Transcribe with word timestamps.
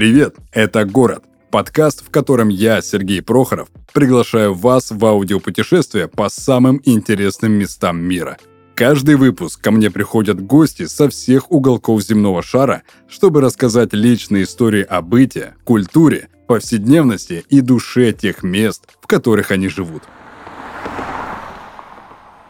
Привет, 0.00 0.36
это 0.52 0.86
«Город»– 0.86 1.24
подкаст, 1.50 2.02
в 2.02 2.08
котором 2.08 2.48
я, 2.48 2.80
Сергей 2.80 3.20
Прохоров, 3.20 3.68
приглашаю 3.92 4.54
вас 4.54 4.90
в 4.90 5.04
аудиопутешествие 5.04 6.08
по 6.08 6.30
самым 6.30 6.80
интересным 6.86 7.52
местам 7.52 7.98
мира. 7.98 8.38
Каждый 8.74 9.16
выпуск 9.16 9.60
ко 9.60 9.70
мне 9.70 9.90
приходят 9.90 10.40
гости 10.40 10.86
со 10.86 11.10
всех 11.10 11.52
уголков 11.52 12.00
земного 12.00 12.42
шара, 12.42 12.82
чтобы 13.08 13.42
рассказать 13.42 13.92
личные 13.92 14.44
истории 14.44 14.84
о 14.84 15.02
быте, 15.02 15.52
культуре, 15.64 16.30
повседневности 16.46 17.44
и 17.50 17.60
душе 17.60 18.14
тех 18.14 18.42
мест, 18.42 18.84
в 19.02 19.06
которых 19.06 19.50
они 19.50 19.68
живут. 19.68 20.04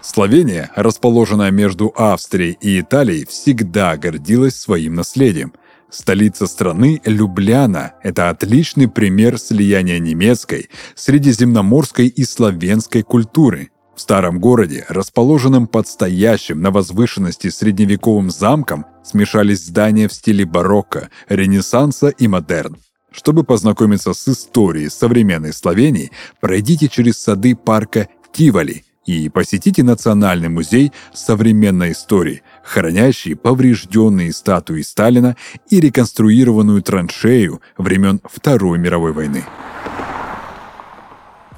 Словения, 0.00 0.70
расположенная 0.76 1.50
между 1.50 1.92
Австрией 1.96 2.56
и 2.60 2.80
Италией, 2.80 3.26
всегда 3.26 3.96
гордилась 3.96 4.54
своим 4.54 4.94
наследием. 4.94 5.52
Столица 5.90 6.46
страны 6.46 7.00
Любляна– 7.04 7.94
это 8.02 8.30
отличный 8.30 8.88
пример 8.88 9.38
слияния 9.38 9.98
немецкой, 9.98 10.70
средиземноморской 10.94 12.06
и 12.06 12.24
славянской 12.24 13.02
культуры. 13.02 13.70
В 13.96 14.00
старом 14.00 14.38
городе, 14.38 14.86
расположенном 14.88 15.66
под 15.66 15.88
стоящим 15.88 16.62
на 16.62 16.70
возвышенности 16.70 17.50
средневековым 17.50 18.30
замком, 18.30 18.86
смешались 19.02 19.66
здания 19.66 20.08
в 20.08 20.12
стиле 20.12 20.44
барокко, 20.44 21.10
ренессанса 21.28 22.08
и 22.08 22.28
модерн. 22.28 22.76
Чтобы 23.10 23.42
познакомиться 23.42 24.14
с 24.14 24.28
историей 24.28 24.88
современной 24.88 25.52
Словении, 25.52 26.12
пройдите 26.40 26.88
через 26.88 27.20
сады 27.20 27.56
парка 27.56 28.08
Тиволи– 28.32 28.84
и 29.06 29.28
посетите 29.28 29.82
Национальный 29.82 30.48
музей 30.48 30.92
современной 31.12 31.92
истории, 31.92 32.42
хранящий 32.62 33.36
поврежденные 33.36 34.32
статуи 34.32 34.82
Сталина 34.82 35.36
и 35.68 35.80
реконструированную 35.80 36.82
траншею 36.82 37.60
времен 37.78 38.20
Второй 38.24 38.78
мировой 38.78 39.12
войны. 39.12 39.44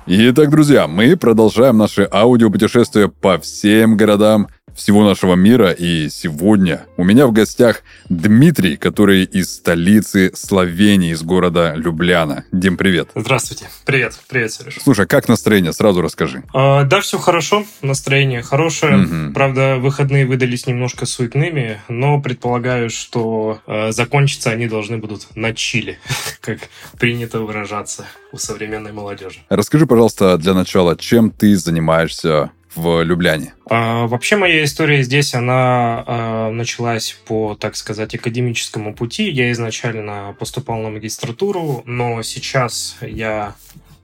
Итак, 0.07 0.51
друзья, 0.51 0.89
мы 0.89 1.17
продолжаем 1.17 1.79
наше 1.79 2.09
аудиопутешествие 2.11 3.09
по 3.09 3.39
всем 3.39 3.97
городам 3.97 4.49
всего 4.75 5.05
нашего 5.05 5.35
мира. 5.35 5.71
И 5.71 6.09
сегодня 6.09 6.87
у 6.97 7.05
меня 7.05 7.27
в 7.27 7.33
гостях 7.33 7.83
Дмитрий, 8.09 8.77
который 8.77 9.25
из 9.25 9.55
столицы 9.55 10.33
Словении, 10.35 11.13
из 11.13 11.23
города 11.23 11.75
Любляна. 11.75 12.45
Дим, 12.53 12.77
привет. 12.77 13.11
Здравствуйте. 13.15 13.69
Привет. 13.85 14.19
Привет, 14.29 14.53
Сереж. 14.53 14.79
Слушай, 14.83 15.07
как 15.07 15.29
настроение? 15.29 15.73
Сразу 15.73 16.01
расскажи. 16.01 16.43
А, 16.55 16.85
да, 16.85 17.01
все 17.01 17.19
хорошо. 17.19 17.65
Настроение 17.83 18.43
хорошее. 18.43 19.05
Угу. 19.05 19.33
Правда, 19.35 19.77
выходные 19.79 20.27
выдались 20.27 20.67
немножко 20.67 21.07
суетными, 21.07 21.81
но 21.89 22.21
предполагаю, 22.21 22.91
что 22.91 23.61
э, 23.67 23.93
закончиться 23.93 24.51
они 24.51 24.69
должны 24.69 24.99
будут 24.99 25.29
на 25.35 25.55
чили, 25.55 25.99
как 26.41 26.59
принято 26.99 27.41
выражаться 27.41 28.07
у 28.33 28.39
современной 28.39 28.93
молодежи. 28.93 29.41
Расскажи, 29.49 29.87
пожалуйста, 29.87 30.39
для 30.39 30.55
начала, 30.55 30.97
чем 30.97 31.31
ты 31.31 31.57
занимаешься 31.57 32.51
в 32.75 33.03
Любляне? 33.03 33.55
А, 33.69 34.07
вообще 34.07 34.37
моя 34.37 34.65
история 34.65 35.03
здесь, 35.03 35.35
она 35.35 36.05
а, 36.07 36.51
началась 36.51 37.17
по, 37.27 37.55
так 37.55 37.77
сказать, 37.77 38.15
академическому 38.15 38.95
пути. 38.95 39.29
Я 39.31 39.53
изначально 39.53 40.35
поступал 40.39 40.79
на 40.79 40.91
магистратуру, 40.91 41.83
но 41.87 42.23
сейчас 42.23 42.97
я, 43.01 43.55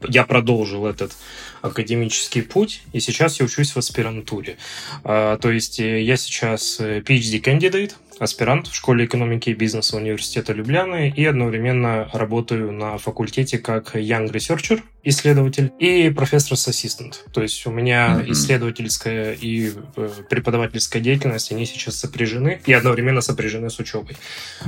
я 0.07 0.25
продолжил 0.25 0.87
этот 0.87 1.13
академический 1.63 2.43
путь, 2.43 2.83
и 2.93 3.01
сейчас 3.01 3.41
я 3.41 3.47
учусь 3.47 3.73
в 3.73 3.77
аспирантуре. 3.79 4.59
А, 5.05 5.37
то 5.39 5.51
есть 5.51 5.81
э, 5.81 6.03
я 6.03 6.17
сейчас 6.17 6.79
PhD-кандидат, 6.81 7.97
аспирант 8.19 8.67
в 8.67 8.75
школе 8.75 9.05
экономики 9.05 9.51
и 9.51 9.55
бизнеса 9.55 9.97
университета 9.97 10.53
Любляны 10.53 11.13
и 11.15 11.25
одновременно 11.25 12.09
работаю 12.13 12.73
на 12.73 12.99
факультете 12.99 13.59
как 13.59 13.95
Young 13.95 14.31
Researcher, 14.31 14.83
исследователь, 15.05 15.73
и 15.79 16.11
профессор 16.11 16.55
ассистент. 16.55 17.25
То 17.33 17.43
есть 17.43 17.67
у 17.67 17.71
меня 17.71 18.09
mm-hmm. 18.09 18.33
исследовательская 18.33 19.33
и 19.35 19.73
э, 19.97 20.09
преподавательская 20.29 21.01
деятельность, 21.01 21.53
они 21.53 21.67
сейчас 21.67 21.97
сопряжены 21.97 22.61
и 22.67 22.73
одновременно 22.73 23.21
сопряжены 23.21 23.71
с 23.71 23.79
учебой. 23.79 24.17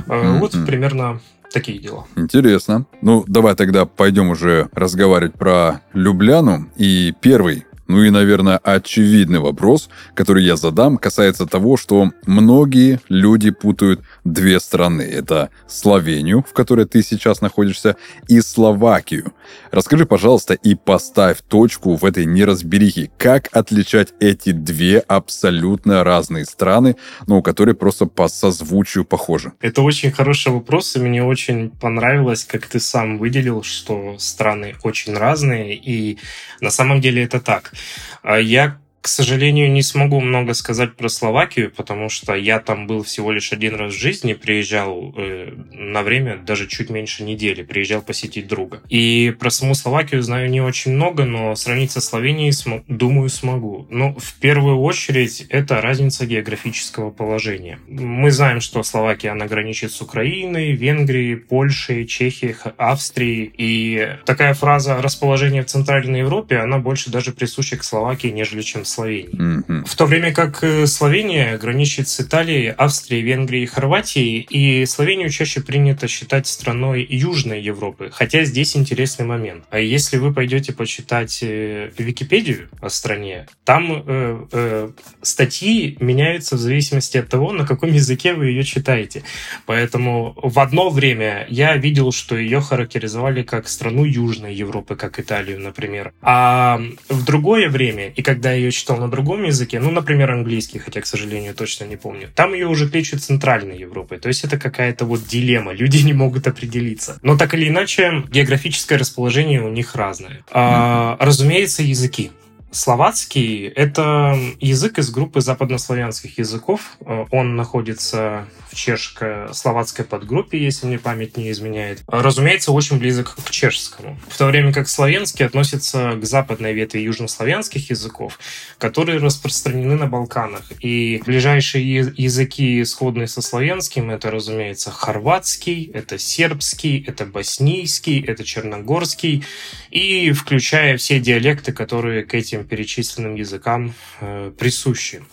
Mm-hmm. 0.07 0.39
Вот 0.39 0.55
примерно 0.65 1.21
такие 1.51 1.79
дела. 1.79 2.07
Интересно. 2.15 2.85
Ну, 3.01 3.23
давай 3.27 3.55
тогда 3.55 3.85
пойдем 3.85 4.29
уже 4.29 4.69
разговаривать 4.73 5.33
про 5.35 5.81
Любляну. 5.93 6.69
И 6.77 7.13
первый 7.21 7.65
ну 7.91 8.03
и, 8.03 8.09
наверное, 8.09 8.57
очевидный 8.57 9.39
вопрос, 9.39 9.89
который 10.15 10.45
я 10.45 10.55
задам, 10.55 10.97
касается 10.97 11.45
того, 11.45 11.75
что 11.75 12.11
многие 12.25 13.01
люди 13.09 13.51
путают 13.51 13.99
две 14.23 14.61
страны. 14.61 15.01
Это 15.01 15.49
Словению, 15.67 16.45
в 16.49 16.53
которой 16.53 16.85
ты 16.85 17.03
сейчас 17.03 17.41
находишься, 17.41 17.97
и 18.29 18.39
Словакию. 18.39 19.33
Расскажи, 19.71 20.05
пожалуйста, 20.05 20.53
и 20.53 20.75
поставь 20.75 21.41
точку 21.41 21.97
в 21.97 22.05
этой 22.05 22.25
неразберихе. 22.25 23.11
Как 23.17 23.49
отличать 23.51 24.13
эти 24.21 24.53
две 24.53 24.99
абсолютно 24.99 26.05
разные 26.05 26.45
страны, 26.45 26.95
ну, 27.27 27.41
которые 27.41 27.75
просто 27.75 28.05
по 28.05 28.29
созвучию 28.29 29.03
похожи? 29.03 29.51
Это 29.59 29.81
очень 29.81 30.11
хороший 30.11 30.53
вопрос, 30.53 30.95
и 30.95 30.99
мне 30.99 31.21
очень 31.25 31.69
понравилось, 31.69 32.45
как 32.45 32.67
ты 32.67 32.79
сам 32.79 33.17
выделил, 33.17 33.63
что 33.63 34.15
страны 34.17 34.75
очень 34.83 35.13
разные, 35.13 35.75
и 35.75 36.17
на 36.61 36.69
самом 36.69 37.01
деле 37.01 37.23
это 37.23 37.41
так. 37.41 37.73
А 38.21 38.37
я 38.39 38.80
к 39.01 39.07
сожалению, 39.07 39.71
не 39.71 39.81
смогу 39.81 40.21
много 40.21 40.53
сказать 40.53 40.95
про 40.95 41.09
Словакию, 41.09 41.71
потому 41.75 42.09
что 42.09 42.35
я 42.35 42.59
там 42.59 42.85
был 42.85 43.01
всего 43.01 43.31
лишь 43.31 43.51
один 43.51 43.75
раз 43.75 43.95
в 43.95 43.97
жизни, 43.97 44.33
приезжал 44.33 45.13
э, 45.17 45.51
на 45.71 46.03
время 46.03 46.37
даже 46.37 46.67
чуть 46.67 46.91
меньше 46.91 47.23
недели, 47.23 47.63
приезжал 47.63 48.03
посетить 48.03 48.47
друга. 48.47 48.83
И 48.89 49.35
про 49.39 49.49
саму 49.49 49.73
Словакию 49.73 50.21
знаю 50.21 50.51
не 50.51 50.61
очень 50.61 50.91
много, 50.91 51.25
но 51.25 51.55
сравнить 51.55 51.91
со 51.91 51.99
Словенией, 51.99 52.51
см- 52.51 52.83
думаю, 52.87 53.29
смогу. 53.29 53.87
Но 53.89 54.13
в 54.13 54.35
первую 54.35 54.79
очередь 54.79 55.47
это 55.49 55.81
разница 55.81 56.27
географического 56.27 57.09
положения. 57.09 57.79
Мы 57.87 58.29
знаем, 58.29 58.61
что 58.61 58.83
Словакия, 58.83 59.29
она 59.29 59.47
граничит 59.47 59.91
с 59.91 60.01
Украиной, 60.01 60.73
Венгрией, 60.73 61.37
Польшей, 61.37 62.05
Чехией, 62.05 62.55
Австрией. 62.77 63.51
И 63.57 64.17
такая 64.25 64.53
фраза 64.53 65.01
«расположение 65.01 65.63
в 65.63 65.67
Центральной 65.67 66.19
Европе», 66.19 66.57
она 66.57 66.77
больше 66.77 67.09
даже 67.09 67.31
присуща 67.31 67.77
к 67.77 67.83
Словакии, 67.83 68.27
нежели 68.27 68.61
чем 68.61 68.85
Словении. 68.91 69.35
Mm-hmm. 69.35 69.85
В 69.85 69.95
то 69.95 70.05
время 70.05 70.33
как 70.33 70.63
э, 70.63 70.85
Словения 70.87 71.57
граничит 71.57 72.07
с 72.07 72.19
Италией, 72.21 72.71
Австрией, 72.71 73.23
Венгрией 73.23 73.63
и 73.63 73.67
Хорватией, 73.67 74.39
и 74.49 74.85
Словению 74.85 75.29
чаще 75.29 75.61
принято 75.61 76.07
считать 76.07 76.47
страной 76.47 77.05
Южной 77.09 77.61
Европы. 77.61 78.09
Хотя 78.11 78.43
здесь 78.43 78.75
интересный 78.75 79.25
момент. 79.25 79.63
А 79.69 79.79
если 79.79 80.17
вы 80.17 80.33
пойдете 80.33 80.73
почитать 80.73 81.39
э, 81.41 81.91
Википедию 81.97 82.69
о 82.81 82.89
стране, 82.89 83.47
там 83.63 84.03
э, 84.05 84.45
э, 84.51 84.89
статьи 85.21 85.97
меняются 85.99 86.55
в 86.55 86.59
зависимости 86.59 87.17
от 87.17 87.29
того, 87.29 87.51
на 87.53 87.65
каком 87.65 87.91
языке 87.93 88.33
вы 88.33 88.47
ее 88.47 88.63
читаете. 88.63 89.23
Поэтому 89.65 90.35
в 90.41 90.59
одно 90.59 90.89
время 90.89 91.45
я 91.49 91.77
видел, 91.77 92.11
что 92.11 92.37
ее 92.37 92.61
характеризовали 92.61 93.43
как 93.43 93.67
страну 93.67 94.03
Южной 94.05 94.53
Европы, 94.53 94.95
как 94.95 95.19
Италию, 95.19 95.59
например. 95.59 96.13
А 96.21 96.81
в 97.09 97.25
другое 97.25 97.69
время, 97.69 98.09
и 98.09 98.21
когда 98.21 98.51
ее 98.51 98.71
читал 98.81 98.97
на 98.97 99.09
другом 99.09 99.43
языке, 99.43 99.79
ну, 99.79 99.91
например, 99.91 100.31
английский, 100.31 100.79
хотя, 100.79 101.01
к 101.01 101.05
сожалению, 101.05 101.53
точно 101.53 101.85
не 101.85 101.97
помню, 101.97 102.29
там 102.33 102.53
ее 102.53 102.67
уже 102.67 102.89
кличут 102.89 103.21
Центральной 103.21 103.77
Европой. 103.77 104.17
То 104.17 104.27
есть 104.27 104.43
это 104.43 104.57
какая-то 104.57 105.05
вот 105.05 105.25
дилемма, 105.25 105.71
люди 105.71 105.97
не 106.03 106.13
могут 106.13 106.47
определиться. 106.47 107.19
Но 107.21 107.37
так 107.37 107.53
или 107.53 107.67
иначе, 107.67 108.23
географическое 108.29 108.97
расположение 108.97 109.61
у 109.61 109.69
них 109.69 109.95
разное. 109.95 110.43
А, 110.51 111.15
разумеется, 111.19 111.83
языки. 111.83 112.31
Словацкий— 112.71 113.67
это 113.75 114.37
язык 114.61 114.97
из 114.97 115.11
группы 115.11 115.41
западнославянских 115.41 116.37
языков. 116.37 116.97
Э, 117.01 117.25
он 117.29 117.57
находится 117.57 118.47
в 118.69 118.75
чешско-словацкой 118.75 120.05
подгруппе, 120.05 120.57
если 120.57 120.87
мне 120.87 120.97
память 120.97 121.35
не 121.35 121.51
изменяет. 121.51 122.01
Разумеется, 122.07 122.71
очень 122.71 122.97
близок 122.97 123.35
к 123.35 123.49
чешскому. 123.49 124.17
В 124.29 124.37
то 124.37 124.45
время 124.45 124.71
как 124.71 124.87
славянский 124.87 125.45
относится 125.45 126.13
к 126.13 126.23
западной 126.23 126.73
ветви 126.73 126.99
южнославянских 126.99 127.89
языков, 127.89 128.39
которые 128.77 129.19
распространены 129.19 129.95
на 129.95 130.07
Балканах. 130.07 130.71
И 130.79 131.21
ближайшие 131.25 132.13
языки, 132.15 132.83
сходные 132.85 133.27
со 133.27 133.41
славянским, 133.41 134.09
это, 134.09 134.31
разумеется, 134.31 134.91
хорватский, 134.91 135.91
это 135.93 136.17
сербский, 136.17 137.03
это 137.05 137.25
боснийский, 137.25 138.23
это 138.23 138.45
черногорский, 138.45 139.43
и 139.89 140.31
включая 140.31 140.95
все 140.95 141.19
диалекты, 141.19 141.73
которые 141.73 142.23
к 142.23 142.33
этим 142.33 142.60
перечисленным 142.63 143.35
языкам 143.35 143.93
э, 144.19 144.51
присущи. 144.57 145.23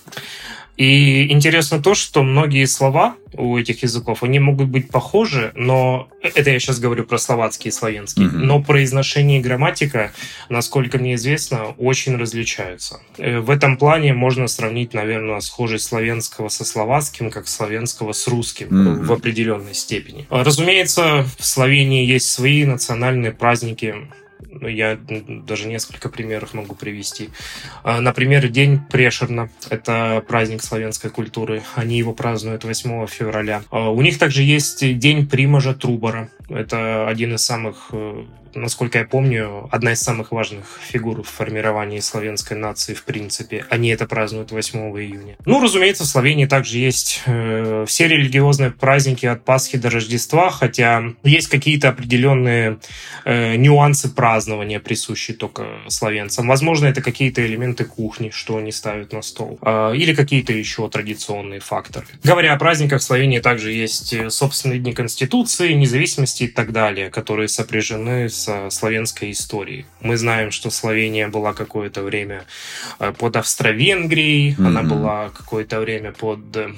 И 0.78 1.32
интересно 1.32 1.82
то, 1.82 1.94
что 1.94 2.22
многие 2.22 2.64
слова 2.66 3.16
у 3.32 3.58
этих 3.58 3.82
языков, 3.82 4.22
они 4.22 4.38
могут 4.38 4.68
быть 4.68 4.88
похожи, 4.90 5.50
но 5.56 6.08
это 6.22 6.50
я 6.50 6.60
сейчас 6.60 6.78
говорю 6.78 7.04
про 7.04 7.18
словацкий 7.18 7.70
и 7.70 7.72
славянский, 7.72 8.26
mm-hmm. 8.26 8.44
но 8.44 8.62
произношение 8.62 9.40
и 9.40 9.42
грамматика, 9.42 10.12
насколько 10.48 10.98
мне 10.98 11.16
известно, 11.16 11.74
очень 11.78 12.16
различаются. 12.16 13.00
Э, 13.18 13.40
в 13.40 13.50
этом 13.50 13.76
плане 13.76 14.14
можно 14.14 14.46
сравнить, 14.46 14.94
наверное, 14.94 15.40
схожесть 15.40 15.86
славянского 15.86 16.48
со 16.48 16.64
словацким, 16.64 17.32
как 17.32 17.48
славянского 17.48 18.12
с 18.12 18.28
русским 18.28 18.68
mm-hmm. 18.68 19.04
в 19.04 19.12
определенной 19.12 19.74
степени. 19.74 20.28
Разумеется, 20.30 21.26
в 21.38 21.44
Словении 21.44 22.06
есть 22.06 22.30
свои 22.30 22.64
национальные 22.64 23.32
праздники, 23.32 23.96
я 24.60 24.98
даже 24.98 25.68
несколько 25.68 26.08
примеров 26.08 26.54
могу 26.54 26.74
привести. 26.74 27.30
А, 27.82 28.00
например, 28.00 28.48
День 28.48 28.80
Прешерна. 28.90 29.50
Это 29.70 30.24
праздник 30.26 30.62
славянской 30.62 31.10
культуры. 31.10 31.62
Они 31.74 31.98
его 31.98 32.12
празднуют 32.12 32.64
8 32.64 33.06
февраля. 33.06 33.62
А, 33.70 33.90
у 33.90 34.00
них 34.02 34.18
также 34.18 34.42
есть 34.42 34.98
День 34.98 35.28
Примажа 35.28 35.74
Трубора. 35.74 36.30
Это 36.48 37.06
один 37.08 37.34
из 37.34 37.44
самых 37.44 37.88
э, 37.92 38.24
насколько 38.54 38.98
я 38.98 39.04
помню, 39.04 39.68
одна 39.70 39.92
из 39.92 40.00
самых 40.00 40.32
важных 40.32 40.78
фигур 40.80 41.22
в 41.22 41.28
формировании 41.28 42.00
славянской 42.00 42.56
нации 42.56 42.94
в 42.94 43.04
принципе. 43.04 43.64
Они 43.70 43.90
это 43.90 44.06
празднуют 44.06 44.50
8 44.50 44.78
июня. 44.98 45.36
Ну, 45.44 45.60
разумеется, 45.60 46.04
в 46.04 46.06
Словении 46.06 46.46
также 46.46 46.78
есть 46.78 47.22
э, 47.26 47.84
все 47.86 48.08
религиозные 48.08 48.70
праздники 48.70 49.26
от 49.26 49.44
Пасхи 49.44 49.78
до 49.78 49.90
Рождества, 49.90 50.50
хотя 50.50 51.02
есть 51.22 51.48
какие-то 51.48 51.88
определенные 51.88 52.78
э, 53.24 53.56
нюансы 53.56 54.08
празднования, 54.08 54.80
присущие 54.80 55.36
только 55.36 55.80
славянцам. 55.88 56.48
Возможно, 56.48 56.86
это 56.86 57.02
какие-то 57.02 57.44
элементы 57.44 57.84
кухни, 57.84 58.30
что 58.30 58.56
они 58.56 58.72
ставят 58.72 59.12
на 59.12 59.22
стол, 59.22 59.58
э, 59.62 59.92
или 59.96 60.14
какие-то 60.14 60.52
еще 60.52 60.88
традиционные 60.88 61.60
факторы. 61.60 62.06
Говоря 62.22 62.54
о 62.54 62.58
праздниках, 62.58 63.00
в 63.00 63.04
Словении 63.04 63.40
также 63.40 63.72
есть 63.72 64.12
э, 64.12 64.30
собственные 64.30 64.78
дни 64.78 64.92
Конституции, 64.92 65.72
независимости 65.72 66.44
и 66.44 66.48
так 66.48 66.72
далее, 66.72 67.10
которые 67.10 67.48
сопряжены 67.48 68.28
с 68.28 68.37
славянской 68.70 69.30
историей. 69.30 69.86
Мы 70.00 70.16
знаем, 70.16 70.50
что 70.50 70.70
Словения 70.70 71.28
была 71.28 71.52
какое-то 71.52 72.02
время 72.02 72.44
э, 72.98 73.12
под 73.12 73.36
Австро-Венгрией, 73.36 74.54
mm-hmm. 74.54 74.66
она 74.66 74.82
была 74.82 75.30
какое-то 75.30 75.80
время 75.80 76.12
под 76.12 76.56
э, 76.56 76.74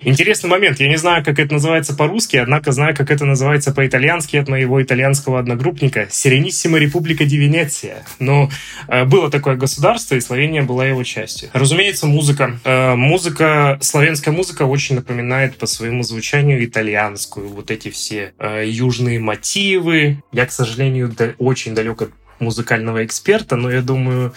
Интересный 0.00 0.50
момент. 0.50 0.80
Я 0.80 0.88
не 0.88 0.96
знаю, 0.96 1.24
как 1.24 1.38
это 1.38 1.54
называется 1.54 1.94
по-русски, 1.94 2.36
однако 2.36 2.72
знаю, 2.72 2.94
как 2.94 3.10
это 3.10 3.24
называется 3.24 3.72
по-итальянски 3.72 4.36
от 4.36 4.48
моего 4.48 4.82
итальянского 4.82 5.38
одногруппника. 5.38 6.08
Сирениссима 6.10 6.78
Республика 6.78 7.24
ди 7.24 7.36
Венеция. 7.38 8.04
Но 8.18 8.50
э, 8.88 9.04
было 9.04 9.30
такое 9.30 9.56
государство, 9.56 10.14
и 10.14 10.20
Словения 10.20 10.62
была 10.62 10.86
его 10.86 11.02
частью. 11.04 11.48
Разумеется, 11.52 12.06
музыка. 12.06 12.58
Э, 12.64 12.94
музыка, 12.94 13.78
славянская 13.80 14.34
музыка 14.34 14.64
очень 14.64 14.96
напоминает 14.96 15.56
по 15.56 15.66
своему 15.66 16.02
звучанию 16.02 16.62
итальянскую. 16.64 17.48
Вот 17.48 17.70
эти 17.70 17.90
все 17.90 18.34
э, 18.38 18.64
южные 18.66 19.18
мотивы. 19.20 20.22
Я, 20.32 20.44
к 20.44 20.52
сожалению, 20.52 21.08
да, 21.16 21.30
очень 21.38 21.74
далек 21.74 22.02
от 22.02 22.10
музыкального 22.40 23.04
эксперта, 23.04 23.56
но 23.56 23.70
я 23.70 23.82
думаю, 23.82 24.34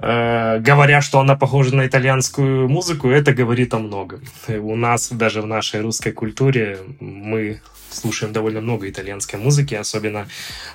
э, 0.00 0.58
говоря, 0.60 1.00
что 1.00 1.20
она 1.20 1.36
похожа 1.36 1.74
на 1.74 1.86
итальянскую 1.86 2.68
музыку, 2.68 3.08
это 3.08 3.32
говорит 3.32 3.74
о 3.74 3.78
многом. 3.78 4.20
У 4.48 4.76
нас 4.76 5.10
даже 5.10 5.42
в 5.42 5.46
нашей 5.46 5.80
русской 5.80 6.12
культуре 6.12 6.78
мы 7.00 7.60
слушаем 7.90 8.32
довольно 8.32 8.60
много 8.60 8.88
итальянской 8.88 9.38
музыки, 9.38 9.74
особенно 9.74 10.28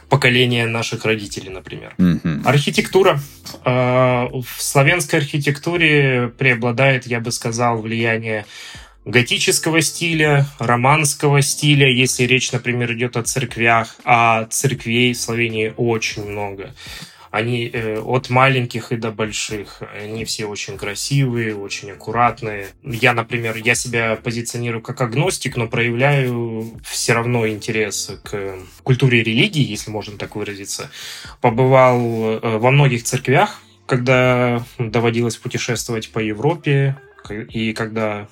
поколение 0.09 0.65
наших 0.65 1.05
родителей, 1.05 1.49
например. 1.49 1.93
Mm-hmm. 1.97 2.41
Архитектура. 2.45 3.19
Э, 3.65 4.27
в 4.31 4.45
славянской 4.57 5.19
архитектуре 5.19 6.31
преобладает, 6.37 7.05
я 7.05 7.19
бы 7.19 7.31
сказал, 7.31 7.81
влияние 7.81 8.45
готического 9.05 9.81
стиля, 9.81 10.45
романского 10.59 11.41
стиля, 11.41 11.89
если 11.89 12.23
речь, 12.23 12.51
например, 12.51 12.93
идет 12.93 13.17
о 13.17 13.23
церквях, 13.23 13.97
а 14.03 14.45
церквей 14.45 15.13
в 15.13 15.19
Словении 15.19 15.73
очень 15.75 16.25
много. 16.25 16.73
Они 17.31 17.67
э, 17.73 17.99
от 17.99 18.29
маленьких 18.29 18.91
и 18.91 18.95
до 18.95 19.09
больших. 19.09 19.81
Они 19.99 20.23
все 20.23 20.45
очень 20.45 20.77
красивые, 20.77 21.55
очень 21.55 21.89
аккуратные. 21.89 22.67
Я, 22.83 23.13
например, 23.13 23.55
я 23.57 23.73
себя 23.73 24.15
позиционирую 24.15 24.83
как 24.83 25.01
агностик, 25.01 25.57
но 25.57 25.67
проявляю 25.67 26.79
все 26.83 27.13
равно 27.13 27.47
интерес 27.47 28.11
к 28.23 28.59
культуре 28.83 29.21
и 29.21 29.23
религии, 29.23 29.63
если 29.67 29.89
можно 29.89 30.15
так 30.15 30.35
выразиться. 30.35 30.91
Побывал 31.41 31.99
э, 31.99 32.57
во 32.59 32.69
многих 32.69 33.03
церквях, 33.03 33.63
когда 33.87 34.63
доводилось 34.77 35.37
путешествовать 35.37 36.11
по 36.11 36.19
Европе, 36.19 36.97
и 37.49 37.73
когда 37.73 38.27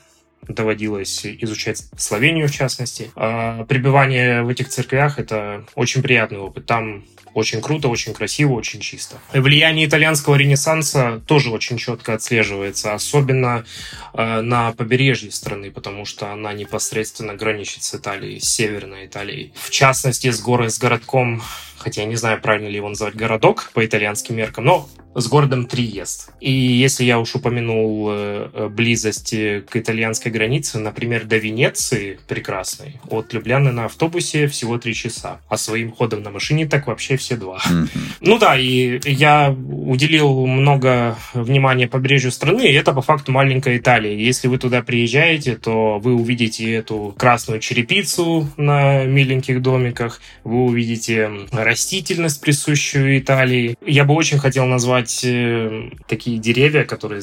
доводилось 0.48 1.26
изучать 1.26 1.84
Словению, 1.98 2.48
в 2.48 2.52
частности. 2.52 3.12
А 3.16 3.64
пребывание 3.66 4.44
в 4.44 4.50
этих 4.50 4.70
церквях— 4.70 5.20
это 5.20 5.66
очень 5.76 6.02
приятный 6.02 6.40
опыт. 6.40 6.66
Там 6.66 7.04
очень 7.34 7.62
круто, 7.62 7.88
очень 7.88 8.14
красиво, 8.14 8.54
очень 8.54 8.82
чисто. 8.82 9.18
Влияние 9.34 9.88
итальянского 9.88 10.36
ренессанса 10.36 11.22
тоже 11.28 11.50
очень 11.50 11.78
четко 11.78 12.14
отслеживается, 12.14 12.94
особенно 12.94 13.66
э, 14.14 14.42
на 14.42 14.74
побережье 14.74 15.32
страны, 15.32 15.72
потому 15.72 16.06
что 16.06 16.32
она 16.32 16.54
непосредственно 16.54 17.34
граничит 17.36 17.84
с 17.84 17.96
Италией, 17.96 18.40
с 18.40 18.54
Северной 18.54 19.06
Италией. 19.06 19.54
В 19.56 19.70
частности, 19.70 20.30
с 20.30 20.42
горой, 20.42 20.70
с 20.70 20.78
городком 20.78 21.42
хотя 21.82 22.02
я 22.02 22.08
не 22.08 22.16
знаю, 22.16 22.42
правильно 22.42 22.68
ли 22.68 22.76
его 22.76 22.90
называть 22.90 23.16
городок 23.16 23.72
по 23.74 23.86
итальянским 23.86 24.36
меркам, 24.36 24.66
но 24.66 24.90
с 25.14 25.28
городом 25.28 25.66
Триест. 25.66 26.32
И 26.40 26.52
если 26.52 27.04
я 27.04 27.20
уж 27.20 27.36
упомянул 27.36 28.08
э, 28.12 28.50
э, 28.54 28.68
близость 28.70 29.32
к 29.32 29.76
итальянской 29.76 30.32
границе, 30.32 30.80
например, 30.80 31.26
до 31.26 31.38
Венеции 31.38 32.20
прекрасной, 32.28 33.00
от 33.10 33.34
Любляны 33.34 33.72
на 33.72 33.86
автобусе 33.86 34.48
всего 34.48 34.78
три 34.78 34.94
часа, 34.94 35.42
а 35.50 35.58
своим 35.58 35.92
ходом 35.92 36.24
на 36.24 36.30
машине 36.30 36.66
так 36.66 36.88
вообще 36.88 37.18
все 37.18 37.36
два. 37.36 37.58
Mm-hmm. 37.58 37.88
Ну 38.22 38.40
да, 38.40 38.58
и 38.58 39.00
я 39.06 39.52
уделил 39.52 40.46
много 40.48 41.18
внимания 41.34 41.88
побережью 41.88 42.32
страны, 42.32 42.68
и 42.68 42.74
это 42.74 42.94
по 42.94 43.02
факту 43.02 43.32
маленькая 43.32 43.78
Италия. 43.78 44.18
Если 44.18 44.48
вы 44.48 44.58
туда 44.58 44.82
приезжаете, 44.82 45.58
то 45.58 46.00
вы 46.00 46.14
увидите 46.14 46.74
эту 46.74 47.14
красную 47.18 47.60
черепицу 47.60 48.48
на 48.56 49.04
миленьких 49.04 49.62
домиках, 49.62 50.22
вы 50.44 50.64
увидите 50.64 51.30
растительность, 51.72 52.42
присущую 52.42 53.18
Италии. 53.18 53.76
Я 53.86 54.04
бы 54.04 54.14
очень 54.14 54.40
хотел 54.40 54.66
назвать 54.66 55.22
э, 55.24 55.90
такие 56.08 56.38
деревья, 56.38 56.84
которые 56.84 57.22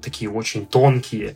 такие 0.00 0.30
очень 0.30 0.66
тонкие, 0.66 1.34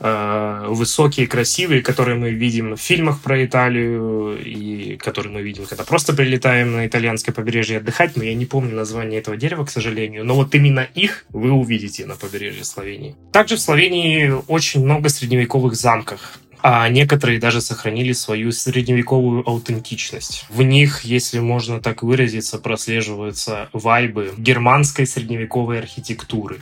э, 0.00 0.64
высокие, 0.68 1.26
красивые, 1.26 1.82
которые 1.82 2.16
мы 2.16 2.30
видим 2.30 2.76
в 2.76 2.80
фильмах 2.80 3.20
про 3.20 3.44
Италию 3.44 4.38
и 4.42 4.96
которые 4.96 5.32
мы 5.34 5.42
видим, 5.42 5.66
когда 5.66 5.84
просто 5.84 6.14
прилетаем 6.14 6.72
на 6.72 6.86
итальянское 6.86 7.32
побережье 7.32 7.78
отдыхать, 7.78 8.16
но 8.16 8.24
я 8.24 8.34
не 8.34 8.46
помню 8.46 8.74
название 8.74 9.20
этого 9.20 9.36
дерева, 9.36 9.66
к 9.66 9.70
сожалению, 9.70 10.24
но 10.24 10.34
вот 10.34 10.54
именно 10.54 10.86
их 10.94 11.26
вы 11.28 11.50
увидите 11.52 12.06
на 12.06 12.14
побережье 12.14 12.64
Словении. 12.64 13.14
Также 13.32 13.56
в 13.56 13.60
Словении 13.60 14.32
очень 14.46 14.82
много 14.82 15.10
средневековых 15.10 15.74
замков 15.74 16.38
а 16.62 16.88
некоторые 16.88 17.38
даже 17.38 17.60
сохранили 17.60 18.12
свою 18.12 18.52
средневековую 18.52 19.48
аутентичность. 19.48 20.44
В 20.48 20.62
них, 20.62 21.02
если 21.04 21.38
можно 21.38 21.80
так 21.80 22.02
выразиться, 22.02 22.58
прослеживаются 22.58 23.68
вайбы 23.72 24.32
германской 24.36 25.06
средневековой 25.06 25.78
архитектуры. 25.78 26.58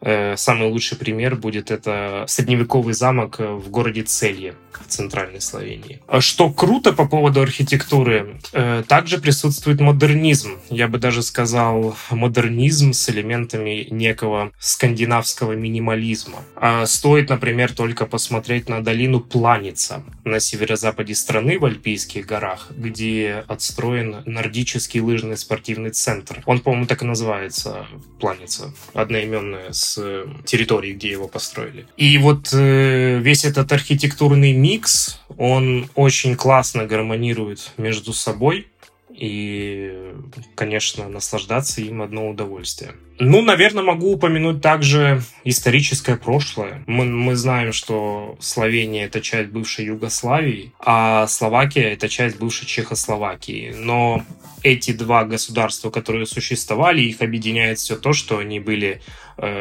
Э, 0.00 0.36
самый 0.36 0.68
лучший 0.68 0.98
пример 0.98 1.36
будет 1.36 1.70
это 1.70 2.24
средневековый 2.28 2.94
замок 2.94 3.38
в 3.38 3.70
городе 3.70 4.02
Целье 4.02 4.54
в 4.84 4.88
центральной 4.88 5.40
Словении. 5.40 6.00
А 6.06 6.20
что 6.20 6.50
круто 6.50 6.92
по 6.92 7.06
поводу 7.08 7.40
архитектуры, 7.40 8.40
э, 8.52 8.82
также 8.86 9.18
присутствует 9.18 9.80
модернизм. 9.80 10.58
Я 10.70 10.88
бы 10.88 10.98
даже 10.98 11.22
сказал 11.22 11.96
модернизм 12.10 12.92
с 12.92 13.08
элементами 13.08 13.86
некого 13.90 14.52
скандинавского 14.58 15.52
минимализма. 15.52 16.38
А 16.56 16.86
стоит, 16.86 17.30
например, 17.30 17.72
только 17.72 18.06
посмотреть 18.06 18.68
на 18.68 18.82
долину 18.82 19.20
Планица 19.20 20.04
на 20.24 20.40
северо-западе 20.40 21.14
страны 21.14 21.58
в 21.58 21.64
Альпийских 21.64 22.26
горах, 22.26 22.68
где 22.76 23.44
отстроен 23.48 24.22
нордический 24.26 25.00
лыжный 25.00 25.36
спортивный 25.36 25.90
центр. 25.90 26.42
Он, 26.46 26.60
по-моему, 26.60 26.86
так 26.86 27.02
и 27.02 27.06
называется 27.06 27.86
Планица, 28.20 28.72
одноименная 28.94 29.72
с 29.72 29.86
с 29.96 30.26
территории, 30.44 30.92
где 30.92 31.10
его 31.10 31.28
построили. 31.28 31.86
И 31.96 32.18
вот 32.18 32.52
э, 32.52 33.18
весь 33.18 33.44
этот 33.44 33.72
архитектурный 33.72 34.52
микс, 34.66 35.20
он 35.38 35.88
очень 35.94 36.34
классно 36.34 36.86
гармонирует 36.86 37.72
между 37.76 38.12
собой. 38.12 38.66
И, 39.10 40.12
конечно, 40.54 41.08
наслаждаться 41.08 41.80
им 41.80 42.02
одно 42.02 42.28
удовольствие. 42.28 42.92
Ну, 43.18 43.40
наверное, 43.40 43.82
могу 43.82 44.12
упомянуть 44.12 44.60
также 44.60 45.22
историческое 45.42 46.16
прошлое. 46.16 46.84
Мы, 46.86 47.06
мы 47.06 47.34
знаем, 47.34 47.72
что 47.72 48.36
Словения— 48.40 49.04
это 49.06 49.22
часть 49.22 49.48
бывшей 49.48 49.86
Югославии, 49.86 50.72
а 50.78 51.26
Словакия— 51.28 51.92
это 51.94 52.10
часть 52.10 52.38
бывшей 52.38 52.66
Чехословакии. 52.66 53.72
Но 53.74 54.22
эти 54.62 54.92
два 54.92 55.24
государства, 55.24 55.88
которые 55.90 56.26
существовали, 56.26 57.00
их 57.00 57.22
объединяет 57.22 57.78
все 57.78 57.96
то, 57.96 58.12
что 58.12 58.36
они 58.36 58.60
были 58.60 59.00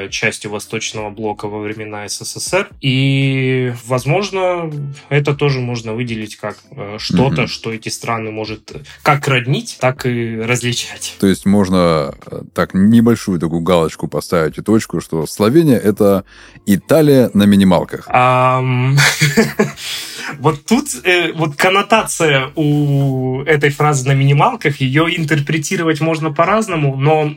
частью 0.09 0.51
Восточного 0.51 1.09
блока 1.09 1.47
во 1.47 1.59
времена 1.59 2.07
СССР. 2.07 2.69
И, 2.81 3.73
возможно, 3.85 4.71
это 5.09 5.35
тоже 5.35 5.59
можно 5.59 5.93
выделить 5.93 6.37
как 6.37 6.57
э, 6.71 6.97
что-то, 6.99 7.43
mm-hmm. 7.43 7.47
что 7.47 7.73
эти 7.73 7.89
страны 7.89 8.31
может 8.31 8.71
как 9.03 9.27
роднить, 9.27 9.77
так 9.79 10.05
и 10.05 10.39
различать. 10.39 11.15
То 11.19 11.27
есть 11.27 11.45
можно 11.45 12.15
э, 12.25 12.41
так 12.53 12.73
небольшую 12.73 13.39
такую 13.39 13.61
галочку 13.61 14.07
поставить 14.07 14.57
и 14.57 14.61
точку, 14.61 15.01
что 15.01 15.25
Словения— 15.27 15.77
это 15.77 16.23
Италия 16.65 17.29
на 17.33 17.43
минималках. 17.43 18.07
Вот 20.39 20.65
тут 20.65 20.87
э, 21.03 21.31
вот 21.33 21.55
коннотация 21.55 22.51
у 22.55 23.41
этой 23.43 23.69
фразы 23.69 24.07
на 24.07 24.13
минималках, 24.13 24.81
ее 24.81 25.17
интерпретировать 25.17 26.01
можно 26.01 26.31
по-разному, 26.31 26.95
но 26.95 27.35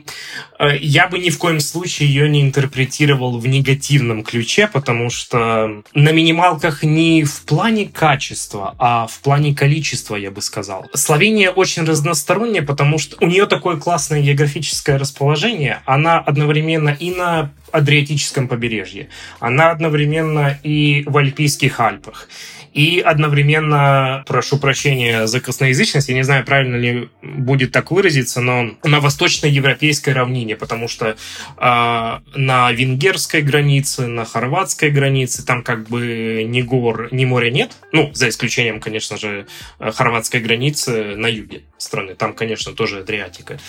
э, 0.59 0.77
я 0.79 1.07
бы 1.07 1.19
ни 1.19 1.29
в 1.29 1.37
коем 1.37 1.59
случае 1.59 2.09
ее 2.09 2.29
не 2.29 2.41
интерпретировал 2.41 3.39
в 3.39 3.47
негативном 3.47 4.23
ключе, 4.23 4.67
потому 4.71 5.09
что 5.09 5.83
на 5.93 6.11
минималках 6.11 6.83
не 6.83 7.23
в 7.23 7.41
плане 7.43 7.85
качества, 7.85 8.75
а 8.79 9.07
в 9.07 9.19
плане 9.19 9.55
количества, 9.55 10.15
я 10.15 10.31
бы 10.31 10.41
сказал. 10.41 10.85
Словения 10.93 11.51
очень 11.51 11.83
разносторонняя, 11.83 12.63
потому 12.63 12.97
что 12.97 13.17
у 13.19 13.27
нее 13.27 13.45
такое 13.45 13.77
классное 13.77 14.21
географическое 14.21 14.97
расположение, 14.97 15.81
она 15.85 16.19
одновременно 16.19 16.89
и 16.89 17.11
на 17.11 17.51
Адриатическом 17.71 18.47
побережье, 18.47 19.09
она 19.39 19.71
одновременно 19.71 20.59
и 20.63 21.03
в 21.05 21.17
Альпийских 21.17 21.79
Альпах. 21.79 22.27
И 22.73 22.99
одновременно, 22.99 24.23
прошу 24.27 24.57
прощения 24.57 25.25
за 25.25 25.41
косноязычность, 25.41 26.09
я 26.09 26.15
не 26.15 26.23
знаю, 26.23 26.45
правильно 26.45 26.75
ли 26.75 27.09
будет 27.21 27.71
так 27.71 27.89
выразиться, 27.91 28.41
но 28.41 28.71
на 28.83 28.99
восточноевропейской 28.99 30.13
равнине, 30.13 30.55
потому 30.55 30.87
что 30.87 31.07
э, 31.07 31.15
на 31.57 32.71
венгерской 32.71 33.41
границе, 33.41 34.05
на 34.07 34.23
хорватской 34.23 34.91
границе 34.91 35.45
там 35.45 35.63
как 35.63 35.89
бы 35.89 36.45
ни 36.47 36.61
гор, 36.61 37.09
ни 37.11 37.25
моря 37.25 37.49
нет, 37.49 37.71
ну, 37.91 38.11
за 38.13 38.29
исключением, 38.29 38.79
конечно 38.79 39.17
же, 39.17 39.47
хорватской 39.79 40.39
границы 40.39 41.15
на 41.15 41.27
юге 41.27 41.63
страны, 41.77 42.13
там, 42.13 42.33
конечно, 42.33 42.73
тоже 42.73 42.99
Адриатика, 42.99 43.59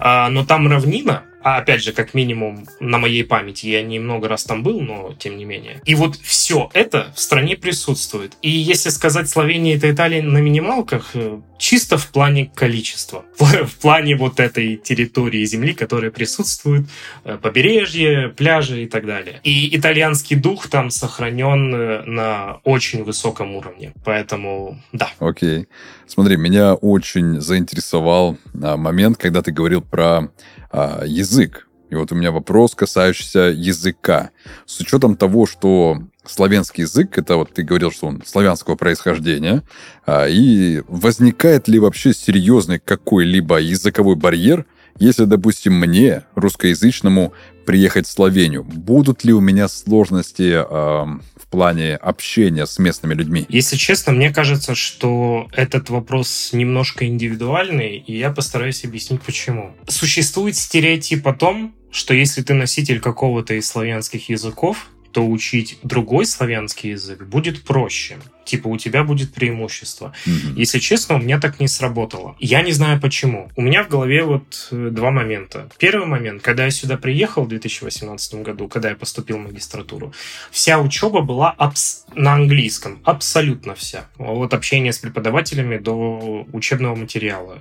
э, 0.00 0.28
но 0.28 0.44
там 0.44 0.68
равнина, 0.68 1.24
а 1.44 1.58
опять 1.58 1.82
же, 1.84 1.92
как 1.92 2.14
минимум 2.14 2.66
на 2.80 2.98
моей 2.98 3.22
памяти, 3.22 3.66
я 3.66 3.82
немного 3.82 4.28
раз 4.28 4.44
там 4.44 4.62
был, 4.62 4.80
но 4.80 5.14
тем 5.18 5.36
не 5.36 5.44
менее. 5.44 5.82
И 5.84 5.94
вот 5.94 6.16
все 6.16 6.70
это 6.72 7.12
в 7.14 7.20
стране 7.20 7.54
присутствует. 7.56 8.32
И 8.40 8.50
если 8.50 8.88
сказать 8.88 9.28
Словения 9.28 9.76
это 9.76 9.90
Италия 9.90 10.22
на 10.22 10.38
минималках, 10.38 11.10
э, 11.12 11.40
чисто 11.58 11.98
в 11.98 12.08
плане 12.08 12.50
количества, 12.54 13.24
в 13.38 13.74
плане 13.80 14.16
вот 14.16 14.40
этой 14.40 14.76
территории 14.76 15.44
земли, 15.44 15.74
которая 15.74 16.10
присутствует, 16.10 16.86
э, 17.24 17.36
побережье, 17.36 18.30
пляжи 18.30 18.84
и 18.84 18.86
так 18.86 19.04
далее. 19.04 19.40
И 19.44 19.76
итальянский 19.76 20.36
дух 20.36 20.68
там 20.68 20.88
сохранен 20.88 21.74
э, 21.74 22.02
на 22.04 22.60
очень 22.64 23.04
высоком 23.04 23.54
уровне. 23.54 23.92
Поэтому 24.02 24.80
да. 24.92 25.10
Окей. 25.18 25.66
Смотри, 26.06 26.36
меня 26.36 26.74
очень 26.74 27.40
заинтересовал 27.40 28.36
а, 28.62 28.76
момент, 28.76 29.16
когда 29.18 29.42
ты 29.42 29.52
говорил 29.52 29.80
про 29.80 30.28
а, 30.74 31.04
язык. 31.06 31.68
И 31.90 31.94
вот 31.94 32.10
у 32.10 32.16
меня 32.16 32.32
вопрос, 32.32 32.74
касающийся 32.74 33.52
языка. 33.54 34.30
С 34.66 34.80
учетом 34.80 35.16
того, 35.16 35.46
что 35.46 36.02
славянский 36.26 36.82
язык, 36.82 37.16
это 37.16 37.36
вот 37.36 37.52
ты 37.52 37.62
говорил, 37.62 37.92
что 37.92 38.08
он 38.08 38.22
славянского 38.26 38.74
происхождения, 38.74 39.62
а, 40.04 40.26
и 40.26 40.82
возникает 40.88 41.68
ли 41.68 41.78
вообще 41.78 42.12
серьезный 42.12 42.80
какой-либо 42.80 43.60
языковой 43.60 44.16
барьер, 44.16 44.66
если, 44.98 45.24
допустим, 45.24 45.74
мне, 45.74 46.24
русскоязычному, 46.34 47.32
приехать 47.64 48.06
в 48.06 48.10
Словению, 48.10 48.62
будут 48.62 49.24
ли 49.24 49.32
у 49.32 49.40
меня 49.40 49.68
сложности 49.68 50.52
э, 50.52 50.64
в 50.64 51.46
плане 51.50 51.96
общения 51.96 52.66
с 52.66 52.78
местными 52.78 53.14
людьми? 53.14 53.46
Если 53.48 53.76
честно, 53.76 54.12
мне 54.12 54.32
кажется, 54.32 54.74
что 54.74 55.48
этот 55.52 55.90
вопрос 55.90 56.50
немножко 56.52 57.06
индивидуальный, 57.06 57.96
и 57.96 58.16
я 58.16 58.30
постараюсь 58.30 58.84
объяснить 58.84 59.22
почему. 59.22 59.74
Существует 59.88 60.56
стереотип 60.56 61.26
о 61.26 61.32
том, 61.32 61.74
что 61.90 62.12
если 62.12 62.42
ты 62.42 62.54
носитель 62.54 63.00
какого-то 63.00 63.54
из 63.54 63.66
славянских 63.68 64.28
языков, 64.28 64.88
то 65.14 65.24
учить 65.24 65.78
другой 65.84 66.26
славянский 66.26 66.90
язык 66.90 67.22
будет 67.24 67.62
проще. 67.62 68.16
Типа 68.44 68.68
у 68.68 68.76
тебя 68.76 69.04
будет 69.04 69.32
преимущество. 69.32 70.12
Mm-hmm. 70.26 70.54
Если 70.56 70.78
честно, 70.78 71.14
у 71.14 71.18
меня 71.18 71.40
так 71.40 71.60
не 71.60 71.68
сработало. 71.68 72.36
Я 72.40 72.62
не 72.62 72.72
знаю 72.72 73.00
почему. 73.00 73.50
У 73.56 73.62
меня 73.62 73.84
в 73.84 73.88
голове 73.88 74.24
вот 74.24 74.68
э, 74.70 74.90
два 74.90 75.10
момента. 75.12 75.70
Первый 75.78 76.06
момент, 76.06 76.42
когда 76.42 76.64
я 76.64 76.70
сюда 76.70 76.96
приехал 76.98 77.44
в 77.44 77.48
2018 77.48 78.34
году, 78.42 78.68
когда 78.68 78.90
я 78.90 78.96
поступил 78.96 79.38
в 79.38 79.40
магистратуру, 79.40 80.12
вся 80.50 80.78
учеба 80.78 81.22
была 81.22 81.54
абс- 81.56 82.04
на 82.14 82.34
английском. 82.34 82.98
Абсолютно 83.04 83.74
вся. 83.74 84.06
От 84.18 84.52
общения 84.52 84.92
с 84.92 84.98
преподавателями 84.98 85.78
до 85.78 86.46
учебного 86.52 86.96
материала. 86.96 87.58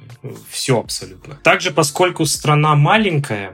Все 0.50 0.80
абсолютно. 0.80 1.36
Также, 1.44 1.72
поскольку 1.72 2.26
страна 2.26 2.76
маленькая, 2.76 3.54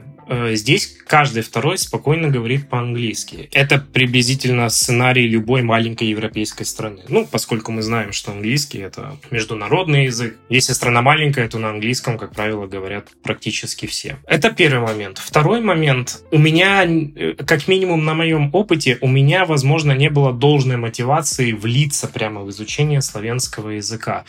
здесь 0.52 0.96
каждый 1.06 1.42
второй 1.42 1.78
спокойно 1.78 2.28
говорит 2.28 2.68
по-английски. 2.68 3.48
Это 3.52 3.78
приблизительно 3.78 4.68
сценарий 4.68 5.26
любой 5.26 5.62
маленькой 5.62 6.08
европейской 6.08 6.64
страны. 6.64 7.02
Ну, 7.08 7.26
поскольку 7.26 7.72
мы 7.72 7.82
знаем, 7.82 8.12
что 8.12 8.32
английский— 8.32 8.78
это 8.80 9.16
международный 9.30 10.04
язык. 10.04 10.36
Если 10.48 10.72
страна 10.72 11.02
маленькая, 11.02 11.48
то 11.48 11.58
на 11.58 11.70
английском, 11.70 12.18
как 12.18 12.34
правило, 12.34 12.66
говорят 12.66 13.08
практически 13.22 13.86
все. 13.86 14.18
Это 14.26 14.50
первый 14.50 14.80
момент. 14.80 15.18
Второй 15.18 15.60
момент. 15.60 16.22
У 16.30 16.38
меня, 16.38 16.84
э, 16.84 17.34
как 17.44 17.66
минимум 17.68 18.04
на 18.04 18.14
моем 18.14 18.50
опыте, 18.52 18.98
у 19.00 19.08
меня, 19.08 19.44
возможно, 19.44 19.92
не 19.92 20.10
было 20.10 20.32
должной 20.32 20.76
мотивации 20.76 21.52
влиться 21.52 22.06
прямо 22.06 22.42
в 22.42 22.50
изучение 22.50 23.02
славянского 23.02 23.70
языка 23.70 24.24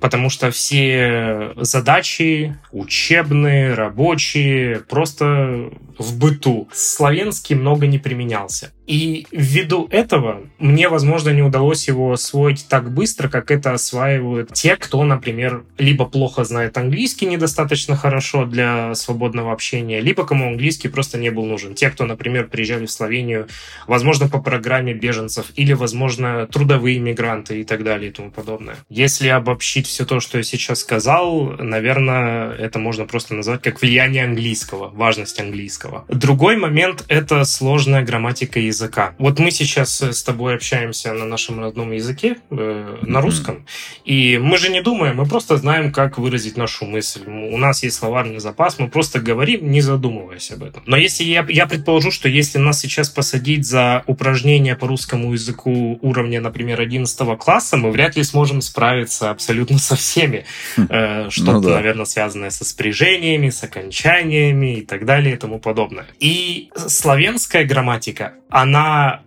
потому 0.00 0.30
что 0.30 0.50
все 0.50 1.52
задачи 1.56 2.56
учебные, 2.72 3.74
рабочие, 3.74 4.80
просто 4.80 5.70
в 5.98 6.18
быту. 6.18 6.68
Славянский 6.72 7.56
много 7.56 7.86
не 7.86 7.98
применялся. 7.98 8.72
И 8.88 9.26
ввиду 9.30 9.86
этого 9.90 10.40
мне, 10.58 10.88
возможно, 10.88 11.28
не 11.28 11.42
удалось 11.42 11.86
его 11.88 12.12
освоить 12.12 12.66
так 12.68 12.90
быстро, 12.90 13.28
как 13.28 13.50
это 13.50 13.72
осваивают 13.72 14.54
те, 14.54 14.76
кто, 14.76 15.04
например, 15.04 15.62
либо 15.76 16.06
плохо 16.06 16.42
знает 16.44 16.78
английский 16.78 17.26
недостаточно 17.26 17.96
хорошо 17.96 18.46
для 18.46 18.94
свободного 18.94 19.52
общения, 19.52 20.00
либо 20.00 20.24
кому 20.24 20.48
английский 20.48 20.88
просто 20.88 21.18
не 21.18 21.28
был 21.28 21.44
нужен. 21.44 21.74
Те, 21.74 21.90
кто, 21.90 22.06
например, 22.06 22.48
приезжали 22.48 22.86
в 22.86 22.90
Словению, 22.90 23.46
возможно, 23.86 24.26
по 24.26 24.40
программе 24.40 24.94
беженцев, 24.94 25.52
или, 25.54 25.74
возможно, 25.74 26.46
трудовые 26.46 26.98
мигранты 26.98 27.60
и 27.60 27.64
так 27.64 27.84
далее 27.84 28.08
и 28.08 28.12
тому 28.12 28.30
подобное. 28.30 28.76
Если 28.88 29.28
обобщить 29.28 29.86
все 29.86 30.06
то, 30.06 30.18
что 30.20 30.38
я 30.38 30.44
сейчас 30.44 30.80
сказал, 30.80 31.56
наверное, 31.58 32.54
это 32.54 32.78
можно 32.78 33.04
просто 33.04 33.34
назвать 33.34 33.60
как 33.60 33.82
влияние 33.82 34.24
английского, 34.24 34.88
важность 34.88 35.38
английского. 35.38 36.06
Другой 36.08 36.56
момент— 36.56 37.04
это 37.08 37.44
сложная 37.44 38.02
грамматика 38.02 38.58
языка 38.58 38.77
языка. 38.78 39.14
Вот 39.18 39.38
мы 39.38 39.50
сейчас 39.50 40.00
э, 40.02 40.12
с 40.12 40.22
тобой 40.22 40.54
общаемся 40.54 41.12
на 41.12 41.24
нашем 41.24 41.60
родном 41.60 41.92
языке, 41.92 42.36
э, 42.50 42.96
на 43.02 43.20
русском, 43.20 43.66
и 44.04 44.38
мы 44.38 44.56
же 44.58 44.70
не 44.70 44.82
думаем, 44.82 45.16
мы 45.16 45.26
просто 45.26 45.56
знаем, 45.56 45.92
как 45.92 46.18
выразить 46.18 46.56
нашу 46.56 46.84
мысль. 46.86 47.22
У 47.26 47.58
нас 47.58 47.82
есть 47.82 47.96
словарный 47.96 48.38
запас, 48.38 48.78
мы 48.78 48.88
просто 48.88 49.20
говорим, 49.20 49.70
не 49.70 49.80
задумываясь 49.80 50.50
об 50.52 50.62
этом. 50.62 50.82
Но 50.86 50.96
если 50.96 51.24
я, 51.24 51.44
я 51.48 51.66
предположу, 51.66 52.10
что 52.10 52.28
если 52.28 52.58
нас 52.58 52.80
сейчас 52.80 53.08
посадить 53.08 53.66
за 53.66 54.04
упражнения 54.06 54.76
по 54.76 54.86
русскому 54.86 55.32
языку 55.32 55.98
уровня, 56.02 56.40
например, 56.40 56.80
11 56.80 57.38
класса, 57.38 57.76
мы 57.76 57.90
вряд 57.90 58.16
ли 58.16 58.22
сможем 58.22 58.60
справиться 58.60 59.30
абсолютно 59.30 59.78
со 59.78 59.96
всеми. 59.96 60.44
Хм. 60.76 60.86
Э, 60.88 61.30
что-то, 61.30 61.52
ну, 61.52 61.60
да. 61.60 61.74
наверное, 61.74 62.04
связанное 62.04 62.50
со 62.50 62.64
спряжениями, 62.64 63.50
с 63.50 63.62
окончаниями 63.62 64.78
и 64.78 64.82
так 64.82 65.04
далее 65.04 65.34
и 65.34 65.38
тому 65.38 65.58
подобное. 65.58 66.06
И 66.20 66.70
славянская 66.76 67.64
грамматика, 67.64 68.34
она 68.50 68.67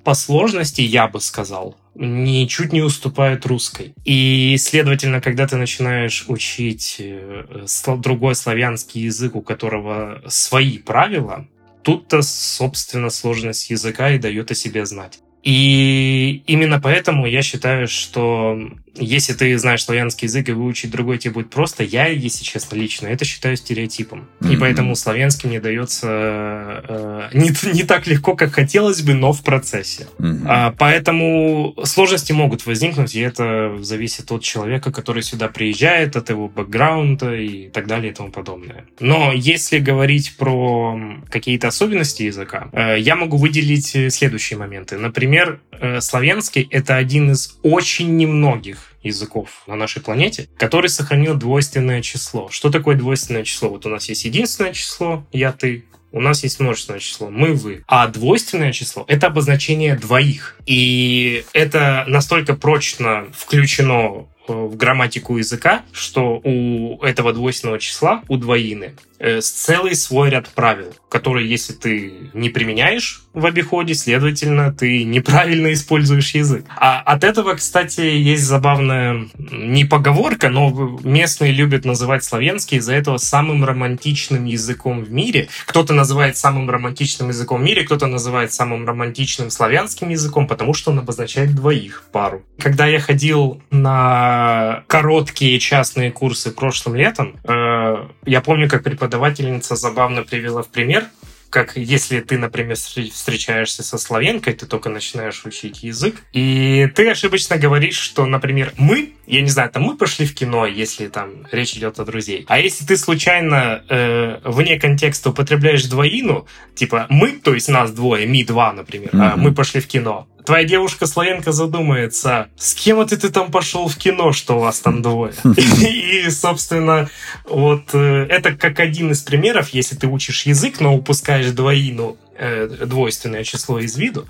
по 0.03 0.13
сложности, 0.13 0.81
я 0.81 1.07
бы 1.07 1.19
сказал, 1.19 1.77
ничуть 1.95 2.73
не 2.73 2.81
уступает 2.81 3.45
русской. 3.45 3.93
И, 4.05 4.55
следовательно, 4.57 5.21
когда 5.21 5.47
ты 5.47 5.57
начинаешь 5.57 6.25
учить 6.27 6.97
э, 6.99 7.65
другой 7.97 8.35
славянский 8.35 9.01
язык, 9.03 9.35
у 9.35 9.41
которого 9.41 10.21
свои 10.27 10.77
правила, 10.77 11.47
тут-то, 11.83 12.21
собственно, 12.21 13.09
сложность 13.09 13.69
языка 13.69 14.11
и 14.11 14.19
дает 14.19 14.51
о 14.51 14.55
себе 14.55 14.85
знать. 14.85 15.19
И 15.43 16.43
именно 16.45 16.79
поэтому 16.79 17.25
я 17.25 17.41
считаю, 17.41 17.87
что 17.87 18.59
если 18.95 19.33
ты 19.33 19.57
знаешь 19.57 19.83
славянский 19.83 20.27
язык 20.27 20.49
и 20.49 20.51
выучить 20.51 20.91
другой 20.91 21.17
тебе 21.17 21.33
будет 21.33 21.49
просто, 21.49 21.83
я, 21.83 22.07
если 22.07 22.43
честно, 22.43 22.75
лично 22.75 23.07
это 23.07 23.23
считаю 23.23 23.55
стереотипом. 23.55 24.27
Mm-hmm. 24.39 24.53
И 24.53 24.57
поэтому 24.57 24.95
славянский 24.95 25.47
мне 25.47 25.61
дается 25.61 26.07
э, 26.09 27.29
не, 27.33 27.51
не 27.73 27.83
так 27.83 28.07
легко, 28.07 28.35
как 28.35 28.53
хотелось 28.53 29.01
бы, 29.01 29.13
но 29.13 29.31
в 29.31 29.43
процессе. 29.43 30.07
Mm-hmm. 30.17 30.45
А, 30.45 30.75
поэтому 30.77 31.75
сложности 31.83 32.33
могут 32.33 32.65
возникнуть, 32.65 33.15
и 33.15 33.21
это 33.21 33.77
зависит 33.81 34.31
от 34.31 34.43
человека, 34.43 34.91
который 34.91 35.23
сюда 35.23 35.47
приезжает, 35.47 36.15
от 36.17 36.29
его 36.29 36.49
бэкграунда 36.49 37.35
и 37.35 37.69
так 37.69 37.87
далее 37.87 38.11
и 38.11 38.15
тому 38.15 38.31
подобное. 38.31 38.85
Но 38.99 39.31
если 39.33 39.79
говорить 39.79 40.35
про 40.37 40.99
какие-то 41.29 41.69
особенности 41.69 42.23
языка, 42.23 42.69
э, 42.73 42.99
я 42.99 43.15
могу 43.15 43.37
выделить 43.37 44.13
следующие 44.13 44.59
моменты. 44.59 44.97
Например, 44.97 45.61
э, 45.71 46.01
славянский— 46.01 46.67
это 46.71 46.97
один 46.97 47.31
из 47.31 47.57
очень 47.63 48.17
немногих 48.17 48.90
языков 49.03 49.63
на 49.67 49.75
нашей 49.75 50.01
планете, 50.01 50.49
который 50.57 50.89
сохранил 50.89 51.35
двойственное 51.35 52.01
число. 52.01 52.49
Что 52.49 52.69
такое 52.69 52.95
двойственное 52.95 53.43
число? 53.43 53.69
Вот 53.69 53.85
у 53.85 53.89
нас 53.89 54.09
есть 54.09 54.25
единственное 54.25 54.73
число, 54.73 55.25
я, 55.31 55.51
ты, 55.51 55.85
у 56.11 56.21
нас 56.21 56.43
есть 56.43 56.59
множественное 56.59 56.99
число, 56.99 57.29
мы, 57.29 57.53
вы. 57.53 57.83
А 57.87 58.07
двойственное 58.07 58.71
число— 58.71 59.05
это 59.07 59.27
обозначение 59.27 59.95
двоих. 59.95 60.57
И 60.65 61.45
это 61.53 62.03
настолько 62.07 62.55
прочно 62.55 63.27
включено 63.33 64.27
э, 64.47 64.53
в 64.53 64.75
грамматику 64.75 65.37
языка, 65.37 65.83
что 65.93 66.41
у 66.43 67.01
этого 67.01 67.33
двойственного 67.33 67.79
числа, 67.79 68.23
у 68.27 68.37
двоины, 68.37 68.95
целый 69.41 69.95
свой 69.95 70.31
ряд 70.31 70.49
правил, 70.49 70.93
которые, 71.09 71.49
если 71.49 71.73
ты 71.73 72.31
не 72.33 72.49
применяешь 72.49 73.23
в 73.33 73.45
обиходе, 73.45 73.93
следовательно, 73.93 74.73
ты 74.73 75.03
неправильно 75.03 75.71
используешь 75.73 76.33
язык. 76.33 76.65
А 76.75 76.99
от 77.01 77.23
этого, 77.23 77.53
кстати, 77.53 78.01
есть 78.01 78.43
забавная 78.43 79.27
не 79.37 79.85
поговорка, 79.85 80.49
но 80.49 80.99
местные 81.03 81.51
любят 81.51 81.85
называть 81.85 82.23
славянский 82.23 82.77
из-за 82.77 82.93
этого 82.93 83.17
самым 83.17 83.63
романтичным 83.63 84.45
языком 84.45 85.03
в 85.03 85.11
мире. 85.11 85.49
Кто-то 85.67 85.93
называет 85.93 86.35
самым 86.37 86.69
романтичным 86.69 87.29
языком 87.29 87.61
в 87.61 87.63
мире, 87.63 87.83
кто-то 87.83 88.07
называет 88.07 88.53
самым 88.53 88.87
романтичным 88.87 89.49
славянским 89.49 90.09
языком, 90.09 90.47
потому 90.47 90.73
что 90.73 90.91
он 90.91 90.99
обозначает 90.99 91.53
двоих 91.53 92.03
пару. 92.11 92.43
Когда 92.59 92.87
я 92.87 92.99
ходил 92.99 93.61
на 93.69 94.83
короткие 94.87 95.59
частные 95.59 96.11
курсы 96.11 96.51
прошлым 96.51 96.95
летом, 96.95 97.35
э, 97.43 98.07
я 98.25 98.41
помню, 98.41 98.67
как 98.67 98.83
преподаватель 98.83 99.10
преподавательница 99.11 99.75
забавно 99.75 100.23
привела 100.23 100.63
в 100.63 100.69
пример, 100.69 101.05
как 101.49 101.75
если 101.75 102.21
ты, 102.21 102.37
например, 102.37 102.77
встречаешься 102.77 103.83
со 103.83 103.97
славянкой, 103.97 104.53
ты 104.53 104.65
только 104.65 104.87
начинаешь 104.87 105.45
учить 105.45 105.83
язык, 105.83 106.15
и 106.31 106.89
ты 106.95 107.09
ошибочно 107.09 107.57
говоришь, 107.57 107.97
что, 107.97 108.25
например, 108.25 108.71
мы, 108.77 109.11
я 109.27 109.41
не 109.41 109.49
знаю, 109.49 109.69
там 109.69 109.83
мы 109.83 109.97
пошли 109.97 110.25
в 110.25 110.33
кино, 110.33 110.65
если 110.65 111.07
там 111.07 111.45
речь 111.51 111.73
идет 111.73 111.99
о 111.99 112.05
друзей. 112.05 112.45
А 112.47 112.57
если 112.57 112.85
ты 112.85 112.95
случайно 112.95 113.83
э, 113.89 114.39
вне 114.45 114.79
контекста 114.79 115.31
употребляешь 115.31 115.83
двоину, 115.87 116.47
типа 116.73 117.07
мы, 117.09 117.33
то 117.33 117.53
есть 117.53 117.67
нас 117.67 117.91
двое, 117.91 118.25
ми 118.25 118.45
два, 118.45 118.71
например, 118.71 119.09
mm-hmm. 119.09 119.31
а 119.33 119.35
мы 119.35 119.53
пошли 119.53 119.81
в 119.81 119.87
кино, 119.87 120.29
твоя 120.45 120.63
девушка 120.63 121.05
славянка 121.05 121.51
задумается, 121.51 122.47
с 122.57 122.73
кем 122.73 122.99
это 122.99 123.17
ты 123.17 123.29
там 123.29 123.51
пошел 123.51 123.87
в 123.87 123.97
кино, 123.97 124.31
что 124.31 124.57
у 124.57 124.59
вас 124.59 124.79
там 124.79 125.01
двое. 125.01 125.33
И, 125.43 126.29
собственно, 126.29 127.09
вот 127.45 127.93
э, 127.93 128.25
это 128.29 128.53
как 128.53 128.79
один 128.79 129.11
из 129.11 129.21
примеров, 129.21 129.69
если 129.69 129.95
ты 129.95 130.07
учишь 130.07 130.45
язык, 130.45 130.79
но 130.79 130.95
упускаешь 130.95 131.51
двоину, 131.51 132.17
э, 132.37 132.85
двойственное 132.85 133.43
число 133.43 133.79
из 133.79 133.95
виду, 133.97 134.27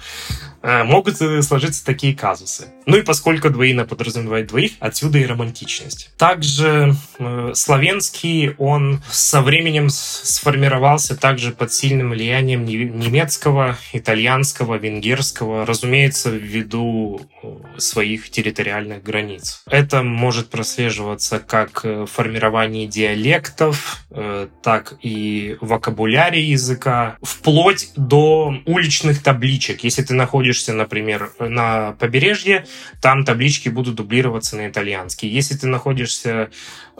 могут 0.63 1.17
сложиться 1.17 1.85
такие 1.85 2.15
казусы. 2.15 2.67
Ну 2.85 2.97
и 2.97 3.03
поскольку 3.03 3.49
двоина 3.49 3.85
подразумевает 3.85 4.47
двоих, 4.47 4.73
отсюда 4.79 5.19
и 5.19 5.25
романтичность. 5.25 6.11
Также 6.17 6.95
э, 7.19 7.51
славянский, 7.53 8.55
он 8.57 9.01
со 9.09 9.41
временем 9.41 9.89
сформировался 9.89 11.15
также 11.15 11.51
под 11.51 11.71
сильным 11.71 12.11
влиянием 12.11 12.65
немецкого, 12.65 13.77
итальянского, 13.93 14.75
венгерского, 14.75 15.65
разумеется, 15.65 16.29
ввиду 16.31 17.21
э, 17.43 17.79
своих 17.79 18.29
территориальных 18.29 19.03
границ. 19.03 19.63
Это 19.67 20.03
может 20.03 20.49
прослеживаться 20.49 21.39
как 21.39 21.83
в 21.83 22.07
формировании 22.07 22.87
диалектов, 22.87 24.03
э, 24.09 24.47
так 24.63 24.95
и 25.01 25.57
вокабулярии 25.61 26.41
языка, 26.41 27.17
вплоть 27.21 27.91
до 27.95 28.55
уличных 28.65 29.21
табличек. 29.21 29.83
Если 29.83 30.03
ты 30.03 30.13
находишь 30.13 30.50
находишься, 30.51 30.73
например, 30.73 31.31
на 31.39 31.93
побережье, 31.93 32.65
там 33.01 33.23
таблички 33.23 33.69
будут 33.69 33.95
дублироваться 33.95 34.57
на 34.57 34.67
итальянский. 34.67 35.29
Если 35.29 35.55
ты 35.55 35.67
находишься 35.67 36.49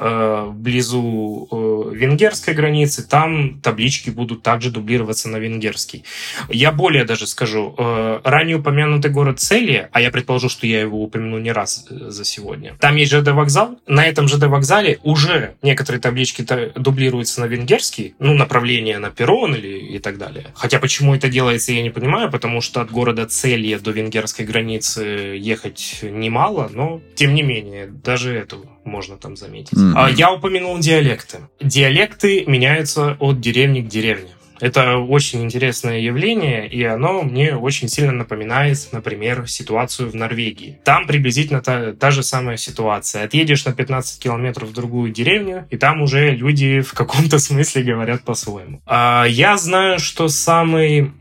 близу 0.01 1.48
э, 1.51 1.96
венгерской 1.96 2.53
границы, 2.53 3.08
там 3.08 3.60
таблички 3.62 4.10
будут 4.10 4.41
также 4.41 4.72
дублироваться 4.72 5.29
на 5.29 5.38
венгерский. 5.38 6.03
Я 6.50 6.72
более 6.72 7.05
даже 7.05 7.27
скажу, 7.27 7.75
э, 7.77 8.20
ранее 8.24 8.57
упомянутый 8.57 9.11
город 9.11 9.40
Целия, 9.40 9.90
а 9.92 10.01
я 10.01 10.11
предположу, 10.11 10.50
что 10.50 10.66
я 10.68 10.81
его 10.81 11.03
упомяну 11.03 11.40
не 11.40 11.51
раз 11.51 11.85
э, 11.90 12.09
за 12.09 12.25
сегодня, 12.25 12.75
там 12.79 12.96
есть 12.96 13.11
ЖД-вокзал, 13.11 13.79
на 13.87 14.05
этом 14.05 14.27
ЖД-вокзале 14.27 15.00
уже 15.03 15.55
некоторые 15.61 16.01
таблички 16.01 16.46
дублируются 16.75 17.42
на 17.42 17.46
венгерский, 17.46 18.16
ну, 18.20 18.33
направление 18.33 18.98
на 19.00 19.09
перрон 19.09 19.55
или 19.55 19.96
и 19.96 20.00
так 20.00 20.18
далее. 20.18 20.48
Хотя 20.53 20.79
почему 20.79 21.16
это 21.16 21.29
делается, 21.29 21.74
я 21.74 21.83
не 21.83 21.90
понимаю, 21.90 22.31
потому 22.31 22.61
что 22.61 22.81
от 22.81 22.92
города 22.92 23.25
цели 23.25 23.75
до 23.75 23.92
венгерской 23.92 24.46
границы 24.46 25.03
ехать 25.37 26.00
немало, 26.01 26.70
но 26.74 27.01
тем 27.16 27.33
не 27.33 27.44
менее, 27.44 27.87
даже 27.87 28.33
это 28.33 28.57
можно 28.83 29.18
там 29.18 29.35
заметить. 29.35 29.77
Mm-hmm. 29.92 30.14
Я 30.14 30.32
упомянул 30.32 30.77
диалекты. 30.80 31.40
Диалекты 31.60 32.44
меняются 32.48 33.18
от 33.20 33.40
деревни 33.40 33.82
к 33.82 33.88
деревне. 33.88 34.30
Это 34.62 34.98
очень 34.98 35.44
интересное 35.44 36.00
явление, 36.00 36.68
и 36.70 36.84
оно 36.84 37.24
мне 37.24 37.56
очень 37.56 37.90
сильно 37.90 38.12
напоминает, 38.12 38.77
например, 38.92 39.48
ситуацию 39.48 40.12
в 40.12 40.16
Норвегии. 40.16 40.80
Там 40.84 41.08
приблизительно 41.08 41.62
та, 41.62 41.94
та 41.94 42.12
же 42.12 42.22
самая 42.22 42.58
ситуация. 42.58 43.24
Отъедешь 43.24 43.66
на 43.66 43.74
15 43.74 44.22
километров 44.22 44.70
в 44.70 44.74
другую 44.74 45.12
деревню, 45.12 45.66
и 45.72 45.77
там 45.77 46.04
уже 46.04 46.30
люди 46.30 46.82
в 46.82 46.94
каком-то 46.94 47.40
смысле 47.40 47.82
говорят 47.82 48.24
по-своему. 48.24 48.82
А 48.86 49.25
я 49.27 49.58
знаю, 49.58 49.98
что 49.98 50.27
самый 50.27 51.12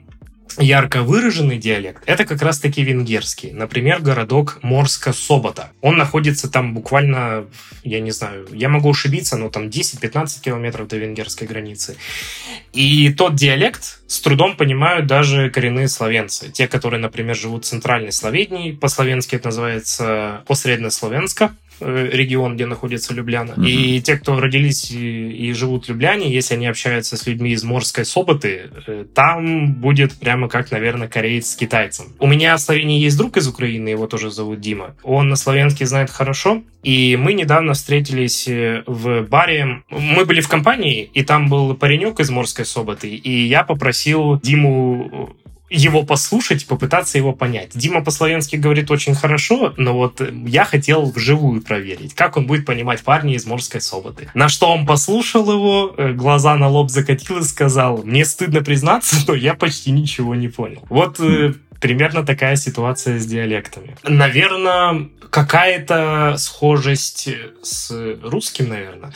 ярко 0.58 1.02
выраженный 1.02 1.58
диалект, 1.58 2.02
это 2.06 2.24
как 2.24 2.42
раз-таки 2.42 2.82
венгерский. 2.82 3.52
Например, 3.52 4.00
городок 4.00 4.58
Морска-Собота. 4.62 5.70
Он 5.80 5.96
находится 5.96 6.50
там 6.50 6.74
буквально, 6.74 7.46
я 7.82 8.00
не 8.00 8.10
знаю, 8.10 8.46
я 8.52 8.68
могу 8.68 8.90
ошибиться, 8.90 9.36
но 9.36 9.50
там 9.50 9.68
10-15 9.68 10.42
километров 10.42 10.88
до 10.88 10.96
венгерской 10.96 11.46
границы. 11.46 11.96
И 12.72 13.12
тот 13.12 13.34
диалект 13.34 14.00
с 14.06 14.20
трудом 14.20 14.56
понимают 14.56 15.06
даже 15.06 15.50
коренные 15.50 15.88
словенцы. 15.88 16.50
Те, 16.50 16.68
которые, 16.68 17.00
например, 17.00 17.36
живут 17.36 17.64
в 17.64 17.68
центральной 17.68 18.12
Словении, 18.12 18.72
по-словенски 18.72 19.36
это 19.36 19.48
называется 19.48 20.42
Посреднословенска, 20.46 21.54
регион, 21.80 22.54
где 22.54 22.66
находится 22.66 23.14
Любляна. 23.14 23.54
Угу. 23.54 23.64
И 23.64 24.00
те, 24.00 24.16
кто 24.16 24.38
родились 24.40 24.90
и, 24.90 25.30
и 25.30 25.52
живут 25.52 25.86
в 25.86 25.88
Любляне, 25.88 26.32
если 26.32 26.54
они 26.54 26.66
общаются 26.66 27.16
с 27.16 27.26
людьми 27.26 27.52
из 27.52 27.64
Морской 27.64 28.04
Соботы, 28.04 28.70
э, 28.86 29.04
там 29.14 29.74
будет 29.74 30.14
прямо 30.14 30.48
как, 30.48 30.70
наверное, 30.70 31.08
кореец 31.08 31.50
с 31.50 31.56
китайцем. 31.56 32.06
У 32.18 32.26
меня 32.26 32.56
в 32.56 32.60
Словении 32.60 33.00
есть 33.00 33.16
друг 33.16 33.36
из 33.36 33.48
Украины, 33.48 33.88
его 33.88 34.06
тоже 34.06 34.30
зовут 34.30 34.60
Дима. 34.60 34.94
Он 35.02 35.28
на 35.28 35.36
славянский 35.36 35.86
знает 35.86 36.10
хорошо, 36.10 36.62
и 36.82 37.16
мы 37.16 37.34
недавно 37.34 37.74
встретились 37.74 38.48
э, 38.48 38.82
в 38.86 39.22
баре. 39.22 39.82
Мы 39.90 40.24
были 40.24 40.40
в 40.40 40.48
компании, 40.48 41.10
и 41.12 41.22
там 41.22 41.48
был 41.48 41.74
паренек 41.74 42.20
из 42.20 42.30
Морской 42.30 42.64
Соботы, 42.64 43.08
и 43.08 43.46
я 43.46 43.64
попросил 43.64 44.40
Диму 44.40 45.34
его 45.70 46.02
послушать, 46.02 46.66
попытаться 46.66 47.16
его 47.16 47.32
понять. 47.32 47.70
Дима 47.74 48.04
по-славянски 48.04 48.56
говорит 48.56 48.90
очень 48.90 49.14
хорошо, 49.14 49.72
но 49.76 49.94
вот 49.94 50.20
я 50.46 50.64
хотел 50.64 51.10
вживую 51.10 51.62
проверить, 51.62 52.14
как 52.14 52.36
он 52.36 52.46
будет 52.46 52.66
понимать 52.66 53.02
парня 53.02 53.34
из 53.34 53.46
Морской 53.46 53.80
Соботы. 53.80 54.28
На 54.34 54.48
что 54.48 54.72
он 54.72 54.84
послушал 54.84 55.50
его, 55.50 55.94
э, 55.96 56.12
глаза 56.12 56.56
на 56.56 56.68
лоб 56.68 56.90
закатил 56.90 57.38
и 57.38 57.42
сказал, 57.42 58.02
мне 58.02 58.24
стыдно 58.24 58.62
признаться, 58.62 59.16
но 59.28 59.34
я 59.34 59.54
почти 59.54 59.92
ничего 59.92 60.34
не 60.34 60.48
понял. 60.48 60.84
Вот 60.88 61.20
э, 61.20 61.54
примерно 61.80 62.24
такая 62.24 62.56
ситуация 62.56 63.18
с 63.18 63.26
диалектами. 63.26 63.96
Наверное, 64.02 65.08
какая-то 65.30 66.34
схожесть 66.38 67.28
с 67.62 67.90
русским, 68.22 68.68
наверное. 68.68 69.12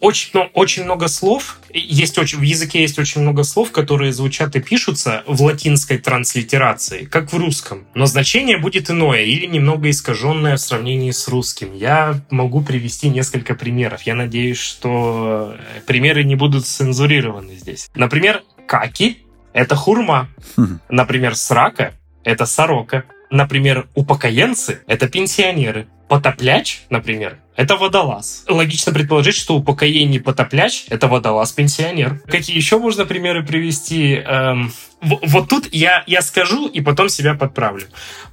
Очень, 0.00 0.30
ну, 0.34 0.50
очень 0.52 0.84
много 0.84 1.08
слов, 1.08 1.58
есть 1.72 2.18
очень, 2.18 2.38
в 2.38 2.42
языке 2.42 2.80
есть 2.80 2.98
очень 2.98 3.22
много 3.22 3.44
слов, 3.44 3.70
которые 3.70 4.12
звучат 4.12 4.56
и 4.56 4.60
пишутся 4.60 5.22
в 5.26 5.42
латинской 5.42 5.98
транслитерации, 5.98 7.04
как 7.04 7.32
в 7.32 7.36
русском. 7.36 7.86
Но 7.94 8.06
значение 8.06 8.58
будет 8.58 8.90
иное 8.90 9.22
или 9.22 9.46
немного 9.46 9.88
искаженное 9.88 10.56
в 10.56 10.60
сравнении 10.60 11.12
с 11.12 11.28
русским. 11.28 11.74
Я 11.74 12.20
могу 12.30 12.62
привести 12.62 13.08
несколько 13.08 13.54
примеров. 13.54 14.02
Я 14.02 14.14
надеюсь, 14.14 14.58
что 14.58 15.56
примеры 15.86 16.24
не 16.24 16.34
будут 16.34 16.66
цензурированы 16.66 17.54
здесь. 17.54 17.88
Например, 17.94 18.42
каки— 18.66 19.18
это 19.52 19.76
хурма. 19.76 20.28
Хм. 20.56 20.80
Например, 20.88 21.36
срака— 21.36 21.94
это 22.24 22.46
сорока. 22.46 23.04
Например, 23.30 23.88
упокоенцы— 23.94 24.82
это 24.86 25.08
пенсионеры. 25.08 25.88
Потопляч, 26.08 26.84
например, 26.90 27.38
это 27.56 27.76
водолаз. 27.76 28.44
Логично 28.48 28.92
предположить, 28.92 29.36
что 29.36 29.56
упокоение 29.56 30.20
потопляч– 30.20 30.84
это 30.88 31.08
водолаз-пенсионер. 31.08 32.20
Какие 32.26 32.56
еще 32.56 32.78
можно 32.78 33.06
примеры 33.06 33.44
привести? 33.44 34.14
Эм, 34.14 34.72
вот 35.00 35.48
тут 35.48 35.68
я, 35.72 36.02
я 36.06 36.22
скажу 36.22 36.66
и 36.68 36.80
потом 36.80 37.08
себя 37.08 37.34
подправлю. 37.34 37.84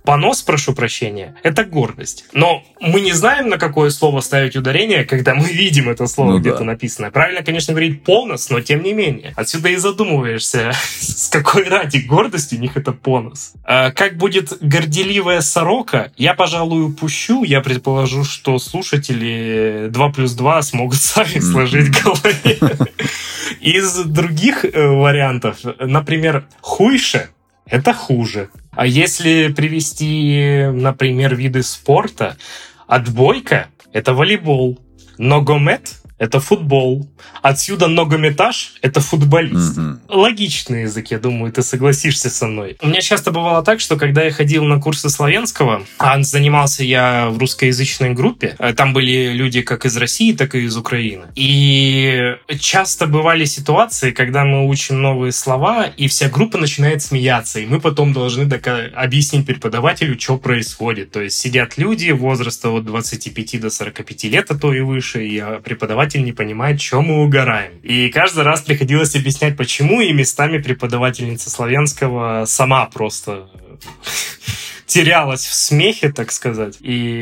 Понос, 0.04 0.42
прошу 0.42 0.74
прощения, 0.74 1.36
это 1.44 1.64
гордость. 1.66 2.26
Но 2.34 2.64
мы 2.80 3.02
не 3.02 3.14
знаем, 3.14 3.50
на 3.50 3.58
какое 3.58 3.90
слово 3.90 4.22
ставить 4.22 4.56
ударение, 4.56 5.06
когда 5.06 5.36
мы 5.36 5.46
видим 5.46 5.90
это 5.90 6.08
слово 6.08 6.32
ну, 6.32 6.40
где-то 6.40 6.60
да. 6.60 6.66
написано. 6.66 7.12
Правильно, 7.12 7.44
конечно, 7.44 7.74
говорить 7.74 8.04
понос, 8.04 8.50
но 8.50 8.60
тем 8.62 8.82
не 8.84 8.94
менее. 8.94 9.34
Отсюда 9.36 9.70
и 9.70 9.76
задумываешься, 9.76 10.74
с 11.00 11.30
какой 11.30 11.66
ради 11.66 11.98
гордости 12.00 12.56
у 12.56 12.60
них 12.60 12.76
это 12.76 12.92
понос. 12.92 13.54
А 13.64 13.92
как 13.92 14.18
будет 14.18 14.58
горделивая 14.62 15.42
сорока, 15.42 16.12
я, 16.18 16.34
пожалуй, 16.34 16.86
упущу. 16.86 17.44
Я 17.44 17.62
предположу, 17.62 18.24
что 18.24 18.58
слушатели 19.14 19.88
2 19.90 20.10
плюс 20.12 20.34
2 20.34 20.62
смогут 20.62 20.98
сами 21.02 21.40
сложить 21.40 21.90
в 21.90 22.04
голове. 22.04 22.60
Из 23.62 24.04
других 24.06 24.66
э, 24.66 24.88
вариантов, 24.88 25.58
например, 25.80 26.46
хуйше– 26.62 27.30
это 27.66 27.94
хуже. 27.94 28.50
А 28.72 28.86
если 28.86 29.54
привести, 29.54 30.68
например, 30.72 31.36
виды 31.36 31.64
спорта, 31.64 32.38
отбойка– 32.88 33.68
это 33.94 34.14
волейбол, 34.14 34.80
ногомет 35.18 36.02
это 36.18 36.40
футбол. 36.40 37.10
Отсюда 37.42 37.88
многометаж— 37.88 38.76
это 38.82 39.02
футболист. 39.02 39.78
Mm-hmm. 39.78 39.98
Логичный 40.10 40.82
язык, 40.84 41.12
я 41.12 41.20
думаю, 41.20 41.52
ты 41.52 41.64
согласишься 41.64 42.30
со 42.30 42.48
мной. 42.48 42.78
У 42.82 42.88
меня 42.88 43.02
часто 43.02 43.32
бывало 43.32 43.64
так, 43.64 43.80
что 43.80 43.98
когда 43.98 44.24
я 44.24 44.32
ходил 44.32 44.64
на 44.64 44.80
курсы 44.80 45.10
славянского, 45.10 45.84
а 45.98 46.22
занимался 46.24 46.84
я 46.84 47.30
в 47.30 47.38
русскоязычной 47.38 48.14
группе, 48.14 48.56
э, 48.58 48.74
там 48.74 48.94
были 48.94 49.34
люди 49.34 49.62
как 49.62 49.86
из 49.86 49.98
России, 49.98 50.34
так 50.34 50.56
и 50.56 50.60
из 50.60 50.78
Украины. 50.78 51.26
И 51.36 52.36
часто 52.60 53.08
бывали 53.08 53.46
ситуации, 53.46 54.12
когда 54.12 54.46
мы 54.46 54.68
учим 54.68 55.02
новые 55.02 55.32
слова, 55.32 55.88
и 55.88 56.08
вся 56.08 56.30
группа 56.30 56.58
начинает 56.58 57.02
смеяться, 57.02 57.60
и 57.60 57.66
мы 57.66 57.82
потом 57.82 58.14
должны 58.14 58.44
объяснить 58.96 59.46
преподавателю, 59.46 60.20
что 60.20 60.38
происходит. 60.38 61.12
То 61.12 61.22
есть 61.22 61.38
сидят 61.38 61.78
люди 61.78 62.12
возраста 62.12 62.70
от 62.70 62.86
25 62.86 63.60
до 63.60 63.70
45 63.70 64.24
лет, 64.26 64.52
а 64.52 64.56
то 64.56 64.74
и 64.74 64.80
выше, 64.80 65.26
и 65.26 65.44
преподаватель 65.64 66.03
преподаватель 66.04 66.24
не 66.24 66.34
понимает, 66.34 66.80
чем 66.80 67.06
мы 67.06 67.24
угораем. 67.24 67.74
И 67.82 68.10
каждый 68.10 68.44
раз 68.44 68.62
приходилось 68.62 69.16
объяснять, 69.16 69.56
почему, 69.56 70.02
и 70.02 70.12
местами 70.12 70.58
преподавательница 70.58 71.50
славянского 71.50 72.46
сама 72.46 72.86
просто 72.86 73.48
терялась 74.94 75.44
в 75.44 75.56
смехе, 75.56 76.12
так 76.12 76.32
сказать. 76.32 76.78
И 76.80 77.18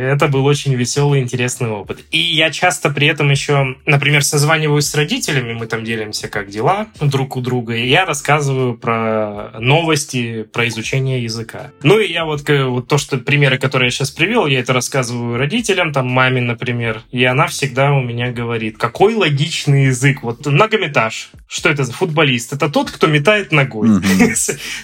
это 0.00 0.26
был 0.26 0.44
очень 0.44 0.74
веселый, 0.74 1.20
интересный 1.20 1.68
опыт. 1.68 2.00
И 2.10 2.18
я 2.18 2.50
часто 2.50 2.90
при 2.90 3.06
этом 3.06 3.30
еще, 3.30 3.76
например, 3.86 4.24
созваниваюсь 4.24 4.86
с 4.86 4.94
родителями, 4.96 5.52
мы 5.52 5.66
там 5.66 5.84
делимся, 5.84 6.26
как 6.26 6.48
дела 6.48 6.88
друг 7.00 7.36
у 7.36 7.40
друга, 7.40 7.76
и 7.76 7.86
я 7.86 8.06
рассказываю 8.06 8.76
про 8.76 9.52
новости, 9.60 10.42
про 10.42 10.66
изучение 10.66 11.22
языка. 11.22 11.70
Ну 11.84 12.00
и 12.00 12.10
я 12.10 12.24
вот, 12.24 12.42
вот 12.48 12.88
то, 12.88 12.98
что 12.98 13.18
примеры, 13.18 13.56
которые 13.56 13.86
я 13.86 13.90
сейчас 13.92 14.10
привел, 14.10 14.48
я 14.48 14.58
это 14.58 14.72
рассказываю 14.72 15.38
родителям, 15.38 15.92
там 15.92 16.08
маме, 16.08 16.40
например, 16.40 17.02
и 17.12 17.22
она 17.22 17.46
всегда 17.46 17.92
у 17.92 18.02
меня 18.02 18.32
говорит, 18.32 18.78
какой 18.78 19.14
логичный 19.14 19.84
язык, 19.84 20.24
вот 20.24 20.44
многометаж, 20.44 21.30
что 21.46 21.68
это 21.68 21.84
за 21.84 21.92
футболист? 21.92 22.52
Это 22.52 22.68
тот, 22.68 22.90
кто 22.90 23.06
метает 23.06 23.52
ногой. 23.52 23.90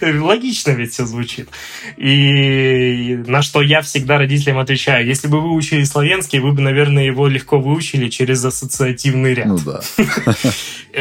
Логично 0.03 0.71
ведь 0.71 0.93
все 0.93 1.05
звучит. 1.05 1.49
И 1.97 2.28
и 2.29 3.17
на 3.17 3.43
что 3.43 3.63
я 3.63 3.81
всегда 3.83 4.19
родителям 4.19 4.59
отвечаю, 4.59 5.07
если 5.07 5.29
бы 5.29 5.41
вы 5.41 5.55
учили 5.55 5.85
славянский, 5.85 6.39
вы 6.39 6.53
бы, 6.53 6.61
наверное, 6.63 7.05
его 7.05 7.27
легко 7.29 7.59
выучили 7.59 8.09
через 8.09 8.45
ассоциативный 8.45 9.35
ряд. 9.35 9.47
Ну 9.47 9.59
да. 9.59 9.81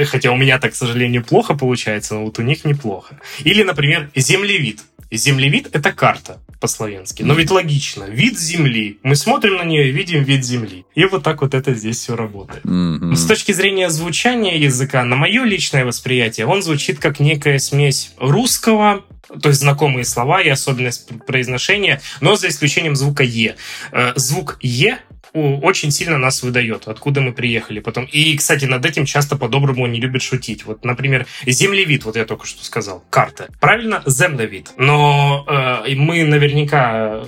Хотя 0.06 0.32
у 0.32 0.38
меня 0.38 0.60
так, 0.60 0.74
к 0.74 0.76
сожалению, 0.76 1.24
плохо 1.24 1.56
получается, 1.56 2.16
но 2.16 2.26
вот 2.26 2.40
у 2.40 2.42
них 2.42 2.66
неплохо. 2.66 3.20
Или, 3.40 3.64
например, 3.64 4.10
землевид. 4.16 4.82
Землевид— 5.12 5.70
это 5.74 5.92
карта 5.92 6.40
по-славянски. 6.60 7.24
Но 7.24 7.34
ведь 7.34 7.52
логично. 7.52 8.06
Вид 8.06 8.38
Земли. 8.40 9.00
Мы 9.04 9.16
смотрим 9.16 9.56
на 9.56 9.64
нее 9.64 9.90
и 9.90 9.92
видим 9.92 10.24
вид 10.24 10.44
Земли. 10.44 10.86
И 10.96 11.06
вот 11.06 11.24
так 11.24 11.42
вот 11.42 11.54
это 11.54 11.74
здесь 11.74 11.98
все 11.98 12.16
работает. 12.16 12.66
Mm-hmm. 12.66 13.16
С 13.16 13.26
точки 13.26 13.52
зрения 13.52 13.90
звучания 13.90 14.58
языка, 14.58 15.04
на 15.04 15.16
мое 15.16 15.44
личное 15.44 15.86
восприятие, 15.86 16.48
он 16.48 16.62
звучит 16.62 17.00
как 17.00 17.20
некая 17.20 17.60
смесь 17.60 18.14
русского, 18.18 19.04
то 19.42 19.50
есть 19.50 19.62
знакомые 19.62 20.06
слова 20.06 20.42
и 20.42 20.50
особенность 20.50 21.10
произношения, 21.26 22.02
но 22.22 22.36
за 22.36 22.48
исключением 22.48 22.96
звука 22.96 23.24
«е». 23.24 23.56
Э, 23.92 24.14
звук 24.16 24.58
«е» 24.62 25.00
очень 25.38 25.92
сильно 25.92 26.18
нас 26.18 26.44
выдает, 26.44 26.88
откуда 26.88 27.22
мы 27.22 27.34
приехали 27.34 27.80
потом. 27.80 28.06
И, 28.06 28.36
кстати, 28.38 28.66
над 28.66 28.86
этим 28.86 29.06
часто 29.06 29.36
по-доброму 29.36 29.88
не 29.88 30.00
любят 30.00 30.22
шутить. 30.22 30.66
Вот, 30.66 30.84
например, 30.84 31.26
землевид, 31.46 32.06
вот 32.06 32.16
я 32.16 32.26
только 32.26 32.46
что 32.46 32.64
сказал, 32.64 33.04
карта. 33.10 33.48
Правильно? 33.60 34.04
Землевид. 34.06 34.72
Но 34.78 35.46
э, 35.48 35.96
мы 35.96 36.24
наверняка 36.24 37.24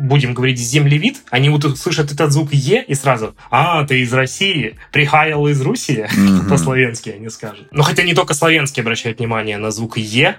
будем 0.00 0.34
говорить 0.34 0.58
землевид, 0.58 1.22
они 1.30 1.48
вот 1.48 1.64
услышат 1.64 2.12
этот 2.12 2.32
звук 2.32 2.52
«е» 2.52 2.84
и 2.86 2.94
сразу 2.94 3.34
«А, 3.50 3.84
ты 3.84 4.00
из 4.00 4.12
России, 4.12 4.76
прихаял 4.92 5.46
из 5.48 5.60
Руси», 5.60 6.06
mm-hmm. 6.08 6.48
по-словенски 6.48 7.10
они 7.10 7.28
скажут. 7.28 7.68
Но 7.70 7.82
хотя 7.82 8.02
не 8.02 8.14
только 8.14 8.34
славянские 8.34 8.82
обращают 8.82 9.18
внимание 9.18 9.58
на 9.58 9.70
звук 9.70 9.98
«е», 9.98 10.36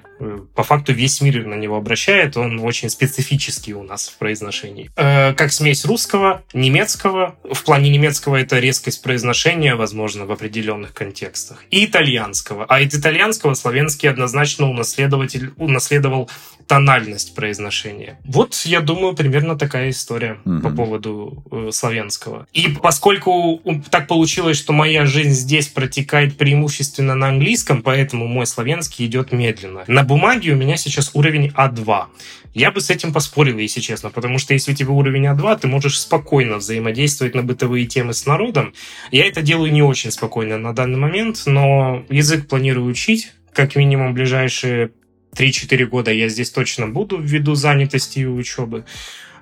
по 0.56 0.64
факту 0.64 0.94
весь 0.94 1.22
мир 1.22 1.46
на 1.46 1.56
него 1.56 1.78
обращает, 1.78 2.38
он 2.38 2.60
очень 2.60 2.90
специфический 2.90 3.74
у 3.74 3.84
нас 3.84 4.10
в 4.10 4.18
произношении. 4.18 4.92
Э, 4.96 5.34
как 5.34 5.52
смесь 5.52 5.86
русского, 5.86 6.44
немецкого, 6.54 7.36
в 7.44 7.64
плане 7.64 7.90
немецкого 7.90 8.36
это 8.36 8.60
резкость 8.60 9.02
произношения, 9.02 9.76
возможно, 9.76 10.26
в 10.26 10.32
определенных 10.32 10.94
контекстах, 10.94 11.64
и 11.72 11.86
итальянского. 11.86 12.66
А 12.68 12.82
из 12.82 12.94
итальянского 12.94 13.54
славянский 13.54 14.10
однозначно 14.10 14.70
унаследователь, 14.70 15.54
унаследовал 15.58 16.30
тональность 16.68 17.36
произношения. 17.36 18.20
Вот, 18.26 18.56
я 18.66 18.82
думаю, 18.82 19.16
примерно 19.16 19.58
такая 19.58 19.90
история 19.90 20.40
mm-hmm. 20.46 20.62
по 20.62 20.70
поводу 20.70 21.44
э, 21.52 21.70
славянского. 21.72 22.48
И 22.54 22.70
поскольку 22.82 23.62
так 23.90 24.08
получилось, 24.08 24.58
что 24.58 24.74
моя 24.74 25.06
жизнь 25.06 25.32
здесь 25.32 25.68
протекает 25.68 26.38
преимущественно 26.38 27.16
на 27.16 27.30
английском, 27.30 27.82
поэтому 27.82 28.28
мой 28.28 28.46
славянский 28.46 29.06
идет 29.06 29.32
медленно. 29.32 29.84
На 29.88 30.04
бумаге 30.04 30.54
у 30.54 30.56
меня 30.56 30.78
сейчас 30.78 31.12
уровень 31.14 31.52
А2. 31.56 32.06
Я 32.54 32.72
бы 32.72 32.82
с 32.82 32.90
этим 32.90 33.14
поспорил, 33.14 33.58
если 33.58 33.80
честно, 33.80 34.10
потому 34.10 34.38
что 34.38 34.54
если 34.54 34.74
у 34.74 34.76
тебя 34.76 34.92
уровень 34.92 35.28
А2, 35.28 35.60
ты 35.60 35.68
можешь 35.68 36.00
спокойно 36.00 36.58
взаимодействовать 36.58 37.34
на 37.36 37.44
бытовые 37.44 37.86
темы 37.86 38.14
с 38.14 38.26
народом. 38.26 38.74
Я 39.12 39.26
это 39.26 39.42
делаю 39.42 39.72
не 39.72 39.82
очень 39.82 40.12
спокойно 40.12 40.58
на 40.58 40.74
данный 40.74 41.00
момент, 41.00 41.44
но 41.46 42.04
язык 42.10 42.48
планирую 42.48 42.88
учить, 42.88 43.32
как 43.54 43.76
минимум 43.76 44.14
ближайшие 44.14 44.92
3-4 45.36 45.86
года 45.86 46.12
я 46.12 46.30
здесь 46.30 46.50
точно 46.50 46.88
буду 46.88 47.20
ввиду 47.20 47.56
занятости 47.56 48.20
и 48.20 48.26
учебы. 48.26 48.86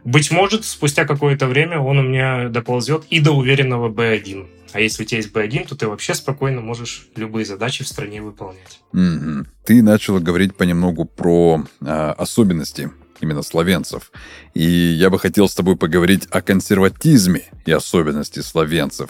Быть 0.03 0.31
может, 0.31 0.65
спустя 0.65 1.05
какое-то 1.05 1.47
время 1.47 1.79
он 1.79 1.99
у 1.99 2.03
меня 2.03 2.49
доползет 2.49 3.03
и 3.09 3.19
до 3.19 3.31
уверенного 3.31 3.89
B1. 3.89 4.47
А 4.71 4.79
если 4.79 5.03
у 5.03 5.05
тебя 5.05 5.17
есть 5.17 5.33
B1, 5.33 5.67
то 5.67 5.75
ты 5.75 5.87
вообще 5.87 6.13
спокойно 6.13 6.61
можешь 6.61 7.07
любые 7.15 7.45
задачи 7.45 7.83
в 7.83 7.87
стране 7.87 8.21
выполнять. 8.21 8.79
Mm-hmm. 8.93 9.45
Ты 9.65 9.81
начал 9.81 10.19
говорить 10.19 10.55
понемногу 10.55 11.05
про 11.05 11.65
э, 11.81 11.85
особенности 11.85 12.91
именно 13.19 13.41
словенцев. 13.41 14.11
И 14.53 14.63
я 14.63 15.09
бы 15.09 15.19
хотел 15.19 15.49
с 15.49 15.55
тобой 15.55 15.75
поговорить 15.75 16.27
о 16.31 16.41
консерватизме 16.41 17.43
и 17.65 17.71
особенности 17.71 18.39
словенцев. 18.39 19.09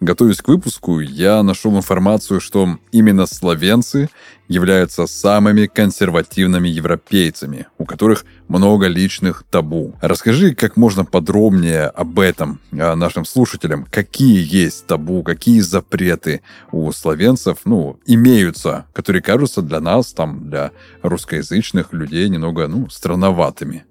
Готовясь 0.00 0.40
к 0.40 0.48
выпуску, 0.48 1.00
я 1.00 1.42
нашел 1.42 1.76
информацию, 1.76 2.40
что 2.40 2.78
именно 2.90 3.26
словенцы 3.26 4.08
являются 4.50 5.06
самыми 5.06 5.66
консервативными 5.66 6.68
европейцами, 6.68 7.66
у 7.78 7.84
которых 7.84 8.24
много 8.48 8.88
личных 8.88 9.44
табу. 9.48 9.94
Расскажи 10.00 10.56
как 10.56 10.76
можно 10.76 11.04
подробнее 11.04 11.84
об 11.84 12.18
этом 12.18 12.58
а, 12.72 12.96
нашим 12.96 13.24
слушателям. 13.24 13.86
Какие 13.88 14.44
есть 14.44 14.86
табу, 14.86 15.22
какие 15.22 15.60
запреты 15.60 16.42
у 16.72 16.90
словенцев, 16.90 17.58
ну, 17.64 18.00
имеются, 18.06 18.86
которые 18.92 19.22
кажутся 19.22 19.62
для 19.62 19.78
нас, 19.78 20.12
там, 20.12 20.50
для 20.50 20.72
русскоязычных 21.02 21.92
людей 21.92 22.28
немного, 22.28 22.66
ну, 22.66 22.90
странноватыми? 22.90 23.84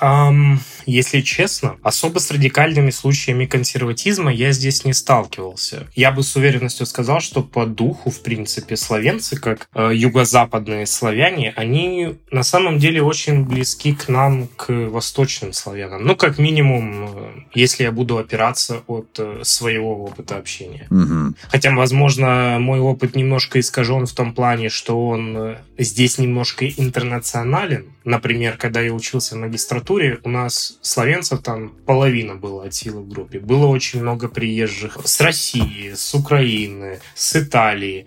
Um, 0.00 0.58
если 0.86 1.20
честно, 1.20 1.76
особо 1.82 2.20
с 2.20 2.30
радикальными 2.30 2.90
случаями 2.90 3.46
консерватизма 3.46 4.32
я 4.32 4.52
здесь 4.52 4.84
не 4.84 4.94
сталкивался. 4.94 5.88
Я 5.94 6.12
бы 6.12 6.22
с 6.22 6.36
уверенностью 6.36 6.86
сказал, 6.86 7.20
что 7.20 7.42
по 7.42 7.66
духу, 7.66 8.10
в 8.10 8.22
принципе, 8.22 8.76
словенцы, 8.76 9.36
как 9.38 9.68
э, 9.74 9.89
юго-западные 9.90 10.86
славяне, 10.86 11.52
они 11.56 12.16
на 12.30 12.42
самом 12.42 12.78
деле 12.78 13.02
очень 13.02 13.44
близки 13.44 13.94
к 13.94 14.08
нам, 14.08 14.48
к 14.56 14.72
восточным 14.88 15.52
славянам. 15.52 16.04
Ну, 16.04 16.16
как 16.16 16.38
минимум, 16.38 17.08
э, 17.08 17.30
если 17.54 17.84
я 17.84 17.92
буду 17.92 18.18
опираться 18.18 18.82
от 18.86 19.18
э, 19.18 19.40
своего 19.42 20.04
опыта 20.04 20.36
общения. 20.36 20.86
Мгм. 20.90 21.36
Хотя, 21.48 21.74
возможно, 21.74 22.58
мой 22.60 22.80
опыт 22.80 23.16
немножко 23.16 23.60
искажен 23.60 24.06
в 24.06 24.12
том 24.12 24.34
плане, 24.34 24.68
что 24.68 25.08
он 25.08 25.36
э, 25.36 25.56
здесь 25.78 26.18
немножко 26.18 26.68
интернационален. 26.68 27.86
Например, 28.04 28.56
когда 28.56 28.80
я 28.80 28.92
учился 28.92 29.34
в 29.34 29.38
магистратуре, 29.38 30.18
у 30.24 30.30
нас 30.30 30.78
славянцев 30.80 31.42
там 31.42 31.70
половина 31.84 32.34
было 32.34 32.64
от 32.64 32.74
силы 32.74 33.02
в 33.02 33.08
группе. 33.08 33.38
Было 33.38 33.66
очень 33.66 34.00
много 34.00 34.28
приезжих 34.28 34.98
с 35.04 35.20
России, 35.20 35.92
с 35.94 36.14
Украины, 36.14 37.00
с 37.14 37.36
Италии. 37.36 38.06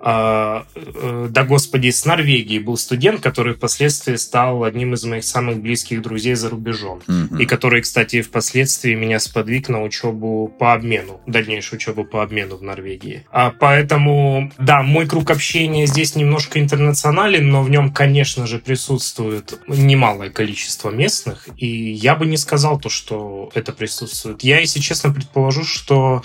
А, 0.00 0.66
э, 0.74 1.23
да, 1.28 1.44
господи, 1.44 1.90
с 1.90 2.04
Норвегии 2.04 2.58
был 2.58 2.76
студент, 2.76 3.20
который 3.20 3.54
впоследствии 3.54 4.16
стал 4.16 4.64
одним 4.64 4.94
из 4.94 5.04
моих 5.04 5.24
самых 5.24 5.60
близких 5.60 6.02
друзей 6.02 6.34
за 6.34 6.50
рубежом. 6.50 7.02
Мгм. 7.06 7.38
И 7.38 7.46
который, 7.46 7.82
кстати, 7.82 8.22
впоследствии 8.22 8.94
меня 8.94 9.18
сподвиг 9.20 9.68
на 9.68 9.82
учебу 9.82 10.52
по 10.58 10.72
обмену, 10.72 11.20
дальнейшую 11.26 11.78
учебу 11.78 12.04
по 12.04 12.22
обмену 12.22 12.56
в 12.56 12.62
Норвегии. 12.62 13.26
А 13.30 13.50
поэтому, 13.50 14.52
да, 14.58 14.82
мой 14.82 15.06
круг 15.06 15.30
общения 15.30 15.86
здесь 15.86 16.16
немножко 16.16 16.60
интернационален, 16.60 17.48
но 17.48 17.62
в 17.62 17.70
нем, 17.70 17.92
конечно 17.92 18.46
же, 18.46 18.58
присутствует 18.58 19.58
немалое 19.66 20.30
количество 20.30 20.90
местных, 20.90 21.48
и 21.56 21.66
я 21.66 22.14
бы 22.14 22.26
не 22.26 22.36
сказал 22.36 22.78
то, 22.80 22.88
что 22.88 23.50
это 23.54 23.72
присутствует. 23.72 24.42
Я, 24.42 24.60
если 24.60 24.80
честно, 24.80 25.12
предположу, 25.12 25.64
что 25.64 26.22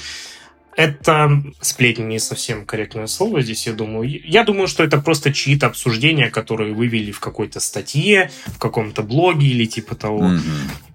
это 0.80 1.44
сплетни 1.60 2.04
не 2.04 2.20
совсем 2.20 2.66
корректное 2.66 3.08
слово 3.08 3.42
здесь, 3.42 3.68
я 3.68 3.74
думаю. 3.74 4.10
Я 4.24 4.46
думаю, 4.46 4.70
что 4.70 4.82
это 4.82 4.98
просто 4.98 5.34
чьи-то 5.34 5.68
обсуждения, 5.68 6.30
которые 6.30 6.74
вывели 6.74 7.12
в 7.12 7.20
какой-то 7.20 7.60
статье, 7.60 8.32
в 8.46 8.58
каком-то 8.60 9.04
блоге 9.04 9.48
или 9.48 9.66
типа 9.66 9.96
того. 9.96 10.22
Мгм. 10.22 10.42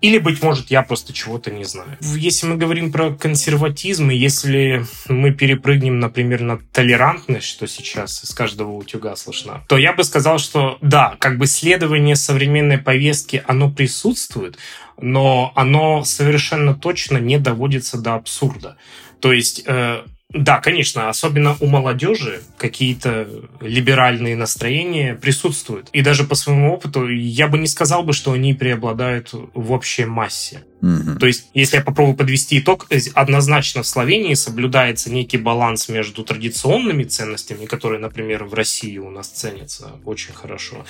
Или, 0.01 0.17
быть 0.17 0.43
может, 0.43 0.71
я 0.71 0.81
просто 0.83 1.13
чего-то 1.13 1.51
не 1.51 1.65
знаю. 1.65 1.99
Если 2.01 2.47
мы 2.47 2.57
говорим 2.57 2.93
про 2.93 3.11
консерватизм, 3.11 4.09
и 4.11 4.17
если 4.17 4.87
мы 5.09 5.33
перепрыгнем, 5.33 6.01
например, 6.01 6.41
на 6.41 6.57
толерантность, 6.73 7.47
что 7.47 7.67
сейчас 7.67 8.25
из 8.25 8.31
каждого 8.31 8.73
утюга 8.73 9.15
слышно, 9.17 9.65
то 9.69 9.77
я 9.77 9.93
бы 9.93 10.03
сказал, 10.03 10.39
что 10.39 10.79
да, 10.81 11.17
как 11.19 11.37
бы 11.37 11.47
следование 11.47 12.17
современной 12.17 12.79
повестки, 12.79 13.45
оно 13.47 13.71
присутствует, 13.71 14.57
но 14.99 15.53
оно 15.57 16.05
совершенно 16.05 16.75
точно 16.75 17.19
не 17.19 17.39
доводится 17.39 17.99
до 17.99 18.15
абсурда. 18.15 18.79
То 19.25 19.33
есть, 19.33 19.63
э, 19.65 20.03
да, 20.35 20.61
конечно, 20.61 21.09
особенно 21.09 21.57
у 21.61 21.67
молодежи 21.67 22.43
какие-то 22.59 23.27
либеральные 23.63 24.37
настроения 24.37 25.15
присутствуют. 25.15 25.89
И 25.95 26.03
даже 26.03 26.25
по 26.25 26.35
своему 26.35 26.75
опыту 26.75 27.09
я 27.09 27.49
бы 27.49 27.57
не 27.57 27.67
сказал 27.67 28.03
бы, 28.03 28.13
что 28.13 28.33
они 28.33 28.53
преобладают 28.53 29.31
в 29.33 29.73
общей 29.73 30.05
массе. 30.05 30.63
Мгм. 30.83 31.17
То 31.17 31.27
есть, 31.27 31.47
если 31.55 31.79
я 31.79 31.83
попробую 31.83 32.19
подвести 32.19 32.59
итог, 32.59 32.87
э, 32.91 32.99
однозначно 33.15 33.83
в 33.83 33.87
Словении 33.87 34.35
соблюдается 34.35 35.11
некий 35.11 35.39
баланс 35.39 35.89
между 35.89 36.23
традиционными 36.23 37.05
ценностями, 37.05 37.65
которые, 37.65 37.99
например, 37.99 38.45
в 38.45 38.53
России 38.53 38.99
у 38.99 39.09
нас 39.09 39.29
ценятся 39.29 39.93
очень 40.05 40.35
хорошо, 40.35 40.85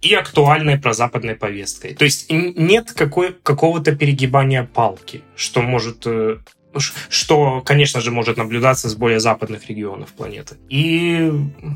и 0.00 0.14
актуальной 0.14 0.78
прозападной 0.78 1.34
повесткой. 1.34 1.94
То 1.94 2.04
есть 2.04 2.26
нет 2.30 2.92
какой, 2.92 3.34
какого-то 3.42 3.96
перегибания 3.96 4.62
палки, 4.62 5.22
что 5.34 5.60
может 5.60 6.06
э, 6.06 6.36
что, 6.78 7.62
конечно 7.64 8.00
же, 8.00 8.10
может 8.10 8.36
наблюдаться 8.36 8.88
с 8.88 8.94
более 8.94 9.20
западных 9.20 9.68
регионов 9.68 10.12
планеты. 10.12 10.56
И 10.68 11.32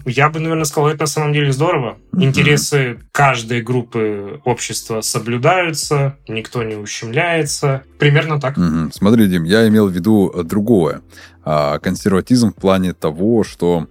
я 0.07 0.31
бы, 0.31 0.41
наверное, 0.41 0.65
сказал, 0.65 0.91
это 0.91 1.01
на 1.01 1.07
самом 1.07 1.33
деле 1.33 1.53
здорово. 1.53 1.99
Интересы 2.13 2.99
каждой 3.13 3.63
группы 3.63 4.41
общества 4.45 5.01
соблюдаются, 5.01 6.17
никто 6.29 6.63
не 6.63 6.77
ущемляется. 6.77 7.83
Примерно 7.99 8.41
так. 8.41 8.57
Мгм. 8.57 8.93
Смотри, 8.93 9.27
Дим, 9.27 9.45
я 9.45 9.67
имел 9.69 9.89
в 9.89 9.93
виду 9.93 10.33
э, 10.35 10.43
другое. 10.43 11.03
А, 11.45 11.79
консерватизм 11.79 12.53
в 12.53 12.55
плане 12.55 12.93
того, 12.93 13.45
что 13.45 13.89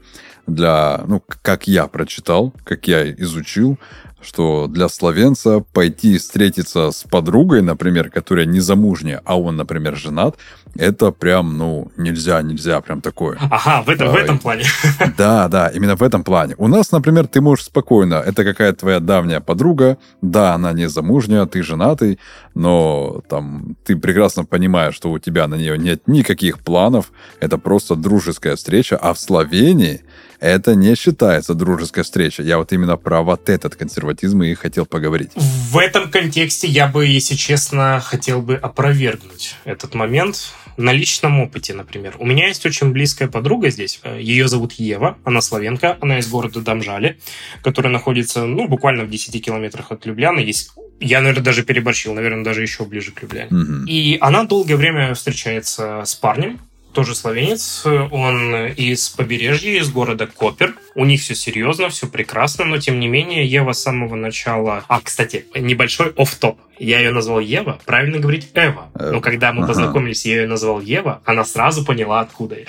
для, 0.47 1.03
ну, 1.07 1.23
как 1.41 1.67
я 1.67 1.87
прочитал, 1.87 2.53
как 2.63 2.87
я 2.87 3.09
изучил, 3.11 3.79
что 4.23 4.67
для 4.67 4.89
словенца 4.89 5.63
пойти 5.73 6.17
встретиться 6.17 6.91
с 6.91 7.03
подругой, 7.03 7.61
например, 7.61 8.09
которая 8.09 8.45
не 8.45 8.59
замужняя, 8.59 9.21
а 9.25 9.39
он, 9.39 9.55
например, 9.57 9.95
женат, 9.95 10.37
это 10.75 11.11
прям, 11.11 11.57
ну, 11.57 11.91
нельзя, 11.97 12.41
нельзя, 12.41 12.81
прям 12.81 13.01
такое. 13.01 13.37
Ага, 13.51 13.83
в 13.83 13.89
этом, 13.89 14.09
в 14.09 14.15
Ай. 14.15 14.23
этом 14.23 14.39
плане. 14.39 14.63
Да, 15.17 15.47
да, 15.47 15.67
именно 15.67 15.95
в 15.95 16.01
этом 16.01 16.23
плане. 16.23 16.55
У 16.57 16.67
нас, 16.67 16.91
например, 16.91 17.27
ты 17.27 17.41
можешь 17.41 17.65
спокойно, 17.65 18.15
это 18.15 18.43
какая-то 18.43 18.79
твоя 18.79 18.99
давняя 18.99 19.39
подруга, 19.39 19.97
да, 20.21 20.53
она 20.53 20.73
не 20.73 20.89
замужняя, 20.89 21.45
ты 21.45 21.61
женатый, 21.61 22.19
но 22.55 23.21
там 23.29 23.75
ты 23.85 23.95
прекрасно 23.95 24.45
понимаешь, 24.45 24.95
что 24.95 25.11
у 25.11 25.19
тебя 25.19 25.47
на 25.47 25.55
нее 25.55 25.77
нет 25.77 26.07
никаких 26.07 26.59
планов, 26.59 27.11
это 27.39 27.57
просто 27.57 27.95
дружеская 27.95 28.55
встреча, 28.55 28.97
а 28.97 29.13
в 29.13 29.19
Словении 29.19 30.01
это 30.43 30.75
не 30.75 30.95
считается 30.95 31.53
дружеской 31.53 32.03
встречей. 32.03 32.43
Я 32.43 32.57
вот 32.57 32.73
именно 32.73 32.97
про 32.97 33.21
вот 33.21 33.49
этот 33.49 33.75
консерватизм 33.75 34.43
и 34.43 34.53
хотел 34.55 34.85
поговорить. 34.85 35.31
В 35.35 35.77
этом 35.77 36.11
контексте 36.11 36.67
я 36.67 36.87
бы, 36.87 37.05
если 37.05 37.35
честно, 37.35 38.01
хотел 38.03 38.41
бы 38.41 38.55
опровергнуть 38.55 39.55
этот 39.63 39.95
момент 39.95 40.53
на 40.75 40.91
личном 40.91 41.39
опыте, 41.39 41.73
например. 41.73 42.15
У 42.19 42.25
меня 42.25 42.47
есть 42.47 42.65
очень 42.65 42.91
близкая 42.91 43.29
подруга 43.29 43.69
здесь. 43.69 44.01
Ее 44.19 44.49
зовут 44.49 44.73
Ева, 44.73 45.17
она 45.23 45.39
славенка, 45.39 45.97
она 46.01 46.19
из 46.19 46.27
города 46.27 46.59
Дамжали, 46.59 47.19
который 47.61 47.91
находится, 47.91 48.45
ну, 48.45 48.67
буквально 48.67 49.05
в 49.05 49.09
10 49.09 49.43
километрах 49.43 49.91
от 49.91 50.05
Любляны. 50.05 50.39
Есть... 50.39 50.71
Я, 50.99 51.21
наверное, 51.21 51.43
даже 51.43 51.63
переборщил, 51.63 52.13
наверное, 52.13 52.43
даже 52.43 52.61
еще 52.61 52.83
ближе 52.83 53.11
к 53.11 53.21
Любляне. 53.21 53.47
Мгм. 53.49 53.85
И 53.85 54.17
она 54.19 54.43
долгое 54.43 54.75
время 54.75 55.13
встречается 55.13 56.03
с 56.05 56.15
парнем, 56.15 56.59
тоже 56.93 57.15
словенец, 57.15 57.83
он 57.85 58.67
из 58.67 59.09
побережья, 59.09 59.79
из 59.79 59.89
города 59.91 60.27
Копер. 60.27 60.75
У 60.95 61.05
них 61.05 61.21
все 61.21 61.35
серьезно, 61.35 61.89
все 61.89 62.07
прекрасно, 62.07 62.65
но 62.65 62.77
тем 62.77 62.99
не 62.99 63.07
менее 63.07 63.45
Ева 63.45 63.73
с 63.73 63.81
самого 63.81 64.15
начала... 64.15 64.83
А, 64.87 65.01
кстати, 65.01 65.45
небольшой 65.55 66.13
оф 66.15 66.35
топ 66.35 66.59
Я 66.79 66.99
ее 66.99 67.11
назвал 67.11 67.39
Ева, 67.39 67.79
правильно 67.85 68.19
говорить 68.19 68.49
Эва. 68.53 68.89
Эва. 68.95 69.11
Но 69.11 69.21
когда 69.21 69.53
мы 69.53 69.63
Ага. 69.63 69.69
познакомились, 69.69 70.25
я 70.25 70.41
ее 70.41 70.47
назвал 70.47 70.81
Ева, 70.81 71.21
она 71.25 71.45
сразу 71.45 71.85
поняла, 71.85 72.21
откуда 72.21 72.59
я. 72.59 72.65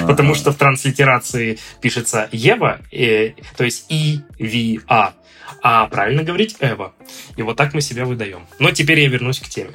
Ага. 0.00 0.06
Потому 0.08 0.34
что 0.34 0.52
в 0.52 0.56
транслитерации 0.56 1.58
пишется 1.80 2.28
Ева, 2.32 2.80
э, 2.92 3.32
то 3.56 3.64
есть 3.64 3.86
И, 3.88 4.20
Ви, 4.38 4.80
А. 4.88 5.12
А 5.62 5.86
правильно 5.86 6.22
говорить 6.22 6.56
Эва. 6.60 6.92
И 7.36 7.42
вот 7.42 7.56
так 7.56 7.74
мы 7.74 7.80
себя 7.80 8.04
выдаем. 8.04 8.46
Но 8.58 8.70
теперь 8.70 9.00
я 9.00 9.08
вернусь 9.08 9.40
к 9.40 9.48
теме. 9.48 9.72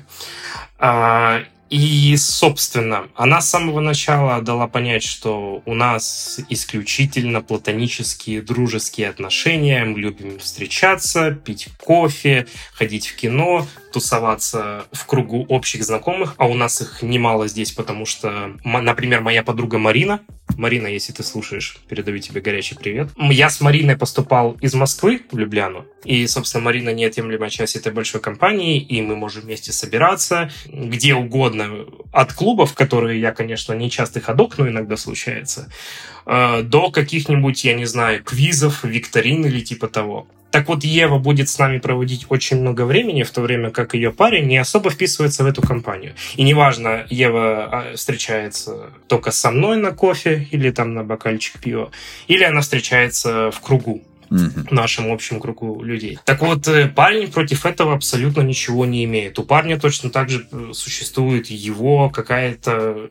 И, 1.74 2.16
собственно, 2.18 3.08
она 3.16 3.42
с 3.42 3.50
самого 3.50 3.80
начала 3.80 4.40
дала 4.44 4.68
понять, 4.68 5.02
что 5.02 5.64
у 5.66 5.74
нас 5.74 6.40
исключительно 6.48 7.42
платонические, 7.42 8.44
дружеские 8.44 9.10
отношения. 9.10 9.84
Мы 9.84 10.00
любим 10.00 10.38
встречаться, 10.38 11.32
пить 11.32 11.70
кофе, 11.84 12.46
ходить 12.76 13.08
в 13.08 13.16
кино, 13.16 13.66
тусоваться 13.93 14.86
в 14.91 15.06
кругу 15.06 15.45
общих 15.47 15.84
знакомых, 15.84 16.34
а 16.38 16.47
у 16.47 16.56
нас 16.56 16.82
их 16.82 17.01
немало 17.01 17.47
здесь, 17.47 17.71
потому 17.71 18.06
что, 18.06 18.58
например, 18.63 19.21
моя 19.21 19.43
подруга 19.43 19.77
Марина, 19.77 20.21
Марина, 20.58 20.88
если 20.88 21.13
ты 21.13 21.23
слушаешь, 21.23 21.77
передаю 21.88 22.19
тебе 22.19 22.41
горячий 22.41 22.75
привет. 22.75 23.10
Я 23.17 23.49
с 23.49 23.62
Мариной 23.62 23.95
поступал 23.95 24.58
из 24.62 24.73
Москвы 24.73 25.21
в 25.32 25.38
Любляну, 25.38 25.86
и, 26.03 26.27
собственно, 26.27 26.63
Марина 26.65 26.89
неотъемлемая 26.89 27.49
часть 27.49 27.75
этой 27.75 27.91
большой 27.91 28.19
компании, 28.19 28.79
и 28.79 29.01
мы 29.01 29.15
можем 29.15 29.43
вместе 29.43 29.71
собираться 29.71 30.51
где 30.65 31.15
угодно, 31.15 31.86
от 32.12 32.34
клубов, 32.34 32.73
которые 32.73 33.19
я, 33.21 33.32
конечно, 33.32 33.73
не 33.73 33.89
частый 33.89 34.21
ходок, 34.21 34.58
но 34.58 34.67
иногда 34.67 34.97
случается, 34.97 35.71
э, 36.25 36.62
до 36.63 36.91
каких-нибудь, 36.91 37.63
я 37.63 37.73
не 37.73 37.86
знаю, 37.86 38.23
квизов, 38.23 38.84
викторин 38.84 39.45
или 39.45 39.62
типа 39.62 39.88
того. 39.88 40.27
Так 40.54 40.68
вот, 40.68 40.84
Ева 40.84 41.18
будет 41.18 41.50
с 41.50 41.58
нами 41.58 41.80
проводить 41.80 42.28
очень 42.30 42.62
много 42.62 42.86
времени, 42.86 43.24
в 43.24 43.32
то 43.32 43.42
время 43.42 43.72
как 43.72 43.96
ее 43.96 44.12
парень 44.12 44.46
не 44.46 44.60
особо 44.60 44.92
вписывается 44.92 45.44
в 45.44 45.48
эту 45.48 45.63
компанию. 45.63 46.13
И 46.36 46.44
неважно, 46.44 47.08
Ева 47.10 47.63
а, 47.66 47.96
встречается 47.96 48.92
только 49.08 49.32
со 49.32 49.50
мной 49.50 49.78
на 49.78 49.94
кофе 49.94 50.48
или 50.52 50.70
там 50.70 50.94
на 50.94 51.04
бокальчик 51.04 51.60
пива, 51.60 51.89
или 52.28 52.44
она 52.44 52.62
встречается 52.62 53.50
в 53.50 53.60
кругу, 53.62 54.04
в 54.30 54.72
нашем 54.72 55.12
общем 55.12 55.39
кругу 55.39 55.82
людей. 55.82 56.20
Так 56.24 56.42
вот, 56.42 56.68
э, 56.68 56.88
парень 56.88 57.32
против 57.32 57.66
этого 57.66 57.96
абсолютно 57.96 58.42
ничего 58.42 58.86
не 58.86 59.06
имеет. 59.06 59.39
У 59.39 59.44
парня 59.44 59.80
точно 59.80 60.12
так 60.12 60.30
же 60.30 60.46
э, 60.52 60.70
существует 60.74 61.48
его 61.48 62.12
какая-то 62.12 63.10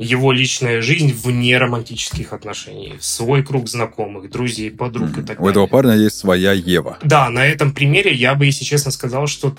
его 0.00 0.32
личная 0.32 0.80
жизнь 0.80 1.12
вне 1.12 1.58
романтических 1.58 2.32
отношений, 2.32 2.94
свой 3.00 3.44
круг 3.44 3.68
знакомых, 3.68 4.30
друзей, 4.30 4.70
подруг 4.70 5.10
и 5.18 5.22
так 5.22 5.38
У 5.38 5.42
этого 5.48 5.66
далее. 5.66 5.68
парня 5.68 5.94
есть 5.94 6.16
своя 6.16 6.52
Ева. 6.52 6.98
Да, 7.02 7.28
на 7.28 7.46
этом 7.46 7.74
примере 7.74 8.14
я 8.14 8.34
бы, 8.34 8.46
если 8.46 8.64
честно, 8.64 8.90
сказал, 8.92 9.26
что 9.26 9.54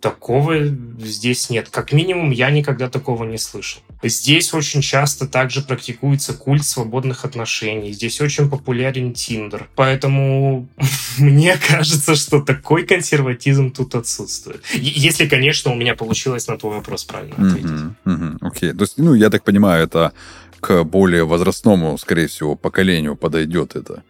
Такого 0.00 0.66
здесь 0.98 1.50
нет. 1.50 1.68
Как 1.70 1.92
минимум, 1.92 2.30
я 2.30 2.50
никогда 2.50 2.88
такого 2.88 3.24
не 3.24 3.38
слышал. 3.38 3.80
Здесь 4.02 4.52
очень 4.52 4.82
часто 4.82 5.26
также 5.26 5.62
практикуется 5.62 6.34
культ 6.34 6.64
свободных 6.64 7.24
отношений. 7.24 7.92
Здесь 7.92 8.20
очень 8.20 8.50
популярен 8.50 9.14
Тиндер. 9.14 9.68
Поэтому 9.74 10.68
мне 11.18 11.56
кажется, 11.56 12.14
что 12.14 12.40
такой 12.40 12.84
консерватизм 12.84 13.70
тут 13.70 13.94
отсутствует. 13.94 14.62
Если, 14.74 15.26
конечно, 15.26 15.72
у 15.72 15.74
меня 15.74 15.94
получилось 15.94 16.46
на 16.46 16.58
твой 16.58 16.76
вопрос 16.76 17.04
правильно 17.04 17.34
ответить. 17.36 18.40
Окей. 18.42 18.72
То 18.72 18.82
есть, 18.82 18.98
ну, 18.98 19.14
я 19.14 19.30
так 19.30 19.44
понимаю, 19.44 19.84
это 19.84 20.12
к 20.60 20.84
более 20.84 21.24
возрастному, 21.24 21.96
скорее 21.98 22.26
всего, 22.26 22.54
поколению 22.54 23.16
подойдет 23.16 23.76
это 23.76 24.02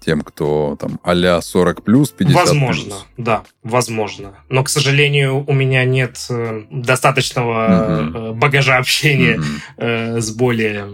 тем, 0.00 0.22
кто 0.22 0.76
там 0.80 1.00
а 1.02 1.40
40 1.40 1.82
плюс, 1.82 2.10
50 2.10 2.34
Возможно, 2.34 2.84
плюс. 2.84 3.06
да, 3.16 3.42
возможно. 3.62 4.34
Но, 4.48 4.64
к 4.64 4.68
сожалению, 4.68 5.44
у 5.46 5.52
меня 5.52 5.84
нет 5.84 6.18
э, 6.30 6.62
достаточного 6.70 8.30
угу. 8.30 8.34
багажа 8.34 8.78
общения 8.78 9.38
угу. 9.38 10.20
с 10.20 10.30
более 10.30 10.88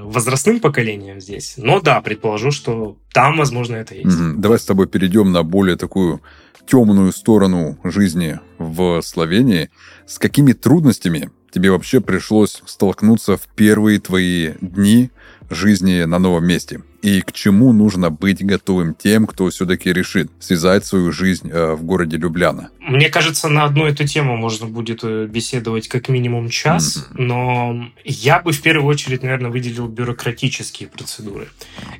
возрастным 0.00 0.60
поколением 0.60 1.20
здесь. 1.20 1.54
Но 1.56 1.80
да, 1.80 2.00
предположу, 2.00 2.50
что 2.50 2.96
там, 3.12 3.36
возможно, 3.36 3.76
это 3.76 3.94
есть. 3.94 4.20
Угу. 4.20 4.38
Давай 4.38 4.58
с 4.58 4.64
тобой 4.64 4.88
перейдем 4.88 5.32
на 5.32 5.42
более 5.42 5.76
такую 5.76 6.22
темную 6.66 7.12
сторону 7.12 7.78
жизни 7.84 8.40
в 8.58 9.00
Словении. 9.02 9.70
С 10.06 10.18
какими 10.18 10.52
трудностями 10.52 11.30
тебе 11.50 11.70
вообще 11.70 12.00
пришлось 12.00 12.62
столкнуться 12.66 13.36
в 13.36 13.42
первые 13.54 14.00
твои 14.00 14.52
дни 14.60 15.10
жизни 15.50 16.04
на 16.04 16.18
новом 16.18 16.46
месте? 16.46 16.82
И 17.02 17.20
к 17.20 17.32
чему 17.32 17.72
нужно 17.72 18.10
быть 18.10 18.44
готовым 18.44 18.94
тем, 18.94 19.26
кто 19.26 19.48
все-таки 19.50 19.92
решит 19.92 20.30
связать 20.40 20.84
свою 20.84 21.12
жизнь 21.12 21.48
э, 21.50 21.74
в 21.74 21.84
городе 21.84 22.16
Любляна? 22.16 22.70
Мне 22.80 23.08
кажется, 23.08 23.48
на 23.48 23.64
одну 23.64 23.86
эту 23.86 24.06
тему 24.06 24.36
можно 24.36 24.66
будет 24.66 25.04
э, 25.04 25.26
беседовать 25.26 25.86
как 25.86 26.08
минимум 26.08 26.48
час, 26.48 26.96
mm-hmm. 26.96 27.22
но 27.22 27.90
я 28.04 28.40
бы 28.40 28.52
в 28.52 28.60
первую 28.62 28.88
очередь, 28.88 29.22
наверное, 29.22 29.50
выделил 29.50 29.86
бюрократические 29.86 30.88
процедуры. 30.88 31.48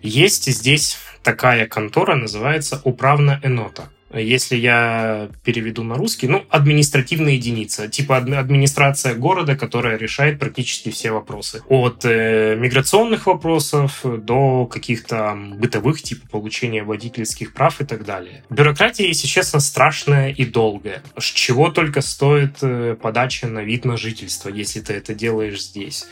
Есть 0.02 0.46
здесь 0.46 0.98
такая 1.22 1.66
контора, 1.66 2.16
называется 2.16 2.80
Управна 2.84 3.40
Энота. 3.42 3.90
Если 4.12 4.56
я 4.56 5.28
переведу 5.44 5.82
на 5.82 5.96
русский, 5.96 6.28
ну, 6.28 6.44
административная 6.48 7.32
единица, 7.32 7.88
типа 7.88 8.16
администрация 8.16 9.14
города, 9.14 9.56
которая 9.56 9.98
решает 9.98 10.38
практически 10.38 10.90
все 10.90 11.10
вопросы. 11.10 11.62
От 11.68 12.04
э, 12.04 12.56
миграционных 12.56 13.26
вопросов 13.26 14.00
до 14.04 14.66
каких-то 14.66 15.36
бытовых, 15.56 16.02
типа 16.02 16.26
получения 16.28 16.82
водительских 16.82 17.52
прав 17.52 17.80
и 17.80 17.84
так 17.84 18.04
далее. 18.04 18.44
Бюрократия, 18.50 19.06
если 19.06 19.26
честно, 19.26 19.60
страшная 19.60 20.30
и 20.30 20.44
долгая. 20.44 21.02
Чего 21.18 21.70
только 21.70 22.00
стоит 22.00 22.58
э, 22.62 22.96
подача 23.00 23.46
на 23.46 23.60
вид 23.60 23.84
на 23.84 23.96
жительство, 23.96 24.48
если 24.48 24.80
ты 24.80 24.94
это 24.94 25.14
делаешь 25.14 25.62
здесь. 25.62 26.06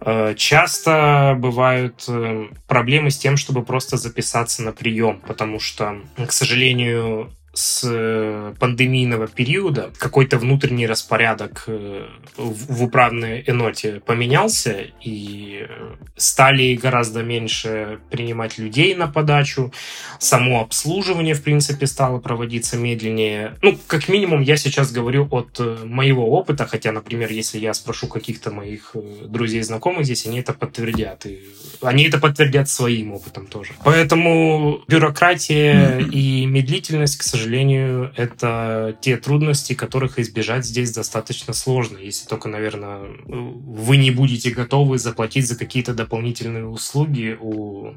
Э, 0.00 0.34
часто 0.36 1.36
бывают 1.38 2.04
э, 2.08 2.48
проблемы 2.66 3.10
с 3.10 3.18
тем, 3.18 3.36
чтобы 3.36 3.62
просто 3.62 3.96
записаться 3.96 4.62
на 4.62 4.72
прием, 4.72 5.20
потому 5.26 5.60
что, 5.60 6.00
к 6.16 6.32
сожалению, 6.32 7.29
с 7.52 7.82
э, 7.84 8.54
пандемийного 8.58 9.26
периода 9.26 9.90
какой-то 9.98 10.38
внутренний 10.38 10.86
распорядок 10.86 11.64
э, 11.66 12.06
в 12.36 12.82
управной 12.82 13.42
эноте 13.46 14.00
поменялся, 14.00 14.86
и 15.02 15.66
э, 15.68 15.96
стали 16.16 16.74
гораздо 16.76 17.22
меньше 17.22 17.98
принимать 18.10 18.58
людей 18.58 18.94
на 18.94 19.08
подачу, 19.08 19.72
само 20.18 20.60
обслуживание, 20.60 21.34
в 21.34 21.42
принципе, 21.42 21.86
стало 21.86 22.18
проводиться 22.18 22.76
медленнее. 22.76 23.56
Ну, 23.62 23.76
как 23.86 24.08
минимум, 24.08 24.42
я 24.42 24.56
сейчас 24.56 24.92
говорю 24.92 25.28
от 25.30 25.60
моего 25.84 26.30
опыта, 26.30 26.66
хотя, 26.66 26.92
например, 26.92 27.30
если 27.32 27.58
я 27.58 27.74
спрошу 27.74 28.06
каких-то 28.06 28.50
моих 28.50 28.94
друзей, 29.24 29.62
знакомых 29.62 30.04
здесь, 30.04 30.24
они 30.26 30.40
это 30.40 30.52
подтвердят. 30.52 31.26
И 31.26 31.40
они 31.82 32.04
это 32.04 32.18
подтвердят 32.18 32.68
своим 32.68 33.12
опытом 33.12 33.46
тоже. 33.46 33.72
Поэтому 33.84 34.82
бюрократия 34.86 35.98
и 35.98 36.46
медлительность, 36.46 37.18
к 37.18 37.22
сожалению, 37.22 37.49
сожалению, 37.50 38.12
это 38.16 38.96
те 39.00 39.16
трудности, 39.16 39.74
которых 39.74 40.20
избежать 40.20 40.64
здесь 40.64 40.92
достаточно 40.92 41.52
сложно, 41.52 41.98
если 41.98 42.28
только, 42.28 42.48
наверное, 42.48 43.00
вы 43.26 43.96
не 43.96 44.12
будете 44.12 44.50
готовы 44.50 44.98
заплатить 44.98 45.48
за 45.48 45.58
какие-то 45.58 45.92
дополнительные 45.92 46.66
услуги 46.66 47.36
у 47.40 47.94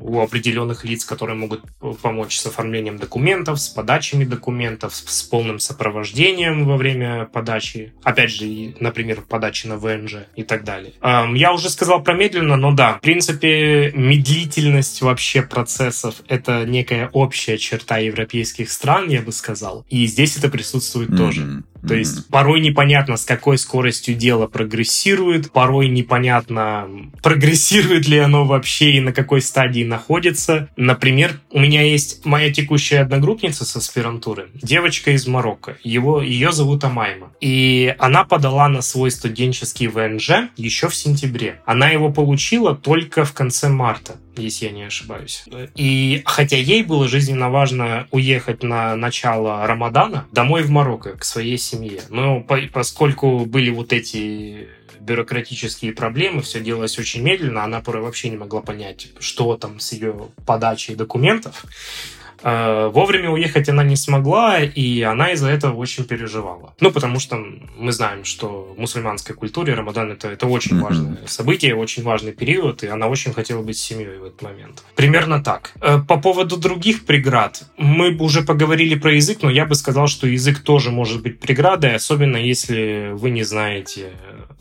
у 0.00 0.20
определенных 0.20 0.84
лиц, 0.84 1.04
которые 1.04 1.36
могут 1.36 1.62
помочь 2.02 2.36
с 2.36 2.46
оформлением 2.46 2.98
документов, 2.98 3.58
с 3.58 3.68
подачами 3.68 4.24
документов, 4.24 4.94
с, 4.94 5.22
полным 5.22 5.58
сопровождением 5.58 6.66
во 6.66 6.76
время 6.76 7.24
подачи. 7.24 7.94
Опять 8.02 8.32
же, 8.32 8.74
например, 8.80 9.22
подачи 9.22 9.66
на 9.66 9.78
ВНЖ 9.78 10.26
и 10.36 10.42
так 10.42 10.64
далее. 10.64 10.92
Я 11.02 11.54
уже 11.54 11.70
сказал 11.70 12.02
про 12.02 12.14
медленно, 12.14 12.56
но 12.56 12.72
да, 12.72 12.98
в 12.98 13.00
принципе, 13.00 13.92
медлительность 13.94 15.00
вообще 15.00 15.40
процессов— 15.40 16.16
это 16.28 16.66
некая 16.66 17.08
общая 17.12 17.56
черта 17.56 17.98
европейских 18.42 18.72
стран, 18.72 19.08
я 19.08 19.22
бы 19.22 19.32
сказал. 19.32 19.86
И 19.88 20.06
здесь 20.06 20.36
это 20.36 20.48
присутствует 20.48 21.10
mm-hmm. 21.10 21.16
тоже. 21.16 21.62
То 21.86 21.94
есть 21.94 22.28
порой 22.28 22.60
непонятно, 22.60 23.16
с 23.16 23.24
какой 23.24 23.58
скоростью 23.58 24.14
дело 24.14 24.46
прогрессирует, 24.46 25.50
порой 25.52 25.88
непонятно, 25.88 26.88
прогрессирует 27.22 28.06
ли 28.06 28.18
оно 28.18 28.44
вообще 28.44 28.92
и 28.92 29.00
на 29.00 29.12
какой 29.12 29.40
стадии 29.40 29.84
находится. 29.84 30.68
Например, 30.76 31.40
у 31.50 31.60
меня 31.60 31.82
есть 31.82 32.24
моя 32.24 32.52
текущая 32.52 33.00
одногруппница 33.00 33.64
с 33.64 33.76
аспирантуры, 33.76 34.48
девочка 34.54 35.12
из 35.12 35.26
Марокко. 35.26 35.76
Его, 35.82 36.22
ее 36.22 36.52
зовут 36.52 36.84
Амайма. 36.84 37.32
И 37.40 37.94
она 37.98 38.24
подала 38.24 38.68
на 38.68 38.82
свой 38.82 39.10
студенческий 39.10 39.88
ВНЖ 39.88 40.50
еще 40.56 40.88
в 40.88 40.94
сентябре. 40.94 41.60
Она 41.66 41.88
его 41.88 42.12
получила 42.12 42.74
только 42.74 43.24
в 43.24 43.32
конце 43.32 43.68
марта 43.68 44.16
если 44.36 44.66
я 44.66 44.72
не 44.72 44.84
ошибаюсь. 44.84 45.44
И 45.74 46.22
хотя 46.24 46.56
ей 46.56 46.82
было 46.82 47.08
жизненно 47.08 47.50
важно 47.50 48.06
уехать 48.10 48.62
на 48.62 48.96
начало 48.96 49.66
Рамадана 49.66 50.26
домой 50.32 50.62
в 50.62 50.70
Марокко, 50.70 51.16
к 51.16 51.24
своей 51.24 51.58
семье, 51.58 51.71
но 52.08 52.40
по 52.40 52.58
поскольку 52.72 53.46
были 53.46 53.70
вот 53.70 53.92
эти 53.92 54.68
бюрократические 55.00 55.92
проблемы, 55.92 56.42
все 56.42 56.60
делалось 56.60 56.98
очень 56.98 57.22
медленно, 57.22 57.64
она 57.64 57.80
порой 57.80 58.02
вообще 58.02 58.30
не 58.30 58.36
могла 58.36 58.62
понять, 58.62 59.08
что 59.18 59.56
там 59.56 59.80
с 59.80 59.92
ее 59.92 60.28
подачей 60.46 60.94
документов. 60.94 61.64
Э, 62.42 62.90
вовремя 62.92 63.30
уехать 63.30 63.68
она 63.68 63.84
не 63.84 63.96
смогла, 63.96 64.60
и 64.60 65.02
она 65.02 65.32
из-за 65.32 65.48
этого 65.48 65.76
очень 65.76 66.04
переживала. 66.04 66.74
Ну, 66.80 66.90
потому 66.90 67.20
что 67.20 67.36
мы 67.76 67.92
знаем, 67.92 68.24
что 68.24 68.74
в 68.76 68.80
мусульманской 68.80 69.34
культуре 69.34 69.74
Рамадан 69.74 70.12
это, 70.12 70.28
это 70.28 70.46
очень 70.46 70.80
важное 70.80 71.18
событие, 71.26 71.74
очень 71.74 72.02
важный 72.02 72.32
период, 72.32 72.82
и 72.82 72.88
она 72.88 73.06
очень 73.08 73.32
хотела 73.32 73.62
быть 73.62 73.78
семьей 73.78 74.18
в 74.18 74.24
этот 74.24 74.42
момент. 74.42 74.82
Примерно 74.96 75.42
так. 75.42 75.72
Э, 75.80 75.98
по 75.98 76.16
поводу 76.18 76.56
других 76.56 77.04
преград, 77.04 77.64
мы 77.76 78.16
уже 78.16 78.42
поговорили 78.42 78.94
про 78.94 79.12
язык, 79.12 79.38
но 79.42 79.50
я 79.50 79.66
бы 79.66 79.74
сказал, 79.74 80.06
что 80.08 80.26
язык 80.26 80.60
тоже 80.60 80.90
может 80.90 81.22
быть 81.22 81.40
преградой, 81.40 81.94
особенно 81.94 82.36
если 82.36 83.12
вы 83.12 83.30
не 83.30 83.44
знаете 83.44 84.12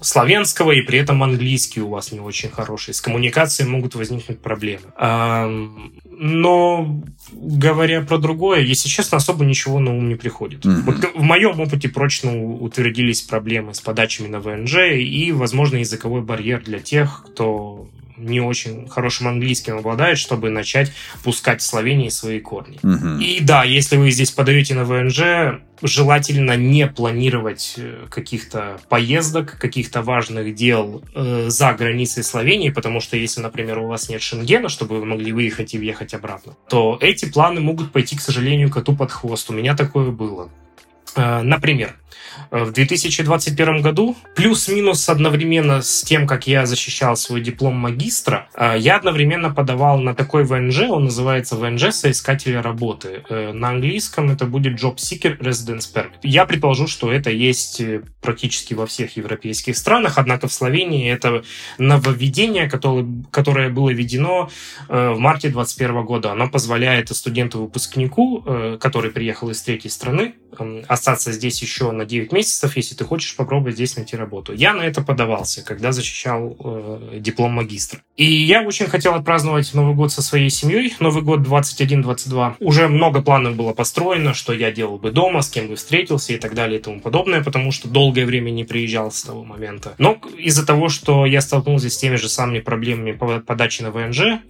славянского, 0.01 0.71
и 0.71 0.81
при 0.81 0.99
этом 0.99 1.23
английский 1.23 1.81
у 1.81 1.89
вас 1.89 2.11
не 2.11 2.19
очень 2.19 2.49
хороший. 2.49 2.93
С 2.93 3.01
коммуникацией 3.01 3.69
могут 3.69 3.95
возникнуть 3.95 4.41
проблемы. 4.41 4.81
Но 6.13 7.03
говоря 7.31 8.01
про 8.01 8.17
другое, 8.17 8.59
если 8.59 8.89
честно, 8.89 9.17
особо 9.17 9.45
ничего 9.45 9.79
на 9.79 9.95
ум 9.95 10.09
не 10.09 10.15
приходит. 10.15 10.65
Mm-hmm. 10.65 10.81
Вот 10.81 10.95
в 11.15 11.21
моем 11.21 11.59
опыте 11.59 11.89
прочно 11.89 12.31
утвердились 12.55 13.21
проблемы 13.21 13.73
с 13.73 13.81
подачами 13.81 14.27
на 14.27 14.39
ВНЖ 14.39 14.91
и, 14.97 15.31
возможно, 15.31 15.77
языковой 15.77 16.21
барьер 16.21 16.61
для 16.63 16.79
тех, 16.79 17.25
кто 17.31 17.87
не 18.17 18.39
очень 18.39 18.87
хорошим 18.87 19.27
английским 19.27 19.77
обладает, 19.77 20.17
чтобы 20.17 20.49
начать 20.49 20.91
пускать 21.23 21.61
в 21.61 21.65
Словении 21.65 22.09
свои 22.09 22.39
корни. 22.39 22.79
Угу. 22.83 23.21
И 23.21 23.39
да, 23.41 23.63
если 23.63 23.97
вы 23.97 24.11
здесь 24.11 24.31
подаете 24.31 24.75
на 24.75 24.85
ВНЖ, 24.85 25.61
желательно 25.81 26.55
не 26.55 26.87
планировать 26.87 27.75
э, 27.77 28.05
каких-то 28.09 28.79
поездок, 28.89 29.57
каких-то 29.57 30.01
важных 30.01 30.53
дел 30.53 31.03
э, 31.15 31.45
за 31.49 31.73
границей 31.73 32.23
Словении, 32.23 32.69
потому 32.69 32.99
что 32.99 33.17
если, 33.17 33.41
например, 33.41 33.79
у 33.79 33.87
вас 33.87 34.09
нет 34.09 34.21
шенгена, 34.21 34.69
чтобы 34.69 34.99
вы 34.99 35.05
могли 35.05 35.31
выехать 35.31 35.73
и 35.73 35.77
въехать 35.77 36.13
обратно, 36.13 36.55
то 36.69 36.97
эти 37.01 37.25
планы 37.25 37.61
могут 37.61 37.91
пойти, 37.91 38.15
к 38.15 38.21
сожалению, 38.21 38.69
коту 38.69 38.95
под 38.95 39.11
хвост. 39.11 39.49
У 39.49 39.53
меня 39.53 39.75
такое 39.75 40.11
было. 40.11 40.49
Э, 41.15 41.41
например, 41.41 41.95
В 42.51 42.71
2021 42.71 43.81
году, 43.81 44.15
плюс-минус 44.35 45.07
одновременно 45.07 45.81
с 45.81 46.03
тем, 46.03 46.27
как 46.27 46.47
я 46.47 46.65
защищал 46.65 47.15
свой 47.15 47.39
диплом 47.41 47.75
магистра, 47.75 48.49
я 48.77 48.97
одновременно 48.97 49.53
подавал 49.53 49.99
на 49.99 50.13
такой 50.13 50.43
ВНЖ, 50.43 50.81
он 50.89 51.05
называется 51.05 51.55
ВНЖ 51.55 51.91
соискателя 51.91 52.61
работы. 52.61 53.23
На 53.29 53.69
английском 53.69 54.29
это 54.29 54.45
будет 54.45 54.81
Job 54.81 54.97
Seeker 54.97 55.37
Residence 55.39 55.85
Permit. 55.93 56.19
Я 56.23 56.45
предположу, 56.45 56.87
что 56.87 57.11
это 57.11 57.29
есть 57.29 57.81
практически 58.21 58.73
во 58.73 58.85
всех 58.85 59.15
европейских 59.15 59.77
странах, 59.77 60.17
однако 60.17 60.47
в 60.47 60.53
Словении 60.53 61.09
это 61.09 61.43
нововведение, 61.77 62.69
которое, 62.69 63.07
которое 63.31 63.69
было 63.69 63.91
введено 63.91 64.49
в 64.89 65.17
марте 65.17 65.49
2021 65.49 66.05
года. 66.05 66.31
Оно 66.31 66.49
позволяет 66.49 67.09
студенту-выпускнику, 67.09 68.43
э, 68.45 68.77
который 68.79 69.11
приехал 69.11 69.49
из 69.49 69.61
третьей 69.61 69.89
страны, 69.89 70.33
остаться 70.87 71.31
здесь 71.31 71.61
еще 71.61 71.91
на 71.91 72.05
9 72.05 72.31
месяцев, 72.31 72.75
если 72.75 72.95
ты 72.95 73.05
хочешь 73.05 73.35
попробовать 73.35 73.75
здесь 73.75 73.95
найти 73.95 74.15
работу. 74.15 74.53
Я 74.53 74.73
на 74.73 74.81
это 74.81 75.01
подавался, 75.01 75.63
когда 75.63 75.91
защищал 75.91 76.55
э, 76.59 77.19
диплом 77.19 77.53
магистра. 77.53 78.01
И 78.17 78.25
я 78.25 78.63
очень 78.63 78.87
хотел 78.87 79.15
отпраздновать 79.15 79.73
Новый 79.73 79.95
год 79.95 80.11
со 80.11 80.21
своей 80.21 80.49
семьей. 80.49 80.93
Новый 80.99 81.23
год 81.23 81.39
21-22. 81.41 82.55
Уже 82.59 82.87
много 82.87 83.21
планов 83.21 83.55
было 83.55 83.73
построено, 83.73 84.33
что 84.33 84.53
я 84.53 84.71
делал 84.71 84.97
бы 84.97 85.11
дома, 85.11 85.41
с 85.41 85.49
кем 85.49 85.67
бы 85.67 85.75
встретился 85.75 86.33
и 86.33 86.37
так 86.37 86.53
далее 86.53 86.79
и 86.79 86.81
тому 86.81 86.99
подобное, 86.99 87.43
потому 87.43 87.71
что 87.71 87.87
долгое 87.87 88.25
время 88.25 88.49
не 88.51 88.63
приезжал 88.63 89.11
с 89.11 89.23
того 89.23 89.43
момента. 89.43 89.95
Но 89.97 90.19
из-за 90.37 90.65
того, 90.65 90.89
что 90.89 91.25
я 91.25 91.41
столкнулся 91.41 91.89
с 91.89 91.97
теми 91.97 92.15
же 92.15 92.29
самыми 92.29 92.59
проблемами 92.59 93.11
по 93.11 93.39
подаче 93.39 93.83
на 93.83 93.91
ВНЖ, 93.91 94.41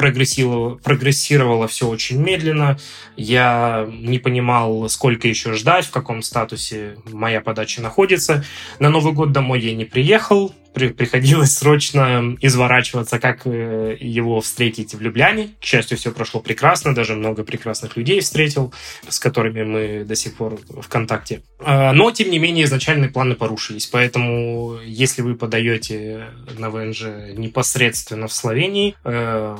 прогрессировало, 0.00 0.76
прогрессировало 0.76 1.68
все 1.68 1.86
очень 1.86 2.18
медленно. 2.18 2.78
Я 3.18 3.86
не 3.92 4.18
понимал, 4.18 4.88
сколько 4.88 5.28
еще 5.28 5.52
ждать, 5.52 5.84
в 5.84 5.90
каком 5.90 6.22
статусе 6.22 6.96
моя 7.12 7.42
подача 7.42 7.82
находится. 7.82 8.42
На 8.78 8.88
Новый 8.88 9.12
год 9.12 9.32
домой 9.32 9.60
я 9.60 9.74
не 9.74 9.84
приехал 9.84 10.54
при, 10.72 10.88
приходилось 10.88 11.56
срочно 11.56 12.36
изворачиваться, 12.40 13.18
как 13.18 13.46
э, 13.46 13.96
его 13.98 14.40
встретить 14.40 14.94
в 14.94 15.00
Любляне. 15.00 15.50
К 15.60 15.64
счастью, 15.64 15.98
все 15.98 16.12
прошло 16.12 16.40
прекрасно, 16.40 16.94
даже 16.94 17.14
много 17.14 17.44
прекрасных 17.44 17.96
людей 17.96 18.20
встретил, 18.20 18.72
с 19.08 19.18
которыми 19.18 19.62
мы 19.62 20.04
до 20.04 20.14
сих 20.14 20.34
пор 20.34 20.58
в 20.68 20.88
контакте. 20.88 21.42
А, 21.58 21.92
но, 21.92 22.10
тем 22.10 22.30
не 22.30 22.38
менее, 22.38 22.64
изначальные 22.64 23.10
планы 23.10 23.34
порушились, 23.34 23.86
поэтому 23.86 24.78
если 24.84 25.22
вы 25.22 25.34
подаете 25.34 26.26
на 26.58 26.70
ВНЖ 26.70 27.02
непосредственно 27.36 28.28
в 28.28 28.32
Словении, 28.32 28.94
э, 29.04 29.56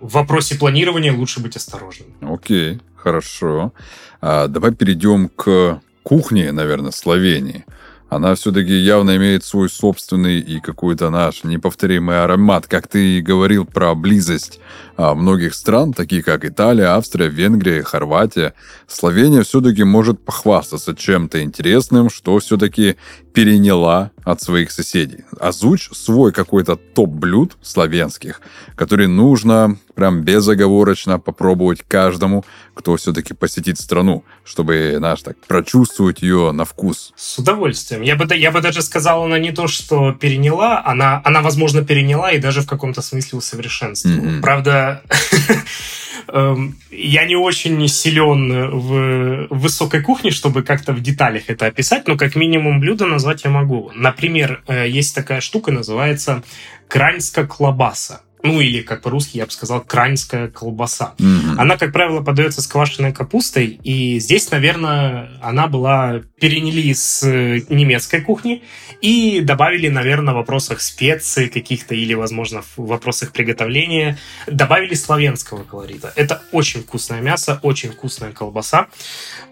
в 0.00 0.12
вопросе 0.12 0.56
планирования 0.56 1.12
лучше 1.12 1.40
быть 1.40 1.56
осторожным. 1.56 2.08
Окей, 2.20 2.80
хорошо. 2.96 3.72
А, 4.20 4.48
давай 4.48 4.72
перейдем 4.72 5.28
к 5.28 5.80
кухне, 6.02 6.52
наверное, 6.52 6.92
Словении 6.92 7.64
она 8.08 8.34
все-таки 8.36 8.72
явно 8.72 9.16
имеет 9.16 9.44
свой 9.44 9.68
собственный 9.68 10.38
и 10.38 10.60
какой-то 10.60 11.10
наш 11.10 11.42
неповторимый 11.42 12.22
аромат. 12.22 12.66
Как 12.66 12.86
ты 12.86 13.18
и 13.18 13.20
говорил 13.20 13.64
про 13.64 13.94
близость 13.94 14.60
а, 14.96 15.14
многих 15.14 15.54
стран, 15.54 15.92
таких 15.92 16.24
как 16.24 16.44
Италия, 16.44 16.94
Австрия, 16.94 17.28
Венгрия, 17.28 17.82
Хорватия, 17.82 18.54
Словения 18.86 19.42
все-таки 19.42 19.82
может 19.82 20.24
похвастаться 20.24 20.94
чем-то 20.94 21.42
интересным, 21.42 22.08
что 22.08 22.38
все-таки 22.38 22.96
переняла 23.36 24.12
от 24.24 24.40
своих 24.40 24.70
соседей. 24.70 25.18
Озвучь 25.38 25.90
свой 25.92 26.32
какой-то 26.32 26.76
топ-блюд 26.76 27.58
славянских, 27.60 28.40
который 28.76 29.08
нужно 29.08 29.76
прям 29.94 30.22
безоговорочно 30.22 31.18
попробовать 31.18 31.82
каждому, 31.86 32.46
кто 32.72 32.96
все-таки 32.96 33.34
посетит 33.34 33.78
страну, 33.78 34.24
чтобы, 34.42 34.94
знаешь, 34.96 35.20
так, 35.20 35.36
прочувствовать 35.46 36.22
ее 36.22 36.52
на 36.52 36.64
вкус. 36.64 37.12
С 37.14 37.38
удовольствием. 37.38 38.00
Я 38.00 38.16
бы, 38.16 38.26
я 38.34 38.50
бы 38.50 38.62
даже 38.62 38.80
сказал, 38.80 39.24
она 39.24 39.38
не 39.38 39.52
то, 39.52 39.68
что 39.68 40.12
переняла, 40.12 40.82
она, 40.82 41.20
она 41.22 41.42
возможно, 41.42 41.84
переняла 41.84 42.32
и 42.32 42.38
даже 42.38 42.62
в 42.62 42.66
каком-то 42.66 43.02
смысле 43.02 43.36
усовершенствовала. 43.36 44.18
Mm-hmm. 44.18 44.40
Правда, 44.40 45.02
Эм, 46.28 46.76
я 46.90 47.24
не 47.24 47.36
очень 47.36 47.86
силен 47.88 48.70
в 48.70 49.46
высокой 49.50 50.02
кухне, 50.02 50.30
чтобы 50.30 50.62
как-то 50.62 50.92
в 50.92 51.00
деталях 51.00 51.44
это 51.48 51.66
описать, 51.66 52.08
но 52.08 52.16
как 52.16 52.34
минимум 52.34 52.80
блюдо 52.80 53.06
назвать 53.06 53.25
я 53.44 53.50
могу. 53.50 53.90
Например, 53.94 54.62
э, 54.66 54.88
есть 54.88 55.14
такая 55.14 55.40
штука, 55.40 55.72
называется 55.72 56.42
краньска 56.88 57.46
клобаса 57.46 58.22
ну 58.42 58.60
или 58.60 58.82
как 58.82 59.02
по-русски 59.02 59.38
я 59.38 59.46
бы 59.46 59.50
сказал, 59.50 59.80
краньская 59.80 60.48
колбаса. 60.48 61.14
Mm-hmm. 61.18 61.54
Она, 61.58 61.76
как 61.76 61.92
правило, 61.92 62.22
подается 62.22 62.62
с 62.62 62.66
квашеной 62.66 63.12
капустой, 63.12 63.80
и 63.82 64.18
здесь, 64.20 64.50
наверное, 64.50 65.30
она 65.42 65.66
была 65.66 66.22
переняли 66.40 66.92
с 66.92 67.22
э, 67.22 67.62
немецкой 67.68 68.20
кухни 68.20 68.62
и 69.00 69.40
добавили, 69.40 69.88
наверное, 69.88 70.34
в 70.34 70.36
вопросах 70.36 70.80
специй 70.80 71.48
каких-то 71.48 71.94
или, 71.94 72.14
возможно, 72.14 72.62
в 72.62 72.86
вопросах 72.86 73.32
приготовления 73.32 74.18
добавили 74.46 74.94
славянского 74.94 75.64
колорита. 75.64 76.12
Это 76.16 76.42
очень 76.52 76.82
вкусное 76.82 77.20
мясо, 77.20 77.58
очень 77.62 77.90
вкусная 77.90 78.32
колбаса. 78.32 78.88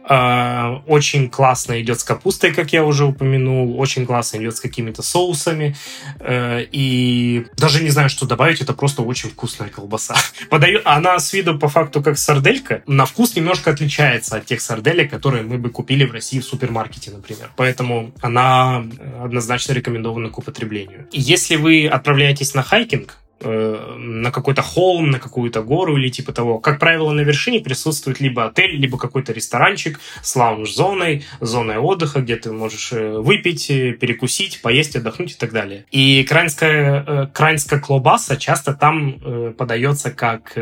А, 0.06 0.82
очень 0.86 1.30
классно 1.30 1.80
идет 1.80 2.00
с 2.00 2.04
капустой, 2.04 2.52
как 2.52 2.72
я 2.74 2.84
уже 2.84 3.06
упомянул. 3.06 3.80
Очень 3.80 4.04
классно 4.04 4.36
идет 4.36 4.56
с 4.56 4.60
какими-то 4.60 5.02
соусами. 5.02 5.76
Э, 6.20 6.62
и 6.70 7.46
даже 7.56 7.82
не 7.82 7.88
знаю, 7.88 8.10
что 8.10 8.26
добавить. 8.26 8.60
Это 8.60 8.73
просто 8.74 9.02
очень 9.02 9.30
вкусная 9.30 9.68
колбаса. 9.68 10.14
Подаю... 10.50 10.80
Она 10.84 11.18
с 11.18 11.32
виду 11.32 11.58
по 11.58 11.68
факту 11.68 12.02
как 12.02 12.18
сарделька. 12.18 12.82
На 12.86 13.06
вкус 13.06 13.36
немножко 13.36 13.70
отличается 13.70 14.36
от 14.36 14.46
тех 14.46 14.60
сарделек, 14.60 15.10
которые 15.10 15.42
мы 15.42 15.58
бы 15.58 15.70
купили 15.70 16.04
в 16.04 16.12
России 16.12 16.40
в 16.40 16.44
супермаркете, 16.44 17.10
например. 17.10 17.50
Поэтому 17.56 18.12
она 18.20 18.84
однозначно 19.22 19.72
рекомендована 19.72 20.30
к 20.30 20.38
употреблению. 20.38 21.08
Если 21.12 21.56
вы 21.56 21.86
отправляетесь 21.86 22.54
на 22.54 22.62
хайкинг, 22.62 23.16
Э, 23.44 23.96
на 23.98 24.30
какой-то 24.30 24.62
холм, 24.62 25.10
на 25.10 25.18
какую-то 25.18 25.62
гору 25.62 25.98
или 25.98 26.08
типа 26.08 26.32
того. 26.32 26.58
Как 26.58 26.78
правило, 26.78 27.10
на 27.12 27.20
вершине 27.20 27.60
присутствует 27.60 28.18
либо 28.20 28.46
отель, 28.46 28.76
либо 28.76 28.96
какой-то 28.96 29.32
ресторанчик 29.32 30.00
с 30.22 30.34
лаунж-зоной, 30.34 31.24
зоной 31.40 31.76
отдыха, 31.76 32.20
где 32.20 32.36
ты 32.36 32.52
можешь 32.52 32.92
э, 32.92 33.18
выпить, 33.18 33.70
э, 33.70 33.92
перекусить, 33.92 34.62
поесть, 34.62 34.96
отдохнуть 34.96 35.32
и 35.32 35.34
так 35.34 35.52
далее. 35.52 35.84
И 35.90 36.24
кранская, 36.24 37.30
кранская 37.34 37.80
клобаса 37.80 38.36
часто 38.36 38.72
там 38.72 39.52
подается 39.56 40.10
как 40.10 40.56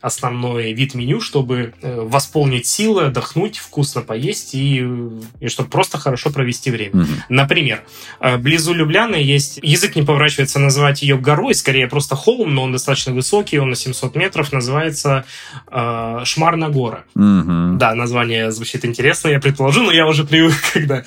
основной 0.00 0.72
вид 0.72 0.94
меню, 0.94 1.20
чтобы 1.20 1.74
восполнить 1.82 2.66
силы, 2.66 3.04
отдохнуть, 3.04 3.58
вкусно 3.58 4.02
поесть 4.02 4.54
и, 4.54 4.84
и 5.40 5.48
чтобы 5.48 5.70
просто 5.70 5.98
хорошо 5.98 6.30
провести 6.30 6.70
время. 6.70 6.92
Mm-hmm. 6.92 7.20
Например, 7.28 7.82
близу 8.38 8.72
Любляны 8.72 9.16
есть, 9.16 9.58
язык 9.62 9.96
не 9.96 10.02
поворачивается 10.02 10.58
назвать 10.58 11.02
ее 11.02 11.18
горой, 11.18 11.54
скорее 11.54 11.86
просто 11.86 12.15
холм, 12.16 12.54
но 12.54 12.64
он 12.64 12.72
достаточно 12.72 13.12
высокий, 13.12 13.58
он 13.58 13.70
на 13.70 13.76
700 13.76 14.16
метров, 14.16 14.52
называется 14.52 15.24
э, 15.70 16.20
Шмарна 16.24 16.68
гора. 16.68 17.04
Угу. 17.14 17.76
Да, 17.78 17.94
название 17.94 18.50
звучит 18.50 18.84
интересно, 18.84 19.28
я 19.28 19.40
предположу, 19.40 19.82
но 19.82 19.92
я 19.92 20.06
уже 20.06 20.24
привык, 20.24 20.54
когда, 20.72 21.04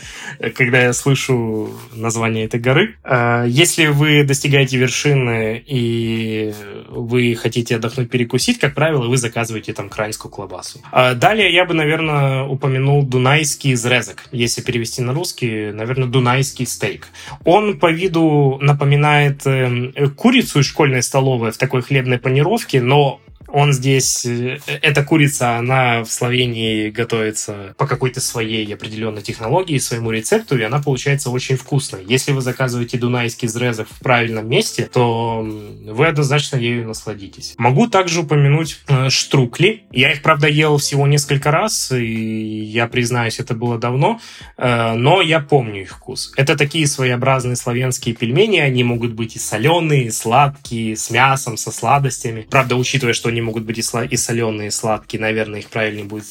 когда 0.55 0.81
я 0.83 0.93
слышу 0.93 1.69
название 1.93 2.45
этой 2.45 2.59
горы. 2.59 2.95
Э, 3.03 3.45
если 3.47 3.87
вы 3.87 4.23
достигаете 4.23 4.77
вершины 4.77 5.63
и 5.65 6.53
вы 6.89 7.35
хотите 7.35 7.75
отдохнуть, 7.75 8.09
перекусить, 8.09 8.59
как 8.59 8.73
правило, 8.75 9.07
вы 9.07 9.17
заказываете 9.17 9.73
там 9.73 9.89
крайнскую 9.89 10.31
колбасу. 10.31 10.79
Э, 10.91 11.13
далее 11.15 11.53
я 11.53 11.65
бы, 11.65 11.73
наверное, 11.73 12.43
упомянул 12.43 13.03
дунайский 13.03 13.75
зрезок. 13.75 14.23
Если 14.31 14.61
перевести 14.61 15.01
на 15.01 15.13
русский, 15.13 15.71
наверное, 15.71 16.07
дунайский 16.07 16.65
стейк. 16.65 17.07
Он 17.45 17.79
по 17.79 17.91
виду 17.91 18.57
напоминает 18.61 19.45
э, 19.45 20.07
курицу 20.15 20.59
из 20.59 20.65
школьной 20.65 20.88
школьной 20.89 21.03
столовой 21.03 21.51
в 21.51 21.57
такой 21.57 21.81
хлебной 21.83 22.17
панировке, 22.17 22.81
но 22.81 23.21
он 23.51 23.73
здесь, 23.73 24.25
э, 24.25 24.59
эта 24.81 25.03
курица, 25.03 25.57
она 25.57 26.03
в 26.03 26.11
Словении 26.11 26.89
готовится 26.89 27.73
по 27.77 27.87
какой-то 27.87 28.21
своей 28.21 28.71
определенной 28.73 29.21
технологии, 29.21 29.77
своему 29.77 30.11
рецепту, 30.11 30.57
и 30.57 30.63
она 30.63 30.79
получается 30.79 31.29
очень 31.29 31.57
вкусной. 31.57 32.05
Если 32.07 32.31
вы 32.31 32.41
заказываете 32.41 32.97
дунайский 32.97 33.47
зрезок 33.47 33.87
в 33.89 33.99
правильном 33.99 34.47
месте, 34.47 34.89
то 34.91 35.41
вы 35.41 36.07
однозначно 36.07 36.57
ею 36.57 36.87
насладитесь. 36.87 37.55
Могу 37.57 37.87
также 37.87 38.21
упомянуть 38.21 38.79
э, 38.87 39.09
штрукли. 39.09 39.83
Я 39.91 40.11
их, 40.11 40.21
правда, 40.21 40.47
ел 40.47 40.77
всего 40.77 41.07
несколько 41.07 41.51
раз, 41.51 41.91
и 41.91 42.63
я 42.63 42.87
признаюсь, 42.87 43.39
это 43.39 43.53
было 43.53 43.77
давно, 43.77 44.19
э, 44.57 44.93
но 44.93 45.21
я 45.21 45.39
помню 45.39 45.81
их 45.81 45.91
вкус. 45.91 46.33
Это 46.37 46.57
такие 46.57 46.87
своеобразные 46.87 47.55
славянские 47.55 48.15
пельмени, 48.15 48.59
они 48.59 48.83
могут 48.83 49.13
быть 49.13 49.35
и 49.35 49.39
соленые, 49.39 50.05
и 50.05 50.11
сладкие, 50.11 50.95
с 50.95 51.09
мясом, 51.09 51.57
со 51.57 51.71
сладостями. 51.71 52.47
Правда, 52.49 52.75
учитывая, 52.75 53.13
что 53.13 53.29
они 53.29 53.38
они 53.39 53.45
могут 53.45 53.63
быть 53.63 53.77
и, 53.77 53.81
сло- 53.81 54.07
и 54.07 54.17
соленые, 54.17 54.67
и 54.67 54.71
сладкие. 54.71 55.21
Наверное, 55.21 55.59
их 55.59 55.69
правильнее 55.69 56.05
будет 56.05 56.25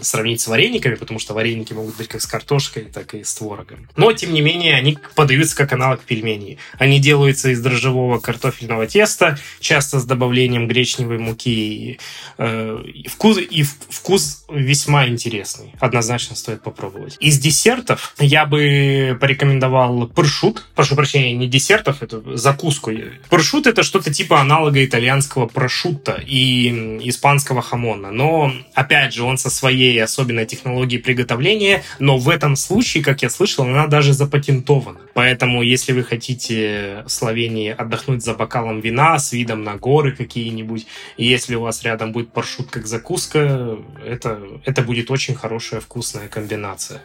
сравнить 0.00 0.40
с 0.40 0.46
варениками, 0.46 0.94
потому 0.94 1.18
что 1.18 1.34
вареники 1.34 1.72
могут 1.72 1.96
быть 1.96 2.08
как 2.08 2.20
с 2.20 2.26
картошкой, 2.26 2.84
так 2.84 3.14
и 3.14 3.24
с 3.24 3.34
творогом. 3.34 3.88
Но, 3.96 4.12
тем 4.12 4.32
не 4.32 4.40
менее, 4.40 4.76
они 4.76 4.98
подаются 5.14 5.56
как 5.56 5.72
аналог 5.72 6.00
пельменей. 6.00 6.58
Они 6.78 6.98
делаются 6.98 7.50
из 7.50 7.60
дрожжевого 7.60 8.18
картофельного 8.18 8.86
теста, 8.86 9.38
часто 9.60 10.00
с 10.00 10.04
добавлением 10.04 10.66
гречневой 10.68 11.18
муки. 11.18 11.98
Э, 12.38 12.82
и 12.84 13.08
вкус, 13.08 13.38
и 13.38 13.62
вкус 13.62 14.44
весьма 14.50 15.06
интересный. 15.08 15.74
Однозначно 15.80 16.36
стоит 16.36 16.62
попробовать. 16.62 17.16
Из 17.20 17.38
десертов 17.38 18.14
я 18.18 18.46
бы 18.46 19.16
порекомендовал 19.20 20.06
паршут. 20.08 20.66
Прошу 20.74 20.96
прощения, 20.96 21.34
не 21.34 21.46
десертов, 21.46 22.02
это 22.02 22.36
закуску. 22.36 22.92
Паршут 23.28 23.66
это 23.66 23.82
что-то 23.82 24.12
типа 24.12 24.40
аналога 24.40 24.84
итальянского 24.84 25.46
прошутта 25.46 26.22
и 26.26 27.08
испанского 27.08 27.62
хамона. 27.62 28.10
Но, 28.10 28.52
опять 28.74 29.14
же, 29.14 29.24
он 29.24 29.38
со 29.38 29.50
своей 29.50 29.81
особенной 29.98 30.46
технологией 30.46 31.02
приготовления, 31.02 31.82
но 31.98 32.18
в 32.18 32.28
этом 32.28 32.56
случае, 32.56 33.02
как 33.02 33.22
я 33.22 33.30
слышал, 33.30 33.64
она 33.64 33.86
даже 33.86 34.12
запатентована. 34.12 35.00
Поэтому, 35.14 35.62
если 35.62 35.92
вы 35.92 36.04
хотите 36.04 37.02
в 37.06 37.10
Словении 37.10 37.70
отдохнуть 37.70 38.22
за 38.22 38.34
бокалом 38.34 38.80
вина 38.80 39.18
с 39.18 39.32
видом 39.32 39.64
на 39.64 39.76
горы 39.76 40.12
какие-нибудь, 40.12 40.86
если 41.16 41.54
у 41.54 41.62
вас 41.62 41.82
рядом 41.82 42.12
будет 42.12 42.32
паршут 42.32 42.70
как 42.70 42.86
закуска, 42.86 43.78
это, 44.04 44.40
это 44.64 44.82
будет 44.82 45.10
очень 45.10 45.34
хорошая 45.34 45.80
вкусная 45.80 46.28
комбинация. 46.28 47.02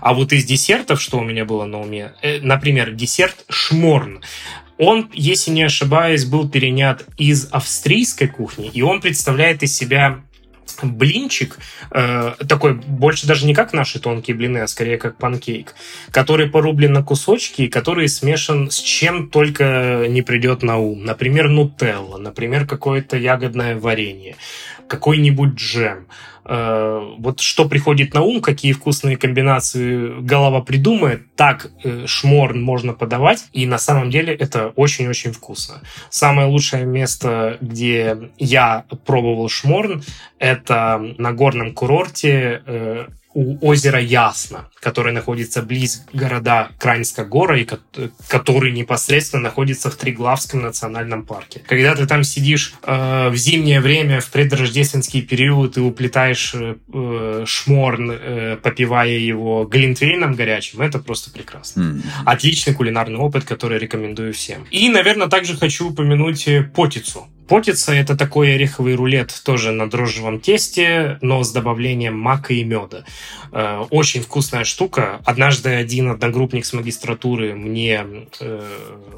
А 0.00 0.14
вот 0.14 0.32
из 0.32 0.44
десертов, 0.44 1.00
что 1.00 1.18
у 1.18 1.24
меня 1.24 1.44
было 1.44 1.64
на 1.64 1.80
уме, 1.80 2.14
э, 2.22 2.40
например, 2.40 2.92
десерт 2.92 3.44
шморн. 3.48 4.20
Он, 4.78 5.10
если 5.14 5.52
не 5.52 5.62
ошибаюсь, 5.62 6.26
был 6.26 6.48
перенят 6.48 7.06
из 7.16 7.48
австрийской 7.50 8.28
кухни, 8.28 8.70
и 8.72 8.82
он 8.82 9.00
представляет 9.00 9.62
из 9.62 9.74
себя 9.74 10.20
блинчик, 10.82 11.58
э, 11.90 12.34
такой 12.48 12.74
больше 12.74 13.26
даже 13.26 13.46
не 13.46 13.54
как 13.54 13.72
наши 13.72 13.98
тонкие 13.98 14.36
блины, 14.36 14.58
а 14.58 14.66
скорее 14.66 14.98
как 14.98 15.16
панкейк, 15.16 15.74
который 16.10 16.48
порублен 16.48 16.92
на 16.92 17.02
кусочки 17.02 17.62
и 17.62 17.68
который 17.68 18.08
смешан 18.08 18.70
с 18.70 18.78
чем 18.78 19.28
только 19.28 20.06
не 20.08 20.22
придет 20.22 20.62
на 20.62 20.78
ум. 20.78 21.04
Например, 21.04 21.48
нутелла, 21.48 22.18
например, 22.18 22.66
какое-то 22.66 23.16
ягодное 23.16 23.76
варенье, 23.76 24.36
какой-нибудь 24.88 25.54
джем. 25.54 26.06
Э, 26.48 27.14
вот 27.18 27.40
что 27.40 27.68
приходит 27.68 28.14
на 28.14 28.22
ум, 28.22 28.40
какие 28.40 28.72
вкусные 28.72 29.16
комбинации 29.16 30.20
голова 30.20 30.60
придумает, 30.60 31.34
так 31.34 31.70
э, 31.82 32.06
шморн 32.06 32.62
можно 32.62 32.92
подавать, 32.92 33.46
и 33.52 33.66
на 33.66 33.78
самом 33.78 34.10
деле 34.10 34.32
это 34.34 34.68
очень-очень 34.76 35.32
вкусно. 35.32 35.82
Самое 36.08 36.46
лучшее 36.46 36.84
место, 36.84 37.58
где 37.60 38.30
я 38.38 38.84
пробовал 39.04 39.48
шморн, 39.48 40.02
это 40.38 41.00
на 41.18 41.32
горном 41.32 41.74
курорте 41.74 42.62
э, 42.64 43.06
у 43.36 43.58
озера 43.60 44.00
Ясно, 44.00 44.70
которое 44.80 45.12
находится 45.12 45.60
близ 45.60 46.06
города 46.14 46.70
Краньска 46.78 47.22
гора, 47.22 47.58
и 47.58 47.66
который 48.28 48.72
непосредственно 48.72 49.42
находится 49.42 49.90
в 49.90 49.96
Триглавском 49.96 50.62
национальном 50.62 51.26
парке. 51.26 51.62
Когда 51.68 51.94
ты 51.94 52.06
там 52.06 52.24
сидишь 52.24 52.72
э, 52.82 53.28
в 53.28 53.36
зимнее 53.36 53.82
время, 53.82 54.20
в 54.20 54.30
предрождественский 54.30 55.20
период, 55.20 55.76
и 55.76 55.80
уплетаешь 55.80 56.54
э, 56.54 56.76
э, 56.90 57.44
шморн, 57.46 58.10
э, 58.10 58.56
попивая 58.56 59.18
его 59.18 59.64
глинтвейном 59.64 60.34
горячим, 60.34 60.80
это 60.80 60.98
просто 60.98 61.30
прекрасно. 61.30 61.80
Mm. 61.82 62.00
Отличный 62.24 62.72
кулинарный 62.72 63.18
опыт, 63.18 63.44
который 63.44 63.78
рекомендую 63.78 64.32
всем. 64.32 64.66
И, 64.70 64.88
наверное, 64.88 65.28
также 65.28 65.58
хочу 65.58 65.90
упомянуть 65.90 66.48
э, 66.48 66.62
потицу. 66.62 67.28
Потица– 67.48 67.92
это 67.94 68.16
такой 68.16 68.54
ореховый 68.54 68.94
рулет 68.94 69.32
тоже 69.44 69.70
на 69.70 69.88
дрожжевом 69.88 70.40
тесте, 70.40 71.18
но 71.22 71.44
с 71.44 71.52
добавлением 71.52 72.18
мака 72.18 72.52
и 72.54 72.64
меда. 72.64 73.04
Э, 73.52 73.84
очень 73.90 74.20
вкусная 74.20 74.64
штука. 74.64 75.20
Однажды 75.24 75.70
один 75.70 76.10
одногруппник 76.10 76.66
с 76.66 76.72
магистратуры 76.72 77.54
мне 77.54 78.04
э, 78.40 78.62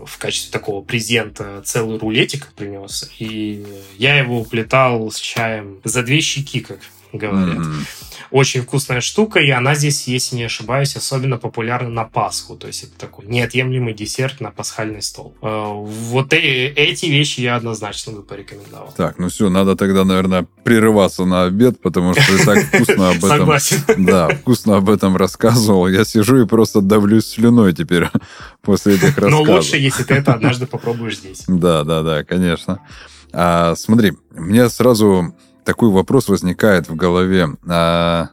в 0.05 0.19
качестве 0.19 0.53
такого 0.53 0.85
презента 0.85 1.63
целый 1.65 1.99
рулетик 1.99 2.53
принес, 2.55 3.11
и 3.19 3.65
я 3.97 4.19
его 4.19 4.41
уплетал 4.41 5.11
с 5.11 5.19
чаем 5.19 5.79
за 5.85 6.03
две 6.03 6.21
щеки, 6.21 6.61
как 6.61 6.81
говорят. 7.13 7.59
Mm-hmm. 7.59 7.87
Очень 8.31 8.63
вкусная 8.63 9.01
штука, 9.01 9.41
и 9.41 9.51
она 9.51 9.75
здесь, 9.75 10.07
если 10.07 10.37
не 10.37 10.45
ошибаюсь, 10.45 10.97
особенно 10.97 11.39
популярна 11.39 11.89
на 11.89 12.05
Пасху. 12.05 12.57
То 12.57 12.67
есть 12.67 12.85
это 12.85 12.93
такой 12.99 13.27
неотъемлемый 13.27 13.95
десерт 13.95 14.41
на 14.41 14.51
пасхальный 14.51 15.01
стол. 15.01 15.35
Э, 15.41 15.73
вот 15.73 16.33
эти 16.33 17.07
вещи 17.07 17.41
я 17.41 17.57
однозначно 17.57 18.13
бы 18.13 18.23
порекомендовал. 18.23 18.93
Так, 18.97 19.19
ну 19.19 19.29
все, 19.29 19.49
надо 19.49 19.77
тогда, 19.77 20.05
наверное, 20.05 20.47
прерываться 20.63 21.25
на 21.25 21.45
обед, 21.45 21.81
потому 21.81 22.15
что 22.15 22.37
ты 22.37 22.45
так 22.45 22.65
вкусно 22.65 23.11
об 23.11 23.17
этом... 23.17 23.39
Согласен. 23.39 23.79
Да, 23.97 24.29
вкусно 24.29 24.77
об 24.77 24.91
этом 24.91 25.17
рассказывал. 25.17 25.89
Я 25.89 26.05
сижу 26.05 26.43
и 26.43 26.47
просто 26.47 26.83
давлюсь 26.83 27.27
слюной 27.27 27.73
теперь 27.73 28.09
после 28.63 28.97
этих 28.97 29.17
рассказов. 29.17 29.47
Но 29.47 29.55
лучше, 29.55 29.77
если 29.77 30.03
ты 30.03 30.15
это 30.15 30.35
однажды 30.35 30.67
попробуешь 30.67 31.19
здесь. 31.19 31.45
Да, 31.47 31.85
да, 31.85 32.03
да, 32.03 32.25
конечно. 32.25 32.81
А, 33.33 33.75
смотри, 33.75 34.13
мне 34.31 34.69
сразу 34.69 35.35
такой 35.69 35.91
вопрос 35.91 36.31
возникает 36.31 36.89
в 36.89 36.97
голове. 36.97 37.51
А, 37.69 38.31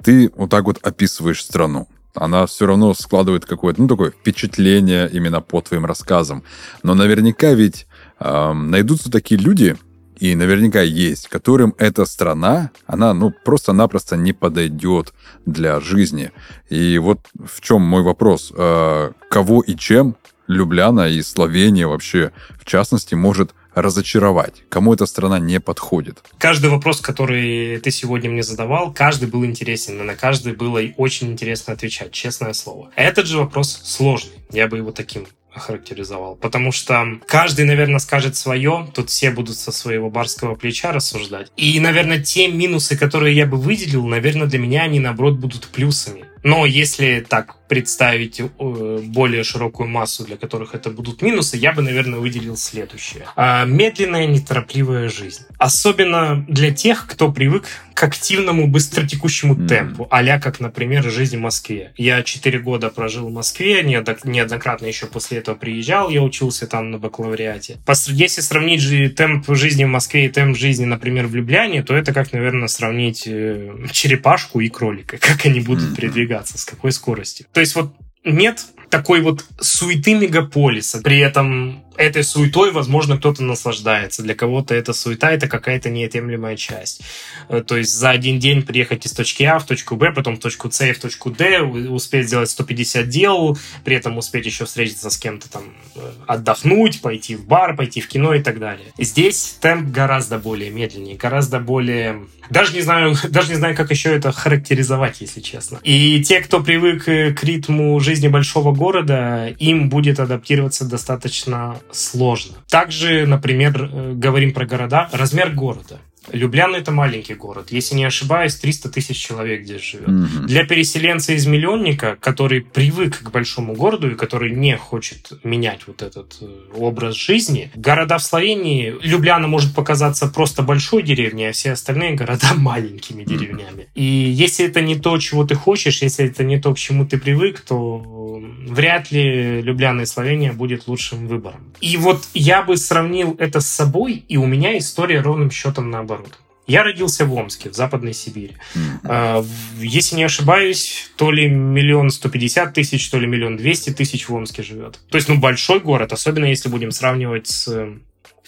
ты 0.00 0.30
вот 0.36 0.48
так 0.48 0.62
вот 0.62 0.78
описываешь 0.80 1.42
страну. 1.42 1.88
Она 2.14 2.46
все 2.46 2.66
равно 2.66 2.94
складывает 2.94 3.44
какое-то, 3.46 3.82
ну, 3.82 3.88
такое 3.88 4.12
впечатление 4.12 5.10
именно 5.10 5.40
по 5.40 5.60
твоим 5.60 5.86
рассказам. 5.86 6.44
Но 6.84 6.94
наверняка 6.94 7.52
ведь 7.54 7.88
э, 8.20 8.52
найдутся 8.52 9.10
такие 9.10 9.40
люди, 9.40 9.76
и 10.20 10.36
наверняка 10.36 10.80
есть, 10.82 11.26
которым 11.26 11.74
эта 11.78 12.04
страна, 12.04 12.70
она, 12.86 13.12
ну, 13.12 13.32
просто-напросто 13.44 14.16
не 14.16 14.32
подойдет 14.32 15.12
для 15.46 15.80
жизни. 15.80 16.30
И 16.68 16.96
вот 16.98 17.18
в 17.44 17.60
чем 17.60 17.82
мой 17.82 18.04
вопрос. 18.04 18.52
Э, 18.56 19.10
кого 19.30 19.62
и 19.62 19.74
чем 19.74 20.14
Любляна 20.46 21.08
и 21.08 21.22
Словения 21.22 21.88
вообще, 21.88 22.30
в 22.60 22.64
частности, 22.64 23.16
может 23.16 23.52
разочаровать, 23.82 24.54
кому 24.68 24.94
эта 24.94 25.06
страна 25.06 25.38
не 25.38 25.60
подходит? 25.60 26.22
Каждый 26.38 26.70
вопрос, 26.70 27.00
который 27.00 27.78
ты 27.78 27.90
сегодня 27.90 28.30
мне 28.30 28.42
задавал, 28.42 28.92
каждый 28.92 29.28
был 29.28 29.44
интересен, 29.44 30.00
и 30.00 30.04
на 30.04 30.14
каждый 30.14 30.54
было 30.54 30.80
очень 30.96 31.32
интересно 31.32 31.72
отвечать, 31.74 32.12
честное 32.12 32.52
слово. 32.52 32.90
Этот 32.96 33.26
же 33.26 33.38
вопрос 33.38 33.80
сложный, 33.84 34.38
я 34.50 34.68
бы 34.68 34.78
его 34.78 34.92
таким 34.92 35.26
охарактеризовал. 35.58 36.36
Потому 36.36 36.72
что 36.72 37.04
каждый, 37.26 37.64
наверное, 37.64 37.98
скажет 37.98 38.36
свое, 38.36 38.88
тут 38.94 39.10
все 39.10 39.30
будут 39.30 39.58
со 39.58 39.72
своего 39.72 40.10
барского 40.10 40.54
плеча 40.54 40.92
рассуждать. 40.92 41.50
И, 41.56 41.78
наверное, 41.80 42.20
те 42.20 42.48
минусы, 42.48 42.96
которые 42.96 43.36
я 43.36 43.46
бы 43.46 43.56
выделил, 43.56 44.06
наверное, 44.06 44.46
для 44.46 44.58
меня 44.58 44.82
они, 44.82 45.00
наоборот, 45.00 45.38
будут 45.38 45.68
плюсами. 45.68 46.24
Но 46.48 46.64
если 46.64 47.20
так 47.28 47.56
представить 47.68 48.40
э, 48.40 48.98
более 49.04 49.44
широкую 49.44 49.88
массу, 49.88 50.24
для 50.24 50.38
которых 50.38 50.74
это 50.74 50.88
будут 50.88 51.20
минусы, 51.20 51.58
я 51.58 51.72
бы, 51.72 51.82
наверное, 51.82 52.18
выделил 52.18 52.56
следующее. 52.56 53.26
А, 53.36 53.66
медленная, 53.66 54.26
неторопливая 54.26 55.10
жизнь. 55.10 55.42
Особенно 55.58 56.46
для 56.48 56.72
тех, 56.72 57.06
кто 57.06 57.30
привык 57.30 57.66
к 57.98 58.02
активному, 58.04 58.68
быстротекущему 58.68 59.54
mm. 59.54 59.68
темпу, 59.68 60.08
а 60.10 60.38
как, 60.38 60.60
например, 60.60 61.02
жизнь 61.10 61.36
в 61.36 61.40
Москве. 61.40 61.92
Я 61.96 62.22
4 62.22 62.58
года 62.60 62.90
прожил 62.90 63.28
в 63.28 63.32
Москве, 63.32 63.82
неоднократно 63.82 64.86
еще 64.86 65.06
после 65.06 65.38
этого 65.38 65.56
приезжал, 65.56 66.08
я 66.08 66.22
учился 66.22 66.68
там 66.68 66.92
на 66.92 66.98
бакалавриате. 66.98 67.78
Если 68.06 68.40
сравнить 68.40 68.80
же 68.80 69.08
темп 69.10 69.46
жизни 69.48 69.82
в 69.84 69.88
Москве 69.88 70.26
и 70.26 70.28
темп 70.28 70.56
жизни, 70.56 70.84
например, 70.84 71.26
в 71.26 71.34
Любляне, 71.34 71.82
то 71.82 71.96
это 71.96 72.14
как, 72.14 72.32
наверное, 72.32 72.68
сравнить 72.68 73.24
э, 73.26 73.74
черепашку 73.90 74.60
и 74.60 74.68
кролика, 74.68 75.18
как 75.20 75.44
они 75.44 75.58
будут 75.60 75.96
передвигаться, 75.96 76.37
с 76.46 76.64
какой 76.64 76.92
скоростью. 76.92 77.46
То 77.52 77.60
есть 77.60 77.74
вот 77.74 77.92
нет 78.24 78.64
такой 78.90 79.20
вот 79.20 79.44
суеты 79.60 80.14
мегаполиса. 80.14 81.00
При 81.00 81.18
этом 81.18 81.84
этой 81.98 82.22
суетой, 82.22 82.70
возможно, 82.70 83.18
кто-то 83.18 83.42
наслаждается. 83.42 84.22
Для 84.22 84.34
кого-то 84.34 84.74
эта 84.74 84.92
суета– 84.92 85.30
это 85.32 85.48
какая-то 85.48 85.90
неотъемлемая 85.90 86.56
часть. 86.56 87.02
Э, 87.48 87.62
то 87.66 87.76
есть 87.76 87.92
за 87.92 88.10
один 88.10 88.38
день 88.38 88.62
приехать 88.62 89.04
из 89.04 89.12
точки 89.12 89.42
А 89.42 89.58
в 89.58 89.66
точку 89.66 89.96
Б, 89.96 90.12
потом 90.12 90.36
в 90.36 90.40
точку 90.40 90.70
С 90.70 90.86
и 90.86 90.92
в 90.92 91.00
точку 91.00 91.30
Д, 91.30 91.60
успеть 91.60 92.28
сделать 92.28 92.50
150 92.50 93.08
дел, 93.08 93.58
при 93.84 93.96
этом 93.96 94.16
успеть 94.16 94.46
еще 94.46 94.64
встретиться 94.64 95.10
с 95.10 95.18
кем-то 95.18 95.50
там, 95.50 95.64
э, 95.96 96.12
отдохнуть, 96.28 97.00
пойти 97.00 97.34
в 97.34 97.44
бар, 97.44 97.74
пойти 97.76 98.00
в 98.00 98.08
кино 98.08 98.32
и 98.34 98.42
так 98.42 98.60
далее. 98.60 98.86
Здесь 98.96 99.56
темп 99.60 99.90
гораздо 99.90 100.38
более 100.38 100.70
медленнее, 100.70 101.16
гораздо 101.16 101.58
более... 101.58 102.26
Даже 102.48 102.74
не 102.74 102.80
знаю, 102.80 103.16
даже 103.28 103.50
не 103.50 103.56
знаю, 103.56 103.74
как 103.74 103.90
еще 103.90 104.14
это 104.14 104.30
характеризовать, 104.30 105.20
если 105.20 105.40
честно. 105.40 105.80
И 105.82 106.22
те, 106.22 106.40
кто 106.40 106.62
привык 106.62 107.08
э, 107.08 107.32
к 107.32 107.42
ритму 107.42 107.98
жизни 107.98 108.28
большого 108.28 108.72
города, 108.72 109.48
им 109.58 109.88
будет 109.88 110.20
адаптироваться 110.20 110.84
достаточно 110.84 111.76
сложно. 111.92 112.56
Также, 112.68 113.26
например, 113.26 113.82
э, 113.82 114.12
говорим 114.14 114.52
про 114.52 114.66
города, 114.66 115.08
размер 115.12 115.50
города. 115.52 116.00
Любляна 116.32 116.76
это 116.76 116.92
маленький 116.92 117.34
город. 117.34 117.68
Если 117.70 117.94
не 117.94 118.04
ошибаюсь, 118.04 118.54
300 118.56 118.90
тысяч 118.90 119.16
человек 119.16 119.64
здесь 119.64 119.82
живет. 119.82 120.08
Mm-hmm. 120.08 120.46
Для 120.46 120.64
переселенца 120.64 121.32
из 121.32 121.46
миллионника, 121.46 122.16
который 122.20 122.60
привык 122.60 123.22
к 123.22 123.30
большому 123.30 123.74
городу 123.74 124.10
и 124.10 124.14
который 124.14 124.54
не 124.54 124.76
хочет 124.76 125.32
менять 125.44 125.86
вот 125.86 126.02
этот 126.02 126.36
э, 126.40 126.46
образ 126.74 127.14
жизни, 127.14 127.70
города 127.74 128.18
в 128.18 128.22
Словении, 128.22 128.94
Любляна 129.02 129.48
может 129.48 129.74
показаться 129.74 130.28
просто 130.28 130.62
большой 130.62 131.02
деревней, 131.02 131.48
а 131.48 131.52
все 131.52 131.72
остальные 131.72 132.14
города 132.14 132.48
маленькими 132.56 133.24
деревнями. 133.24 133.82
Mm-hmm. 133.82 133.88
И 133.94 134.02
если 134.02 134.66
это 134.66 134.80
не 134.80 134.96
то, 134.96 135.18
чего 135.18 135.44
ты 135.44 135.54
хочешь, 135.54 136.02
если 136.02 136.26
это 136.26 136.44
не 136.44 136.60
то, 136.60 136.74
к 136.74 136.78
чему 136.78 137.06
ты 137.06 137.18
привык, 137.18 137.60
то 137.60 138.42
вряд 138.68 139.10
ли 139.10 139.62
Любляна 139.62 140.02
и 140.02 140.06
Словения 140.06 140.52
будет 140.52 140.86
лучшим 140.86 141.26
выбором. 141.26 141.72
И 141.80 141.96
вот 141.96 142.24
я 142.34 142.62
бы 142.62 142.76
сравнил 142.76 143.36
это 143.38 143.60
с 143.60 143.66
собой, 143.66 144.24
и 144.28 144.36
у 144.36 144.46
меня 144.46 144.76
история 144.78 145.20
ровным 145.20 145.50
счетом 145.50 145.90
наоборот. 145.90 146.17
Я 146.66 146.82
родился 146.82 147.24
в 147.24 147.32
Омске, 147.32 147.70
в 147.70 147.74
Западной 147.74 148.12
Сибири. 148.12 148.56
Mm-hmm. 148.74 149.46
Если 149.80 150.16
не 150.16 150.24
ошибаюсь, 150.24 151.10
то 151.16 151.30
ли 151.30 151.48
миллион 151.48 152.10
сто 152.10 152.28
пятьдесят 152.28 152.74
тысяч, 152.74 153.08
то 153.08 153.18
ли 153.18 153.26
миллион 153.26 153.56
двести 153.56 153.88
тысяч 153.88 154.28
в 154.28 154.34
Омске 154.34 154.62
живет. 154.62 155.00
То 155.08 155.16
есть, 155.16 155.28
ну, 155.30 155.38
большой 155.38 155.80
город, 155.80 156.12
особенно 156.12 156.44
если 156.44 156.68
будем 156.68 156.90
сравнивать 156.90 157.46
с 157.46 157.88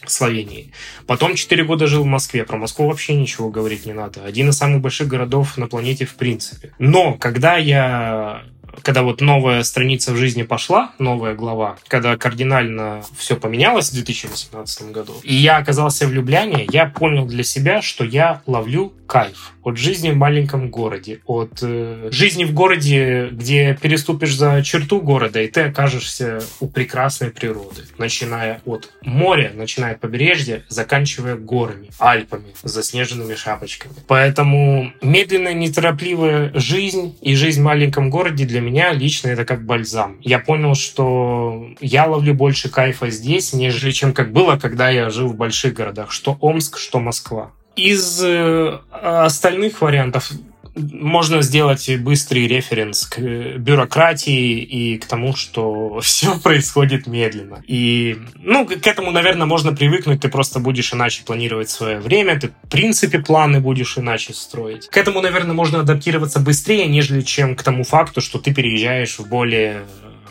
Словении. 0.07 0.73
Потом 1.07 1.35
4 1.35 1.65
года 1.65 1.87
жил 1.87 2.05
в 2.05 2.07
Москве. 2.07 2.45
Про 2.45 2.57
Москву 2.57 2.89
вообще 2.89 3.15
ничего 3.15 3.51
говорить 3.51 3.87
не 3.87 3.93
надо. 3.93 4.25
Один 4.25 4.49
из 4.49 4.57
самых 4.57 4.81
больших 4.81 5.09
городов 5.09 5.57
на 5.59 5.67
планете 5.67 6.07
в 6.07 6.15
принципе. 6.15 6.73
Но 6.79 7.15
когда 7.15 7.57
я 7.57 8.45
когда 8.83 9.03
вот 9.03 9.21
новая 9.21 9.63
страница 9.63 10.13
в 10.13 10.17
жизни 10.17 10.43
пошла, 10.43 10.93
новая 10.99 11.35
глава, 11.35 11.77
когда 11.89 12.17
кардинально 12.17 13.03
все 13.17 13.37
поменялось 13.37 13.91
в 13.91 13.95
2018 13.95 14.91
году, 14.91 15.15
и 15.23 15.35
я 15.35 15.59
оказался 15.59 16.07
в 16.07 16.13
Любляне, 16.13 16.67
я 16.71 16.87
понял 16.87 17.27
для 17.27 17.45
себя, 17.45 17.83
что 17.83 18.05
я 18.05 18.43
ловлю 18.47 18.93
кайф 19.11 19.55
от 19.65 19.77
жизни 19.77 20.11
в 20.11 20.17
маленьком 20.17 20.71
городе, 20.71 21.21
от 21.27 21.59
э, 21.63 22.09
жизни 22.13 22.45
в 22.45 22.55
городе, 22.55 23.29
где 23.33 23.77
переступишь 23.81 24.37
за 24.37 24.63
черту 24.63 25.01
города, 25.01 25.43
и 25.43 25.49
ты 25.49 25.63
окажешься 25.63 26.41
у 26.61 26.69
прекрасной 26.69 27.31
природы, 27.31 27.83
начиная 27.99 28.61
от 28.65 28.91
моря, 29.03 29.51
начиная 29.55 29.95
от 29.95 30.01
побережья, 30.01 30.63
заканчивая 30.69 31.35
горами, 31.35 31.89
Альпами, 31.99 32.55
заснеженными 32.63 33.35
шапочками. 33.35 33.95
Поэтому 34.07 34.93
медленная, 35.03 35.55
неторопливая 35.55 36.53
жизнь 36.55 37.17
и 37.21 37.35
жизнь 37.35 37.61
в 37.61 37.65
маленьком 37.65 38.11
городе 38.11 38.47
для 38.47 38.61
меня 38.61 38.70
лично 38.93 39.29
это 39.29 39.45
как 39.45 39.65
бальзам. 39.65 40.17
Я 40.21 40.39
понял, 40.39 40.75
что 40.75 41.69
я 41.81 42.07
ловлю 42.07 42.35
больше 42.35 42.69
кайфа 42.69 43.11
здесь, 43.11 43.53
нежели 43.53 43.91
чем 43.91 44.13
как 44.13 44.33
было, 44.33 44.57
когда 44.57 44.89
я 44.91 45.11
жил 45.11 45.29
в 45.29 45.37
больших 45.37 45.75
городах, 45.75 46.11
что 46.11 46.37
Омск, 46.41 46.79
что 46.79 47.01
Москва. 47.01 47.51
Из 47.77 48.23
э, 48.23 48.79
остальных 48.91 49.81
вариантов 49.81 50.31
можно 50.77 51.43
сделать 51.43 51.91
быстрый 51.99 52.47
референс 52.47 53.07
к 53.07 53.19
бюрократии 53.19 54.61
и 54.61 54.99
к 54.99 55.07
тому, 55.07 55.35
что 55.35 56.01
все 56.03 56.39
происходит 56.39 57.07
медленно. 57.07 57.63
И, 57.67 58.19
ну, 58.37 58.67
к 58.67 58.87
этому, 58.87 59.11
наверное, 59.11 59.47
можно 59.47 59.73
привыкнуть, 59.73 60.21
ты 60.21 60.29
просто 60.29 60.61
будешь 60.61 60.93
иначе 60.93 61.23
планировать 61.25 61.71
свое 61.71 61.99
время, 62.01 62.39
ты, 62.39 62.49
в 62.49 62.69
принципе, 62.69 63.19
планы 63.19 63.61
будешь 63.61 63.99
иначе 63.99 64.35
строить. 64.35 64.89
К 64.89 64.97
этому, 64.97 65.21
наверное, 65.21 65.55
можно 65.55 65.81
адаптироваться 65.81 66.41
быстрее, 66.41 66.87
нежели 66.87 67.23
чем 67.23 67.57
к 67.57 67.63
тому 67.63 67.85
факту, 67.85 68.21
что 68.21 68.39
ты 68.39 68.55
переезжаешь 68.55 69.19
в 69.19 69.29
более 69.29 69.83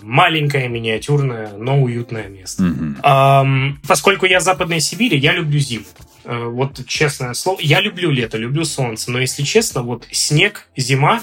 маленькое, 0.02 0.68
миниатюрное, 0.70 1.52
но 1.58 1.82
уютное 1.82 2.28
место. 2.28 2.64
Mm-hmm. 2.64 3.42
Эм, 3.42 3.80
поскольку 3.88 4.26
я 4.26 4.40
Западной 4.40 4.80
Сибири, 4.80 5.18
я 5.18 5.34
люблю 5.34 5.60
зиму. 5.60 5.86
Э, 6.30 6.46
вот 6.46 6.86
честное 6.86 7.34
слово, 7.34 7.58
я 7.60 7.82
люблю 7.82 8.12
лето, 8.12 8.38
люблю 8.38 8.64
солнце, 8.64 9.10
но 9.10 9.20
если 9.20 9.42
честно, 9.42 9.82
вот 9.82 10.08
снег, 10.12 10.68
зима, 10.78 11.22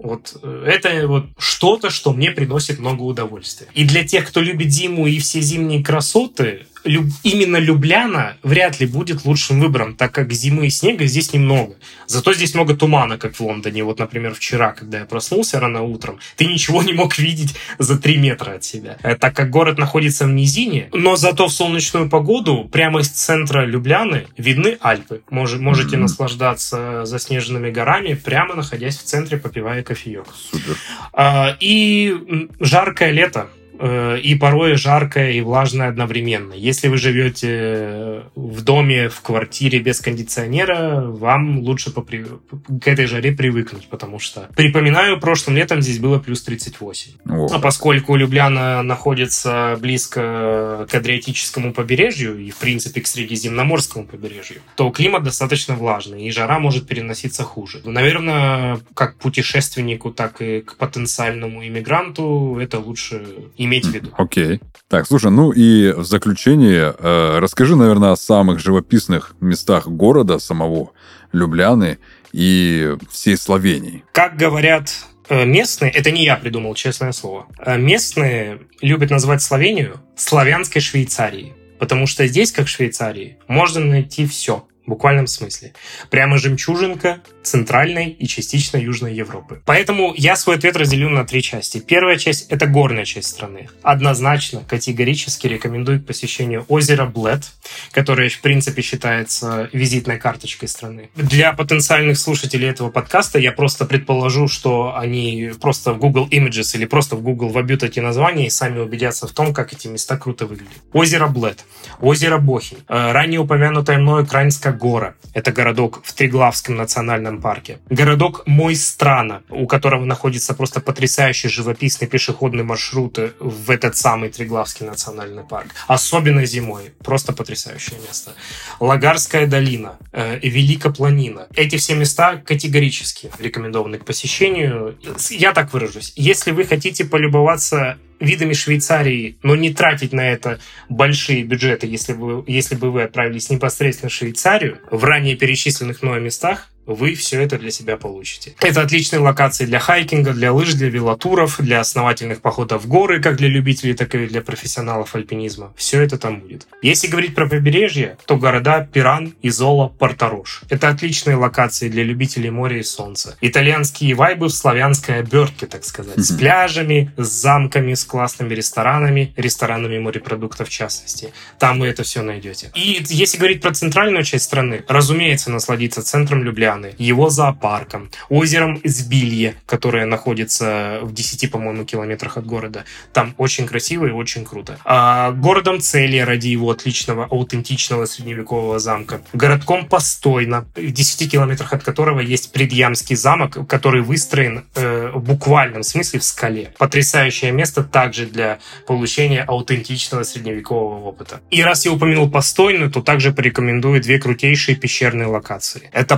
вот 0.00 0.36
э, 0.42 0.64
это 0.66 1.06
вот 1.06 1.26
что-то, 1.38 1.90
что 1.90 2.12
мне 2.12 2.32
приносит 2.32 2.80
много 2.80 3.02
удовольствия. 3.02 3.68
И 3.74 3.84
для 3.84 4.02
тех, 4.02 4.26
кто 4.26 4.40
любит 4.40 4.72
зиму 4.72 5.06
и 5.06 5.20
все 5.20 5.40
зимние 5.40 5.84
красоты, 5.84 6.66
люб, 6.84 7.06
именно 7.22 7.56
Любляна 7.56 8.36
вряд 8.42 8.80
ли 8.80 8.86
будет 8.86 9.24
лучшим 9.24 9.60
выбором, 9.60 9.94
так 9.94 10.12
как 10.12 10.32
зимы 10.32 10.66
и 10.66 10.70
снега 10.70 11.06
здесь 11.06 11.32
немного. 11.32 11.76
Зато 12.06 12.32
здесь 12.34 12.54
много 12.54 12.74
тумана, 12.74 13.18
как 13.18 13.34
в 13.34 13.40
Лондоне. 13.40 13.84
Вот, 13.84 13.98
например, 13.98 14.34
вчера, 14.34 14.72
когда 14.72 15.00
я 15.00 15.04
проснулся 15.04 15.60
рано 15.60 15.82
утром, 15.82 16.18
ты 16.36 16.46
ничего 16.46 16.82
не 16.82 16.92
мог 16.92 17.18
видеть 17.18 17.54
за 17.78 17.98
3 17.98 18.16
метра 18.16 18.52
от 18.52 18.64
себя. 18.64 18.98
Э, 19.02 19.14
так 19.16 19.34
как 19.34 19.50
город 19.50 19.78
находится 19.78 20.24
в 20.26 20.30
низине, 20.30 20.88
но 20.92 21.16
зато 21.16 21.48
в 21.48 21.52
солнечную 21.52 22.08
погоду 22.08 22.68
прямо 22.70 23.00
из 23.00 23.08
центра 23.08 23.64
Любляны 23.64 24.26
видны 24.36 24.78
Альпы. 24.80 25.22
Мож, 25.30 25.54
можете 25.54 25.96
mm-hmm. 25.96 26.00
наслаждаться 26.00 27.04
заснеженными 27.04 27.70
горами, 27.70 28.14
прямо 28.14 28.54
находясь 28.54 28.96
в 28.96 29.02
центре, 29.02 29.38
попивая 29.38 29.82
кофеек. 29.82 30.26
Супер. 30.50 30.76
А, 31.12 31.56
и 31.60 32.48
жаркое 32.60 33.10
лето 33.10 33.48
и 33.80 34.34
порой 34.34 34.76
жаркое 34.76 35.32
и 35.32 35.40
влажное 35.40 35.88
одновременно. 35.88 36.52
Если 36.52 36.88
вы 36.88 36.96
живете 36.96 38.24
в 38.34 38.62
доме, 38.62 39.08
в 39.08 39.20
квартире 39.20 39.78
без 39.78 40.00
кондиционера, 40.00 41.02
вам 41.02 41.60
лучше 41.60 41.92
попри... 41.92 42.24
к 42.24 42.88
этой 42.88 43.06
жаре 43.06 43.32
привыкнуть, 43.32 43.88
потому 43.88 44.18
что, 44.18 44.48
припоминаю, 44.56 45.20
прошлым 45.20 45.56
летом 45.56 45.82
здесь 45.82 45.98
было 45.98 46.18
плюс 46.18 46.42
38. 46.42 47.12
О. 47.28 47.48
А 47.52 47.58
поскольку 47.58 48.16
Любляна 48.16 48.82
находится 48.82 49.76
близко 49.80 50.86
к 50.90 50.94
Адриатическому 50.94 51.72
побережью 51.72 52.38
и, 52.38 52.50
в 52.50 52.56
принципе, 52.56 53.00
к 53.00 53.06
Средиземноморскому 53.06 54.06
побережью, 54.06 54.60
то 54.74 54.90
климат 54.90 55.22
достаточно 55.22 55.74
влажный, 55.74 56.24
и 56.24 56.30
жара 56.30 56.58
может 56.58 56.86
переноситься 56.86 57.44
хуже. 57.44 57.80
Наверное, 57.84 58.80
как 58.94 59.16
путешественнику, 59.16 60.10
так 60.10 60.40
и 60.42 60.60
к 60.60 60.76
потенциальному 60.76 61.66
иммигранту 61.66 62.58
это 62.60 62.78
лучше 62.78 63.26
иметь 63.68 63.86
в 63.86 63.92
виду. 63.92 64.10
Окей. 64.16 64.56
Okay. 64.56 64.60
Так, 64.88 65.06
слушай, 65.06 65.30
ну 65.30 65.52
и 65.52 65.92
в 65.92 66.04
заключение 66.04 66.94
э, 66.98 67.38
расскажи, 67.38 67.76
наверное, 67.76 68.12
о 68.12 68.16
самых 68.16 68.58
живописных 68.58 69.34
местах 69.40 69.86
города 69.86 70.38
самого 70.38 70.92
Любляны 71.30 71.98
и 72.32 72.96
всей 73.10 73.36
Словении. 73.36 74.02
Как 74.12 74.38
говорят 74.38 74.90
э, 75.28 75.44
местные, 75.44 75.90
это 75.90 76.10
не 76.10 76.24
я 76.24 76.36
придумал, 76.36 76.74
честное 76.74 77.12
слово, 77.12 77.48
э, 77.58 77.76
местные 77.76 78.62
любят 78.80 79.10
называть 79.10 79.42
Словению 79.42 80.00
славянской 80.16 80.80
Швейцарией, 80.80 81.52
потому 81.78 82.06
что 82.06 82.26
здесь, 82.26 82.50
как 82.50 82.64
в 82.66 82.70
Швейцарии, 82.70 83.36
можно 83.46 83.84
найти 83.84 84.26
все 84.26 84.66
буквальном 84.88 85.26
смысле. 85.26 85.72
Прямо 86.10 86.38
жемчужинка 86.38 87.20
Центральной 87.42 88.10
и 88.10 88.26
частично 88.26 88.76
Южной 88.76 89.14
Европы. 89.14 89.62
Поэтому 89.64 90.12
я 90.16 90.36
свой 90.36 90.56
ответ 90.56 90.76
разделю 90.76 91.08
на 91.08 91.24
три 91.24 91.42
части. 91.42 91.78
Первая 91.78 92.16
часть— 92.18 92.48
это 92.50 92.66
горная 92.66 93.04
часть 93.04 93.28
страны. 93.28 93.68
Однозначно, 93.82 94.62
категорически 94.68 95.46
рекомендую 95.46 96.00
к 96.00 96.06
посещению 96.06 96.66
озера 96.68 97.06
Блэд, 97.06 97.44
которое, 97.92 98.28
в 98.28 98.40
принципе, 98.40 98.82
считается 98.82 99.70
визитной 99.72 100.18
карточкой 100.18 100.68
страны. 100.68 101.10
Для 101.14 101.52
потенциальных 101.52 102.18
слушателей 102.18 102.68
этого 102.68 102.90
подкаста 102.90 103.38
я 103.38 103.52
просто 103.52 103.86
предположу, 103.86 104.48
что 104.48 104.94
они 104.96 105.52
просто 105.60 105.94
в 105.94 105.98
Google 105.98 106.28
Images 106.30 106.76
или 106.76 106.84
просто 106.84 107.16
в 107.16 107.22
Google 107.22 107.48
вобьют 107.48 107.82
эти 107.82 108.00
названия 108.00 108.46
и 108.46 108.50
сами 108.50 108.78
убедятся 108.78 109.26
в 109.26 109.32
том, 109.32 109.54
как 109.54 109.72
эти 109.72 109.88
места 109.88 110.16
круто 110.16 110.46
выглядят. 110.46 110.72
Озеро 110.92 111.28
Блэд, 111.28 111.64
озеро 112.00 112.38
Бохинь, 112.38 112.78
э, 112.88 113.12
ранее 113.12 113.40
упомянутая 113.40 113.98
мной 113.98 114.22
Украинская 114.24 114.72
гора. 114.78 115.14
Это 115.34 115.52
городок 115.52 116.00
в 116.04 116.12
Триглавском 116.12 116.76
национальном 116.76 117.40
парке. 117.40 117.78
Городок 117.90 118.46
Мойстрана, 118.46 119.42
у 119.50 119.66
которого 119.66 120.04
находится 120.04 120.54
просто 120.54 120.80
потрясающий 120.80 121.48
живописный 121.48 122.08
пешеходный 122.08 122.64
маршрут 122.64 123.18
в 123.40 123.70
этот 123.70 123.96
самый 123.96 124.30
Триглавский 124.30 124.86
национальный 124.86 125.44
парк. 125.44 125.68
Особенно 125.86 126.46
зимой. 126.46 126.92
Просто 127.04 127.32
потрясающее 127.32 127.98
место. 128.06 128.32
Лагарская 128.80 129.46
долина, 129.46 129.98
э, 130.12 130.38
Великопланина. 130.38 131.48
Эти 131.54 131.76
все 131.76 131.94
места 131.94 132.36
категорически 132.36 133.30
рекомендованы 133.38 133.98
к 133.98 134.04
посещению. 134.04 134.96
Я 135.30 135.52
так 135.52 135.72
выражусь. 135.72 136.12
Если 136.16 136.52
вы 136.52 136.64
хотите 136.64 137.04
полюбоваться 137.04 137.98
видами 138.20 138.52
Швейцарии, 138.52 139.38
но 139.42 139.56
не 139.56 139.72
тратить 139.72 140.12
на 140.12 140.28
это 140.28 140.58
большие 140.88 141.44
бюджеты, 141.44 141.86
если 141.86 142.12
бы, 142.12 142.44
если 142.46 142.74
бы 142.74 142.90
вы 142.90 143.02
отправились 143.02 143.50
непосредственно 143.50 144.10
в 144.10 144.14
Швейцарию, 144.14 144.78
в 144.90 145.04
ранее 145.04 145.36
перечисленных 145.36 146.02
мной 146.02 146.20
местах, 146.20 146.68
вы 146.88 147.14
все 147.14 147.40
это 147.42 147.58
для 147.58 147.70
себя 147.70 147.96
получите. 147.96 148.54
Это 148.60 148.80
отличные 148.82 149.20
локации 149.20 149.66
для 149.66 149.78
хайкинга, 149.78 150.32
для 150.32 150.52
лыж, 150.52 150.72
для 150.74 150.88
велотуров, 150.88 151.60
для 151.60 151.80
основательных 151.80 152.40
походов 152.40 152.84
в 152.84 152.88
горы, 152.88 153.20
как 153.20 153.36
для 153.36 153.48
любителей, 153.48 153.94
так 153.94 154.14
и 154.14 154.26
для 154.26 154.40
профессионалов 154.40 155.14
альпинизма. 155.14 155.72
Все 155.76 156.00
это 156.00 156.18
там 156.18 156.40
будет. 156.40 156.66
Если 156.82 157.06
говорить 157.08 157.34
про 157.34 157.46
побережье, 157.48 158.16
то 158.26 158.36
города 158.36 158.88
Пиран, 158.90 159.34
Изола, 159.42 159.88
Порторош. 159.88 160.62
Это 160.70 160.88
отличные 160.88 161.36
локации 161.36 161.88
для 161.88 162.02
любителей 162.02 162.50
моря 162.50 162.78
и 162.78 162.82
солнца. 162.82 163.36
Итальянские 163.42 164.14
вайбы 164.14 164.46
в 164.46 164.52
славянской 164.52 165.18
обертке, 165.18 165.66
так 165.66 165.84
сказать. 165.84 166.18
С 166.18 166.32
пляжами, 166.32 167.12
с 167.16 167.28
замками, 167.28 167.92
с 167.94 168.04
классными 168.04 168.54
ресторанами, 168.54 169.34
ресторанами 169.36 169.98
морепродуктов 169.98 170.68
в 170.68 170.70
частности. 170.70 171.32
Там 171.58 171.80
вы 171.80 171.88
это 171.88 172.02
все 172.02 172.22
найдете. 172.22 172.70
И 172.74 173.02
если 173.08 173.36
говорить 173.36 173.60
про 173.60 173.72
центральную 173.74 174.24
часть 174.24 174.44
страны, 174.44 174.84
разумеется, 174.88 175.50
насладиться 175.50 176.02
центром 176.02 176.44
Любляны, 176.78 176.94
его 176.98 177.30
зоопарком, 177.30 178.10
озером 178.28 178.80
Сбилье, 178.84 179.54
которое 179.66 180.06
находится 180.06 181.00
в 181.02 181.12
10, 181.12 181.50
по-моему, 181.50 181.84
километрах 181.84 182.36
от 182.36 182.46
города. 182.46 182.84
Там 183.12 183.34
очень 183.38 183.66
красиво 183.66 184.06
и 184.06 184.10
очень 184.10 184.44
круто. 184.44 184.78
А, 184.84 185.32
городом 185.32 185.80
Цели 185.80 186.18
ради 186.18 186.48
его 186.48 186.70
отличного, 186.70 187.24
аутентичного 187.24 188.06
средневекового 188.06 188.78
замка. 188.78 189.20
Городком 189.32 189.86
Постойно, 189.86 190.66
в 190.74 190.90
10 190.90 191.30
километрах 191.30 191.72
от 191.72 191.82
которого 191.82 192.20
есть 192.20 192.52
Предъямский 192.52 193.16
замок, 193.16 193.66
который 193.68 194.02
выстроен 194.02 194.64
э, 194.74 195.10
в 195.14 195.22
буквальном 195.22 195.82
смысле 195.82 196.20
в 196.20 196.24
скале. 196.24 196.72
Потрясающее 196.78 197.52
место 197.52 197.84
также 197.84 198.26
для 198.26 198.58
получения 198.86 199.42
аутентичного 199.42 200.22
средневекового 200.22 201.04
опыта. 201.04 201.40
И 201.50 201.62
раз 201.62 201.84
я 201.84 201.92
упомянул 201.92 202.30
Постойную, 202.30 202.90
то 202.90 203.00
также 203.00 203.32
порекомендую 203.32 204.00
две 204.00 204.18
крутейшие 204.18 204.76
пещерные 204.76 205.26
локации. 205.26 205.88
Это 205.92 206.16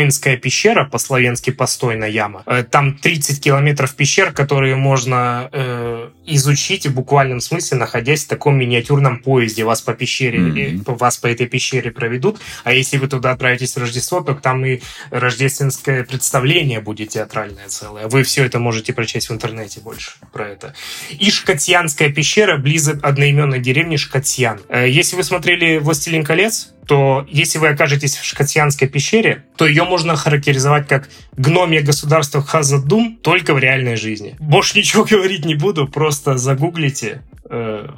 Постойнская 0.00 0.38
пещера, 0.38 0.84
по-словенски 0.86 1.50
Постойна 1.50 2.06
яма. 2.06 2.42
Э, 2.46 2.62
там 2.62 2.96
30 2.96 3.44
километров 3.44 3.94
пещер, 3.94 4.32
которые 4.32 4.74
можно 4.74 5.50
э, 5.52 6.08
изучить 6.34 6.86
в 6.86 6.94
буквальном 6.94 7.40
смысле, 7.40 7.78
находясь 7.78 8.24
в 8.24 8.28
таком 8.28 8.58
миниатюрном 8.58 9.18
поезде. 9.18 9.64
Вас 9.64 9.80
по 9.80 9.94
пещере, 9.94 10.38
mm-hmm. 10.38 10.96
вас 10.96 11.16
по 11.18 11.26
этой 11.26 11.46
пещере 11.46 11.90
проведут. 11.90 12.40
А 12.64 12.72
если 12.72 12.98
вы 12.98 13.08
туда 13.08 13.32
отправитесь 13.32 13.74
в 13.74 13.78
Рождество, 13.78 14.20
то 14.20 14.34
там 14.34 14.64
и 14.64 14.80
рождественское 15.10 16.04
представление 16.04 16.80
будет 16.80 17.10
театральное 17.10 17.68
целое. 17.68 18.08
Вы 18.08 18.22
все 18.22 18.44
это 18.44 18.58
можете 18.58 18.92
прочесть 18.92 19.28
в 19.28 19.32
интернете 19.32 19.80
больше 19.80 20.12
про 20.32 20.48
это. 20.48 20.74
И 21.10 21.30
Шкатьянская 21.30 22.10
пещера 22.10 22.56
близ 22.56 22.88
одноименной 22.88 23.60
деревни 23.60 23.96
Шкатьян. 23.96 24.60
Э, 24.68 24.88
если 24.88 25.16
вы 25.16 25.24
смотрели 25.24 25.78
«Властелин 25.78 26.24
колец», 26.24 26.70
то 26.90 27.24
если 27.30 27.58
вы 27.58 27.68
окажетесь 27.68 28.16
в 28.16 28.24
Шкатьянской 28.24 28.88
пещере, 28.88 29.44
то 29.56 29.64
ее 29.64 29.84
можно 29.84 30.16
характеризовать 30.16 30.88
как 30.88 31.08
гномия 31.36 31.82
государства 31.82 32.42
Хазадум 32.42 33.16
только 33.22 33.54
в 33.54 33.60
реальной 33.60 33.94
жизни. 33.94 34.34
Больше 34.40 34.76
ничего 34.76 35.04
говорить 35.04 35.44
не 35.44 35.54
буду, 35.54 35.86
просто 35.86 36.19
загуглите, 36.36 37.22
э, 37.48 37.88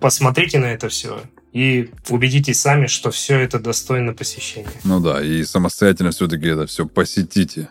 посмотрите 0.00 0.58
на 0.58 0.66
это 0.66 0.88
все 0.88 1.20
и 1.52 1.90
убедитесь 2.08 2.60
сами, 2.60 2.86
что 2.86 3.10
все 3.10 3.38
это 3.38 3.58
достойно 3.58 4.12
посещения. 4.12 4.70
Ну 4.84 5.00
да, 5.00 5.22
и 5.22 5.42
самостоятельно 5.44 6.10
все-таки 6.12 6.46
это 6.46 6.66
все 6.66 6.86
посетите. 6.86 7.70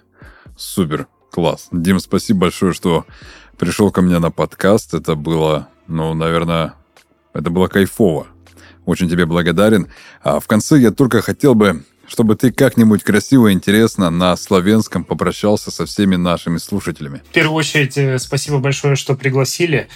Супер, 0.58 1.08
класс. 1.32 1.70
Дим, 1.72 2.00
спасибо 2.00 2.42
большое, 2.42 2.74
что 2.74 3.06
пришел 3.58 3.92
ко 3.92 4.02
мне 4.02 4.20
на 4.20 4.32
подкаст. 4.32 4.94
Это 4.94 5.16
было, 5.16 5.70
ну, 5.88 6.14
наверное, 6.14 6.74
это 7.34 7.50
было 7.50 7.68
кайфово. 7.68 8.28
Очень 8.86 9.10
тебе 9.10 9.26
благодарен. 9.26 9.88
А 10.22 10.40
в 10.40 10.48
конце 10.48 10.78
я 10.78 10.92
только 10.92 11.22
хотел 11.22 11.56
бы, 11.56 11.84
чтобы 12.10 12.36
ты 12.36 12.52
как-нибудь 12.52 13.04
красиво 13.04 13.48
и 13.48 13.54
интересно 13.54 14.10
на 14.10 14.36
славянском 14.36 15.04
попрощался 15.04 15.72
со 15.72 15.86
всеми 15.86 16.16
нашими 16.16 16.58
слушателями. 16.58 17.22
В 17.30 17.34
первую 17.34 17.56
очередь, 17.56 17.98
э, 17.98 18.20
спасибо 18.20 18.58
большое, 18.58 18.96
что 18.96 19.16
пригласили. 19.16 19.88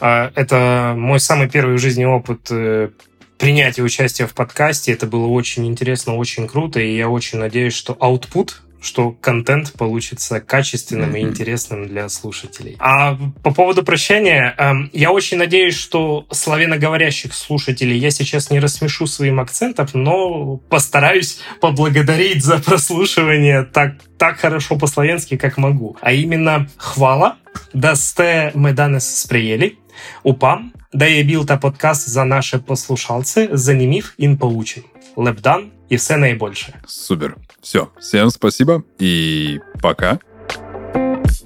А, 0.00 0.32
это 0.34 0.94
мой 0.96 1.20
самый 1.20 1.48
первый 1.48 1.76
в 1.76 1.80
жизни 1.80 2.04
опыт 2.04 2.48
э, 2.50 2.90
принятия 3.38 3.82
участия 3.82 4.26
в 4.26 4.34
подкасте. 4.34 4.92
Это 4.92 5.06
было 5.06 5.26
очень 5.26 5.66
интересно, 5.66 6.16
очень 6.16 6.48
круто, 6.48 6.80
и 6.80 6.96
я 6.96 7.08
очень 7.08 7.38
надеюсь, 7.38 7.74
что 7.74 7.92
output 7.94 8.50
что 8.82 9.12
контент 9.12 9.72
получится 9.72 10.40
качественным 10.40 11.14
и 11.16 11.20
интересным 11.20 11.86
для 11.86 12.08
слушателей. 12.08 12.76
А 12.78 13.16
по 13.42 13.54
поводу 13.54 13.82
прощания, 13.84 14.54
эм, 14.58 14.90
я 14.92 15.12
очень 15.12 15.38
надеюсь, 15.38 15.76
что 15.76 16.26
славяноговорящих 16.30 17.32
слушателей 17.32 17.96
я 17.96 18.10
сейчас 18.10 18.50
не 18.50 18.60
рассмешу 18.60 19.06
своим 19.06 19.40
акцентом, 19.40 19.86
но 19.94 20.56
постараюсь 20.56 21.38
поблагодарить 21.60 22.44
за 22.44 22.58
прослушивание 22.58 23.62
так, 23.62 23.94
так 24.18 24.38
хорошо 24.38 24.76
по-славянски, 24.76 25.36
как 25.36 25.56
могу. 25.56 25.96
А 26.00 26.12
именно 26.12 26.68
хвала, 26.76 27.36
да 27.72 27.94
сте 27.94 28.50
мы 28.54 28.72
данес 28.72 29.22
сприели, 29.22 29.78
упам, 30.22 30.72
да 30.92 31.06
я 31.06 31.22
бил 31.24 31.46
та 31.46 31.56
подкаст 31.56 32.06
за 32.06 32.24
наши 32.24 32.58
послушалцы, 32.58 33.48
занимив 33.52 34.14
ин 34.18 34.36
поучень. 34.36 34.84
Лепдан 35.16 35.72
и 35.88 35.96
все 35.96 36.16
наибольшее. 36.16 36.80
Супер. 36.86 37.36
Все. 37.60 37.90
Всем 37.98 38.30
спасибо 38.30 38.84
и 38.98 39.60
пока. 39.80 40.18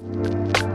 thank 0.07 0.57
you 0.57 0.66